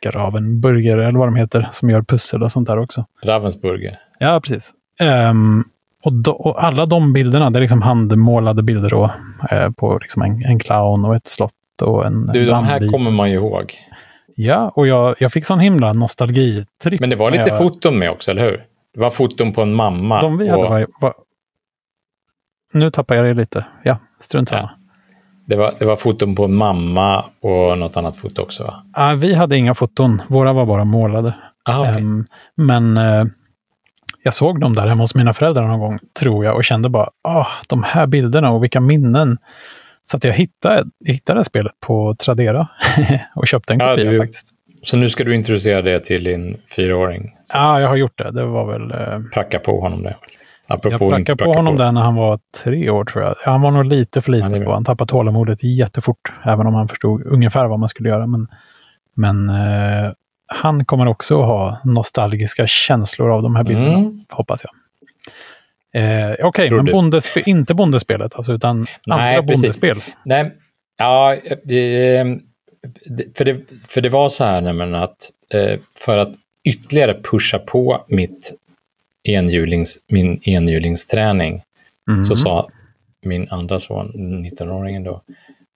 Ravenburger, 0.06 0.98
eller 0.98 1.18
vad 1.18 1.28
de 1.28 1.36
heter, 1.36 1.68
som 1.72 1.90
gör 1.90 2.02
pussel 2.02 2.42
och 2.42 2.52
sånt 2.52 2.68
där 2.68 2.78
också. 2.78 3.04
Ravensburger. 3.22 3.98
Ja, 4.18 4.40
precis. 4.40 4.72
Um, 5.30 5.64
och, 6.04 6.12
do, 6.12 6.30
och, 6.30 6.64
alla 6.64 6.86
de 6.86 7.12
bilderna, 7.12 7.50
det 7.50 7.58
är 7.58 7.60
liksom 7.60 7.82
handmålade 7.82 8.62
bilder 8.62 8.90
då, 8.90 9.10
eh, 9.50 9.70
på 9.70 9.98
liksom 10.02 10.22
en, 10.22 10.44
en, 10.44 10.58
clown 10.58 11.04
och 11.04 11.14
ett 11.14 11.26
slott 11.26 11.52
och 11.82 12.06
en 12.06 12.26
Du, 12.26 12.46
de 12.46 12.64
här 12.64 12.90
kommer 12.90 13.10
man 13.10 13.30
ju 13.30 13.34
ihåg. 13.34 13.74
Ja, 14.36 14.72
och 14.74 14.86
jag, 14.86 15.14
jag 15.18 15.32
fick 15.32 15.44
sån 15.44 15.60
himla 15.60 15.92
nostalgitripp. 15.92 17.00
Men 17.00 17.10
det 17.10 17.16
var 17.16 17.30
lite 17.30 17.48
jag... 17.48 17.58
foton 17.58 17.98
med 17.98 18.10
också, 18.10 18.30
eller 18.30 18.42
hur? 18.42 18.64
Det 18.94 19.00
var 19.00 19.10
foton 19.10 19.52
på 19.52 19.62
en 19.62 19.74
mamma. 19.74 20.20
De 20.20 20.38
vi 20.38 20.44
och... 20.44 20.50
hade 20.50 20.62
var, 20.68 20.86
var... 21.00 21.14
Nu 22.72 22.90
tappar 22.90 23.14
jag 23.14 23.24
det 23.24 23.34
lite. 23.34 23.66
Ja, 23.82 23.98
strunt 24.20 24.48
samma. 24.48 24.62
Ja. 24.62 24.83
Det 25.46 25.56
var, 25.56 25.74
det 25.78 25.84
var 25.84 25.96
foton 25.96 26.34
på 26.34 26.48
mamma 26.48 27.24
och 27.40 27.78
något 27.78 27.96
annat 27.96 28.16
foto 28.16 28.42
också 28.42 28.64
va? 28.64 28.84
Ah, 28.92 29.14
vi 29.14 29.34
hade 29.34 29.56
inga 29.56 29.74
foton. 29.74 30.22
Våra 30.28 30.52
var 30.52 30.66
bara 30.66 30.84
målade. 30.84 31.34
Ah, 31.64 31.80
okay. 31.80 32.02
um, 32.02 32.26
men 32.56 32.96
uh, 32.96 33.26
jag 34.22 34.34
såg 34.34 34.60
dem 34.60 34.74
där 34.74 34.86
hemma 34.86 35.02
hos 35.02 35.14
mina 35.14 35.32
föräldrar 35.32 35.66
någon 35.66 35.80
gång, 35.80 35.98
tror 36.20 36.44
jag, 36.44 36.56
och 36.56 36.64
kände 36.64 36.88
bara, 36.88 37.10
ah, 37.22 37.46
de 37.68 37.82
här 37.82 38.06
bilderna 38.06 38.50
och 38.50 38.62
vilka 38.62 38.80
minnen. 38.80 39.36
Så 40.04 40.16
att 40.16 40.24
jag 40.24 40.32
hittade, 40.32 40.84
jag 40.98 41.12
hittade 41.12 41.44
spelet 41.44 41.72
på 41.80 42.14
Tradera 42.14 42.68
och 43.36 43.46
köpte 43.46 43.72
en 43.72 43.78
kopia 43.78 44.12
ja, 44.12 44.22
faktiskt. 44.22 44.48
Så 44.82 44.96
nu 44.96 45.10
ska 45.10 45.24
du 45.24 45.34
introducera 45.34 45.82
det 45.82 46.00
till 46.00 46.24
din 46.24 46.56
fyraåring? 46.76 47.30
Ja, 47.52 47.58
ah, 47.58 47.80
jag 47.80 47.88
har 47.88 47.96
gjort 47.96 48.18
det. 48.18 48.30
Det 48.30 48.44
var 48.44 48.72
väl... 48.72 48.82
Uh, 48.92 49.30
Pracka 49.32 49.58
på 49.58 49.80
honom 49.80 50.02
det. 50.02 50.16
Apropå 50.66 51.04
jag 51.04 51.10
prackade 51.10 51.44
på 51.44 51.52
honom 51.52 51.76
på. 51.76 51.82
där 51.82 51.92
när 51.92 52.00
han 52.00 52.14
var 52.14 52.38
tre 52.62 52.90
år 52.90 53.04
tror 53.04 53.24
jag. 53.24 53.34
Han 53.44 53.60
var 53.60 53.70
nog 53.70 53.84
lite 53.84 54.22
för 54.22 54.32
liten. 54.32 54.66
Han 54.66 54.84
tappade 54.84 55.08
tålamodet 55.08 55.64
jättefort. 55.64 56.32
Även 56.44 56.66
om 56.66 56.74
han 56.74 56.88
förstod 56.88 57.26
ungefär 57.26 57.66
vad 57.66 57.78
man 57.78 57.88
skulle 57.88 58.08
göra. 58.08 58.26
Men, 58.26 58.48
men 59.14 59.48
eh, 59.48 60.12
han 60.46 60.84
kommer 60.84 61.06
också 61.06 61.42
ha 61.42 61.80
nostalgiska 61.84 62.66
känslor 62.66 63.30
av 63.30 63.42
de 63.42 63.56
här 63.56 63.64
bilderna, 63.64 63.98
mm. 63.98 64.24
hoppas 64.32 64.64
jag. 64.64 64.74
Eh, 66.02 66.32
Okej, 66.32 66.44
okay, 66.44 66.70
men 66.70 66.84
bondespe 66.84 67.42
inte 67.46 67.74
bondespelet 67.74 68.34
alltså, 68.34 68.52
utan 68.52 68.86
Nej, 69.06 69.36
andra 69.36 69.42
precis. 69.42 69.62
bondespel. 69.62 70.02
Nej, 70.24 70.52
ja, 70.98 71.34
eh, 71.34 72.26
för, 73.36 73.44
det, 73.44 73.60
för 73.88 74.00
det 74.00 74.08
var 74.08 74.28
så 74.28 74.44
här 74.44 74.60
nämligen 74.60 74.94
att 74.94 75.30
eh, 75.52 75.78
för 75.98 76.18
att 76.18 76.32
ytterligare 76.64 77.20
pusha 77.22 77.58
på 77.58 78.04
mitt 78.08 78.52
enhjulings, 79.24 79.98
min 80.08 80.40
enhjulingsträning 80.42 81.62
mm. 82.10 82.24
så 82.24 82.36
sa 82.36 82.70
min 83.22 83.48
andra 83.50 83.80
son, 83.80 84.12
19-åringen 84.44 85.04
då, 85.04 85.22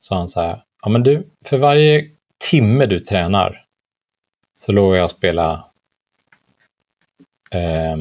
sa 0.00 0.16
han 0.18 0.28
så 0.28 0.40
här, 0.40 0.62
ja 0.82 0.88
men 0.88 1.02
du, 1.02 1.26
för 1.44 1.58
varje 1.58 2.11
timme 2.50 2.87
du 2.87 3.00
tränar 3.00 3.64
så 4.61 4.72
lovar 4.72 4.96
jag 4.96 5.04
att 5.04 5.12
spela 5.12 5.64
eh, 7.50 7.96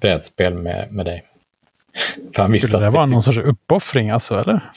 brädspel 0.00 0.54
med, 0.54 0.92
med 0.92 1.06
dig. 1.06 1.26
För 2.34 2.42
han 2.42 2.52
visste 2.52 2.78
det 2.78 2.86
att 2.86 2.94
vara 2.94 3.06
någon 3.06 3.22
sorts 3.22 3.38
uppoffring 3.38 4.10
alltså, 4.10 4.40
eller? 4.40 4.72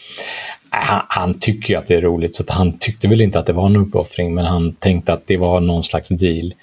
Han, 0.75 1.01
han, 1.09 1.39
tycker 1.39 1.73
ju 1.73 1.79
att 1.79 1.87
det 1.87 1.95
är 1.95 2.01
roligt, 2.01 2.35
så 2.35 2.43
han 2.47 2.77
tyckte 2.77 3.07
väl 3.07 3.21
inte 3.21 3.39
att 3.39 3.45
det 3.45 3.53
var 3.53 3.65
en 3.65 3.75
uppoffring, 3.75 4.33
men 4.33 4.45
han 4.45 4.73
tänkte 4.73 5.13
att 5.13 5.27
det 5.27 5.37
var 5.37 5.59
någon 5.59 5.83
slags 5.83 6.09
deal. 6.09 6.53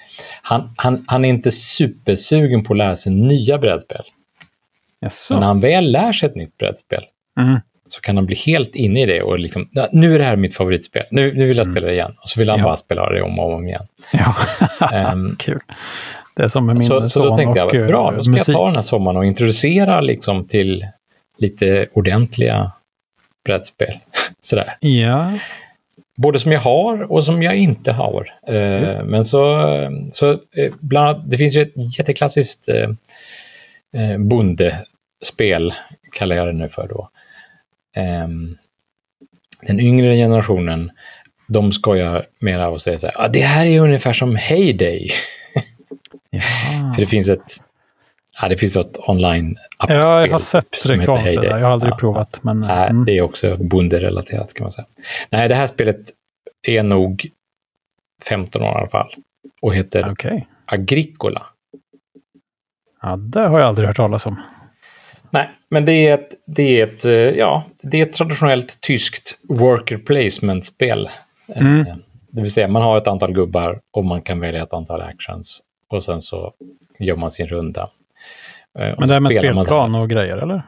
Han, 0.41 0.69
han, 0.75 1.05
han 1.07 1.25
är 1.25 1.29
inte 1.29 1.51
supersugen 1.51 2.63
på 2.63 2.73
att 2.73 2.77
lära 2.77 2.97
sig 2.97 3.11
nya 3.11 3.57
brädspel. 3.57 4.03
Jaså. 5.01 5.33
Men 5.33 5.39
när 5.39 5.47
han 5.47 5.59
väl 5.59 5.91
lär 5.91 6.13
sig 6.13 6.29
ett 6.29 6.35
nytt 6.35 6.57
brädspel 6.57 7.03
mm. 7.39 7.59
så 7.87 8.01
kan 8.01 8.15
han 8.15 8.25
bli 8.25 8.35
helt 8.35 8.75
inne 8.75 9.01
i 9.01 9.05
det 9.05 9.21
och 9.21 9.39
liksom, 9.39 9.69
nu 9.91 10.15
är 10.15 10.19
det 10.19 10.25
här 10.25 10.35
mitt 10.35 10.55
favoritspel, 10.55 11.03
nu, 11.11 11.33
nu 11.33 11.47
vill 11.47 11.57
jag 11.57 11.65
mm. 11.65 11.75
spela 11.75 11.87
det 11.87 11.93
igen. 11.93 12.15
Och 12.23 12.29
så 12.29 12.39
vill 12.39 12.49
han 12.49 12.59
ja. 12.59 12.65
bara 12.65 12.77
spela 12.77 13.09
det 13.09 13.21
om 13.21 13.39
och 13.39 13.53
om 13.53 13.67
igen. 13.67 13.85
Ja, 14.13 14.35
um, 15.13 15.35
kul. 15.39 15.59
Det 16.35 16.43
är 16.43 16.47
som 16.47 16.65
med 16.65 16.75
min 16.75 16.87
så, 16.87 16.99
son 16.99 17.09
Så 17.09 17.23
då 17.23 17.37
tänkte 17.37 17.59
jag, 17.59 17.87
bra, 17.87 18.11
då 18.11 18.23
ska 18.23 18.31
musik. 18.31 18.49
jag 18.49 18.55
ta 18.55 18.65
den 18.65 18.75
här 18.75 18.83
sommaren 18.83 19.17
och 19.17 19.25
introducera 19.25 20.01
liksom 20.01 20.47
till 20.47 20.85
lite 21.37 21.87
ordentliga 21.93 22.71
brädspel. 23.45 23.99
Sådär. 24.41 24.77
Ja. 24.79 25.39
Både 26.17 26.39
som 26.39 26.51
jag 26.51 26.59
har 26.59 27.11
och 27.11 27.25
som 27.25 27.43
jag 27.43 27.55
inte 27.55 27.91
har. 27.91 28.33
Eh, 28.47 29.03
men 29.03 29.25
så, 29.25 29.63
så 30.11 30.31
eh, 30.31 30.73
bland 30.79 31.09
annat, 31.09 31.31
det 31.31 31.37
finns 31.37 31.55
ju 31.55 31.61
ett 31.61 31.97
jätteklassiskt 31.97 32.69
eh, 32.69 32.89
eh 34.01 34.17
bondespel, 34.17 35.73
kallar 36.11 36.35
jag 36.35 36.47
det 36.47 36.53
nu 36.53 36.69
för 36.69 36.87
då. 36.87 37.09
Eh, 37.95 38.27
den 39.67 39.79
yngre 39.79 40.15
generationen, 40.15 40.91
de 41.47 41.71
skojar 41.71 42.27
mera 42.39 42.69
och 42.69 42.81
säger 42.81 42.97
så 42.97 43.07
här, 43.07 43.21
ah, 43.21 43.27
det 43.27 43.41
här 43.41 43.65
är 43.65 43.79
ungefär 43.79 44.13
som 44.13 44.35
Heyday. 44.35 45.09
För 46.95 47.01
det 47.01 47.05
finns 47.05 47.29
ett, 47.29 47.61
ja, 48.41 48.47
det 48.47 48.57
finns 48.57 48.75
ett 48.75 48.97
online 49.09 49.57
Ja, 49.87 50.25
jag 50.25 50.31
har 50.31 50.39
sett 50.39 50.85
reklam 50.85 51.17
för 51.17 51.41
det. 51.41 51.47
Jag 51.47 51.59
har 51.59 51.71
aldrig 51.71 51.93
ja, 51.93 51.97
provat. 51.97 52.39
Men, 52.43 52.59
nej, 52.59 52.89
mm. 52.89 53.05
Det 53.05 53.17
är 53.17 53.21
också 53.21 53.57
bonderelaterat 53.57 54.53
kan 54.53 54.63
man 54.63 54.71
säga. 54.71 54.85
Nej, 55.29 55.49
det 55.49 55.55
här 55.55 55.67
spelet 55.67 56.01
är 56.67 56.83
nog 56.83 57.29
15 58.29 58.61
år 58.61 58.67
i 58.67 58.75
alla 58.75 58.87
fall. 58.87 59.13
Och 59.61 59.75
heter 59.75 60.11
okay. 60.11 60.41
Agricola. 60.65 61.45
Ja, 63.01 63.15
det 63.15 63.39
har 63.39 63.59
jag 63.59 63.67
aldrig 63.67 63.87
hört 63.87 63.97
talas 63.97 64.25
om. 64.25 64.41
Nej, 65.29 65.49
men 65.69 65.85
det 65.85 66.07
är 66.07 66.13
ett, 66.13 66.29
det 66.45 66.79
är 66.79 66.87
ett, 66.87 67.05
eh, 67.05 67.13
ja, 67.13 67.63
det 67.81 67.99
är 67.99 68.05
ett 68.05 68.11
traditionellt 68.13 68.81
tyskt 68.81 69.39
worker 69.49 69.97
placement-spel. 69.97 71.09
Mm. 71.55 71.79
Eh, 71.79 71.95
det 72.29 72.41
vill 72.41 72.51
säga 72.51 72.67
man 72.67 72.81
har 72.81 72.97
ett 72.97 73.07
antal 73.07 73.33
gubbar 73.33 73.79
och 73.91 74.05
man 74.05 74.21
kan 74.21 74.39
välja 74.39 74.63
ett 74.63 74.73
antal 74.73 75.01
actions. 75.01 75.61
Och 75.89 76.03
sen 76.03 76.21
så 76.21 76.53
gör 76.99 77.15
man 77.15 77.31
sin 77.31 77.47
runda. 77.47 77.89
Eh, 78.79 78.95
men 78.99 79.09
det 79.09 79.15
är 79.15 79.19
med 79.19 79.31
spelplan 79.31 79.95
och 79.95 80.09
grejer 80.09 80.37
eller? 80.37 80.63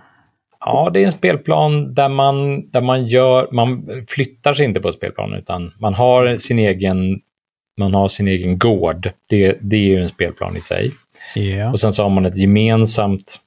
Ja, 0.66 0.89
det 0.93 1.01
är 1.01 1.06
en 1.06 1.12
spelplan 1.12 1.93
där 1.93 2.10
man, 2.10 2.70
där 2.70 2.82
man 2.82 3.08
gör, 3.08 3.47
man 3.51 3.89
flyttar 4.08 4.54
sig 4.54 4.66
inte 4.66 4.80
på 4.80 4.91
spelplanen 4.91 5.39
utan 5.39 5.74
man 5.78 5.93
har 5.93 6.38
sin 6.38 6.60
egen, 6.60 7.22
man 7.80 7.93
har 7.93 8.08
sin 8.08 8.28
egen 8.28 8.58
gård. 8.58 9.12
Det, 9.28 9.58
det 9.62 9.76
är 9.76 9.82
ju 9.82 10.01
en 10.01 10.10
spelplan 10.10 10.58
i 10.58 10.62
sig. 10.62 10.91
Yeah. 11.36 11.72
Och 11.72 11.80
sen 11.80 11.93
så 11.93 12.04
har 12.04 12.10
man 12.10 12.26
ett 12.26 12.38
gemensamt 12.38 13.39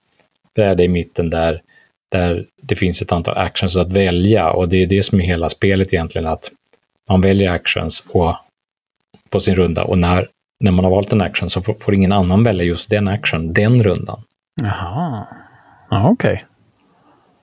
bräde 0.55 0.85
i 0.85 0.89
mitten 0.89 1.31
där, 1.31 1.63
där 2.09 2.47
det 2.63 2.77
finns 2.77 3.03
ett 3.03 3.13
antal 3.13 3.37
actions 3.37 3.77
att 3.77 3.93
välja 3.93 4.51
och 4.51 4.69
det 4.69 4.83
är 4.83 4.87
det 4.87 5.03
som 5.03 5.21
är 5.21 5.25
hela 5.25 5.49
spelet 5.49 5.93
egentligen 5.93 6.27
att 6.27 6.51
man 7.09 7.21
väljer 7.21 7.51
actions 7.51 8.05
och, 8.09 8.35
på 9.31 9.41
sin 9.41 9.57
runda 9.57 9.85
och 9.85 9.99
när, 9.99 10.29
när 10.61 10.71
man 10.71 10.85
har 10.85 10.93
valt 10.93 11.13
en 11.13 11.21
action 11.21 11.51
så 11.51 11.63
får, 11.63 11.75
får 11.75 11.95
ingen 11.95 12.13
annan 12.13 12.45
välja 12.45 12.65
just 12.65 12.91
den 12.91 13.09
action 13.09 13.53
den 13.53 13.83
rundan. 13.83 14.23
Jaha, 14.63 15.27
ja, 15.91 16.11
okej. 16.11 16.33
Okay. 16.33 16.45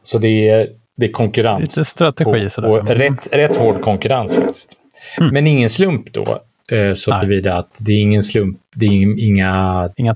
Så 0.01 0.17
det 0.17 0.49
är, 0.49 0.69
det 0.95 1.05
är 1.05 1.11
konkurrens. 1.11 1.77
Lite 1.77 1.85
strategi 1.85 2.47
och, 2.47 2.51
sådär. 2.51 2.69
Och 2.69 2.87
rätt, 2.87 3.27
rätt 3.31 3.55
hård 3.55 3.81
konkurrens 3.81 4.35
faktiskt. 4.35 4.75
Mm. 5.17 5.33
Men 5.33 5.47
ingen 5.47 5.69
slump 5.69 6.13
då. 6.13 6.41
Eh, 6.71 6.93
så 6.93 7.19
tillvida 7.19 7.57
att 7.57 7.77
det 7.79 7.91
är 7.91 8.01
ingen 8.01 8.23
slump, 8.23 8.59
det 8.75 8.85
är 8.85 9.19
inga, 9.19 9.89
inga 9.95 10.13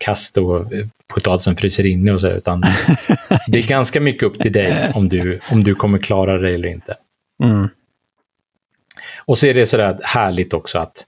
kast 0.00 0.38
och 0.38 0.72
eh, 0.72 0.86
potatisen 1.06 1.56
fryser 1.56 1.86
inne 1.86 2.12
och 2.12 2.20
så, 2.20 2.28
utan 2.28 2.60
det 3.48 3.58
är 3.58 3.68
ganska 3.68 4.00
mycket 4.00 4.22
upp 4.22 4.38
till 4.38 4.52
dig 4.52 4.92
om 4.94 5.08
du, 5.08 5.40
om 5.50 5.64
du 5.64 5.74
kommer 5.74 5.98
klara 5.98 6.38
det 6.38 6.54
eller 6.54 6.68
inte. 6.68 6.94
Mm. 7.42 7.68
Och 9.18 9.38
så 9.38 9.46
är 9.46 9.54
det 9.54 9.66
sådär 9.66 9.98
härligt 10.02 10.54
också 10.54 10.78
att 10.78 11.06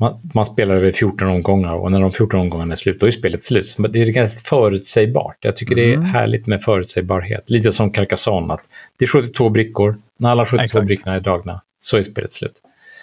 man, 0.00 0.30
man, 0.34 0.46
spelar 0.46 0.74
över 0.74 0.92
14 0.92 1.28
omgångar 1.28 1.74
och 1.74 1.92
när 1.92 2.00
de 2.00 2.12
14 2.12 2.40
omgångarna 2.40 2.72
är 2.72 2.76
slut, 2.76 3.00
då 3.00 3.06
är 3.06 3.10
spelet 3.10 3.42
slut. 3.42 3.76
det 3.90 4.02
är 4.02 4.06
ganska 4.06 4.48
förutsägbart. 4.48 5.36
Jag 5.40 5.56
tycker 5.56 5.72
mm. 5.72 5.84
det 5.84 5.92
är 5.92 5.96
mm. 5.96 6.06
härligt 6.06 6.46
med 6.46 6.62
förutsägbarhet. 6.62 7.50
Lite 7.50 7.72
som 7.72 7.92
Carcassonne, 7.92 8.54
att 8.54 8.68
det 8.98 9.04
är 9.04 9.08
72 9.08 9.48
brickor. 9.48 9.96
När 10.18 10.30
alla 10.30 10.46
72 10.46 10.62
Exakt. 10.62 10.86
brickorna 10.86 11.16
är 11.16 11.20
dragna 11.20 11.60
så 11.80 11.96
är 11.96 12.02
spelet 12.02 12.32
slut. 12.32 12.56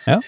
Ja. 0.06 0.22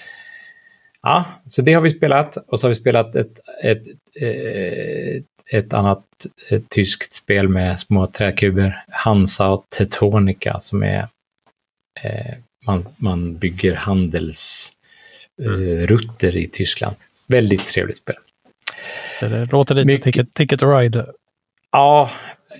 Ja, 1.01 1.25
så 1.49 1.61
det 1.61 1.73
har 1.73 1.81
vi 1.81 1.89
spelat 1.89 2.37
och 2.47 2.59
så 2.59 2.67
har 2.67 2.69
vi 2.69 2.75
spelat 2.75 3.15
ett, 3.15 3.39
ett, 3.63 3.83
ett, 4.21 5.25
ett 5.51 5.73
annat 5.73 6.03
ett 6.49 6.69
tyskt 6.69 7.13
spel 7.13 7.49
med 7.49 7.79
små 7.79 8.07
träkuber, 8.07 8.83
Hansa 8.87 9.49
och 9.49 9.65
Teutonica 9.69 10.59
som 10.59 10.83
är 10.83 11.07
eh, 12.03 12.35
man, 12.65 12.85
man 12.97 13.37
bygger 13.37 13.75
handelsrutter 13.75 14.76
mm. 15.39 16.37
i 16.37 16.49
Tyskland. 16.53 16.95
Väldigt 17.27 17.67
trevligt 17.67 17.97
spel. 17.97 18.15
Det 19.19 19.45
låter 19.51 19.75
lite 19.75 19.87
Mycket... 19.87 20.03
ticket, 20.03 20.33
ticket 20.33 20.63
Ride. 20.63 21.05
Ja, 21.71 22.09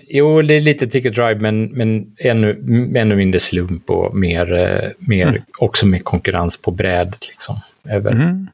jo, 0.08 0.42
det 0.42 0.54
är 0.54 0.60
lite 0.60 0.86
Ticket 0.86 1.18
Ride 1.18 1.40
men, 1.40 1.64
men 1.64 2.16
ännu, 2.18 2.50
ännu 2.96 3.16
mindre 3.16 3.40
slump 3.40 3.90
och 3.90 4.16
mer, 4.16 4.52
eh, 4.52 4.90
mer 4.98 5.26
mm. 5.26 5.42
också 5.58 5.86
med 5.86 6.04
konkurrens 6.04 6.62
på 6.62 6.70
bräd. 6.70 7.16
Liksom 7.20 7.60
över 7.88 8.10
mm. 8.10 8.48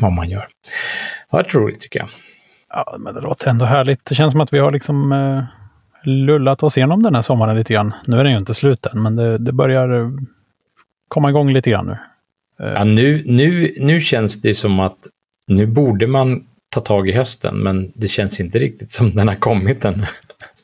vad 0.00 0.12
man 0.12 0.30
gör. 0.30 0.46
Det 1.30 1.36
var 1.36 1.42
roligt 1.42 1.80
tycker 1.80 1.98
jag. 1.98 2.08
Ja, 2.68 2.96
men 2.98 3.14
det 3.14 3.20
låter 3.20 3.50
ändå 3.50 3.64
härligt. 3.64 4.04
Det 4.04 4.14
känns 4.14 4.32
som 4.32 4.40
att 4.40 4.52
vi 4.52 4.58
har 4.58 4.72
liksom 4.72 5.12
eh, 5.12 5.44
lullat 6.02 6.62
oss 6.62 6.76
igenom 6.76 7.02
den 7.02 7.14
här 7.14 7.22
sommaren 7.22 7.56
lite 7.56 7.72
grann. 7.72 7.94
Nu 8.06 8.18
är 8.18 8.24
den 8.24 8.32
ju 8.32 8.38
inte 8.38 8.54
slut 8.54 8.86
än, 8.86 9.02
men 9.02 9.16
det, 9.16 9.38
det 9.38 9.52
börjar 9.52 10.00
eh, 10.00 10.10
komma 11.08 11.30
igång 11.30 11.52
lite 11.52 11.70
grann 11.70 11.86
nu. 11.86 11.96
Ja, 12.58 12.84
nu, 12.84 13.22
nu. 13.26 13.76
Nu 13.80 14.00
känns 14.00 14.42
det 14.42 14.54
som 14.54 14.80
att 14.80 14.98
nu 15.46 15.66
borde 15.66 16.06
man 16.06 16.46
ta 16.74 16.80
tag 16.80 17.08
i 17.08 17.12
hösten, 17.12 17.56
men 17.56 17.92
det 17.94 18.08
känns 18.08 18.40
inte 18.40 18.58
riktigt 18.58 18.92
som 18.92 19.14
den 19.14 19.28
har 19.28 19.34
kommit 19.34 19.84
än. 19.84 20.06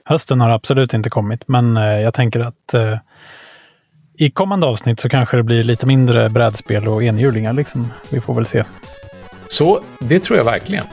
Hösten 0.05 0.41
har 0.41 0.51
absolut 0.51 0.95
inte 0.95 1.11
kommit, 1.11 1.49
men 1.49 1.77
eh, 1.77 1.83
jag 1.83 2.15
tänker 2.15 2.41
att 2.41 2.75
eh, 2.75 2.99
i 4.19 4.31
kommande 4.31 4.67
avsnitt 4.67 5.01
så 5.01 5.09
kanske 5.09 5.37
det 5.37 5.43
blir 5.43 5.65
lite 5.65 5.87
mindre 5.87 6.29
brädspel 6.29 6.89
och 6.89 7.03
enhjulingar. 7.03 7.53
Liksom. 7.53 7.93
Vi 8.11 8.21
får 8.21 8.35
väl 8.35 8.47
se. 8.47 8.65
Så 9.49 9.81
det 10.01 10.21
tror 10.21 10.39
jag 10.39 10.45
verkligen. 10.45 10.85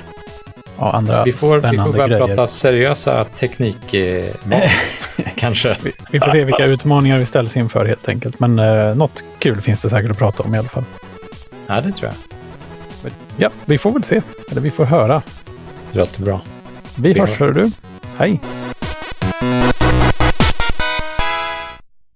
Ja, 0.79 0.91
andra 0.91 1.23
vi 1.23 1.33
får, 1.33 1.59
spännande 1.59 1.83
Vi 1.83 1.85
får 1.85 1.93
börja 1.93 2.07
grejer. 2.07 2.35
prata 2.35 2.47
seriösa 2.47 3.23
teknik 3.23 3.93
eh, 3.93 4.25
kanske. 5.35 5.77
Vi, 5.83 5.91
vi, 6.11 6.19
får 6.19 6.31
se 6.31 6.43
vilka 6.43 6.65
utmaningar 6.65 7.19
vi 7.19 7.25
ställs 7.25 7.57
inför 7.57 7.85
helt 7.85 8.09
enkelt. 8.09 8.39
Men 8.39 8.59
eh, 8.59 8.95
något 8.95 9.23
kul 9.39 9.61
finns 9.61 9.81
det 9.81 9.89
säkert 9.89 10.11
att 10.11 10.17
prata 10.17 10.43
om 10.43 10.55
i 10.55 10.57
alla 10.57 10.69
fall. 10.69 10.83
Ja, 11.67 11.81
det 11.81 11.91
tror 11.91 12.11
jag. 12.11 12.13
Ja, 13.37 13.49
vi 13.65 13.77
får 13.77 13.91
väl 13.91 14.03
se. 14.03 14.21
Eller 14.51 14.61
vi 14.61 14.71
får 14.71 14.85
höra. 14.85 15.21
Låter 15.91 16.23
bra. 16.23 16.41
Vi, 16.95 17.13
vi 17.13 17.19
hörs, 17.19 17.39
hör 17.39 17.51
du. 17.51 17.71
Hej! 18.17 18.39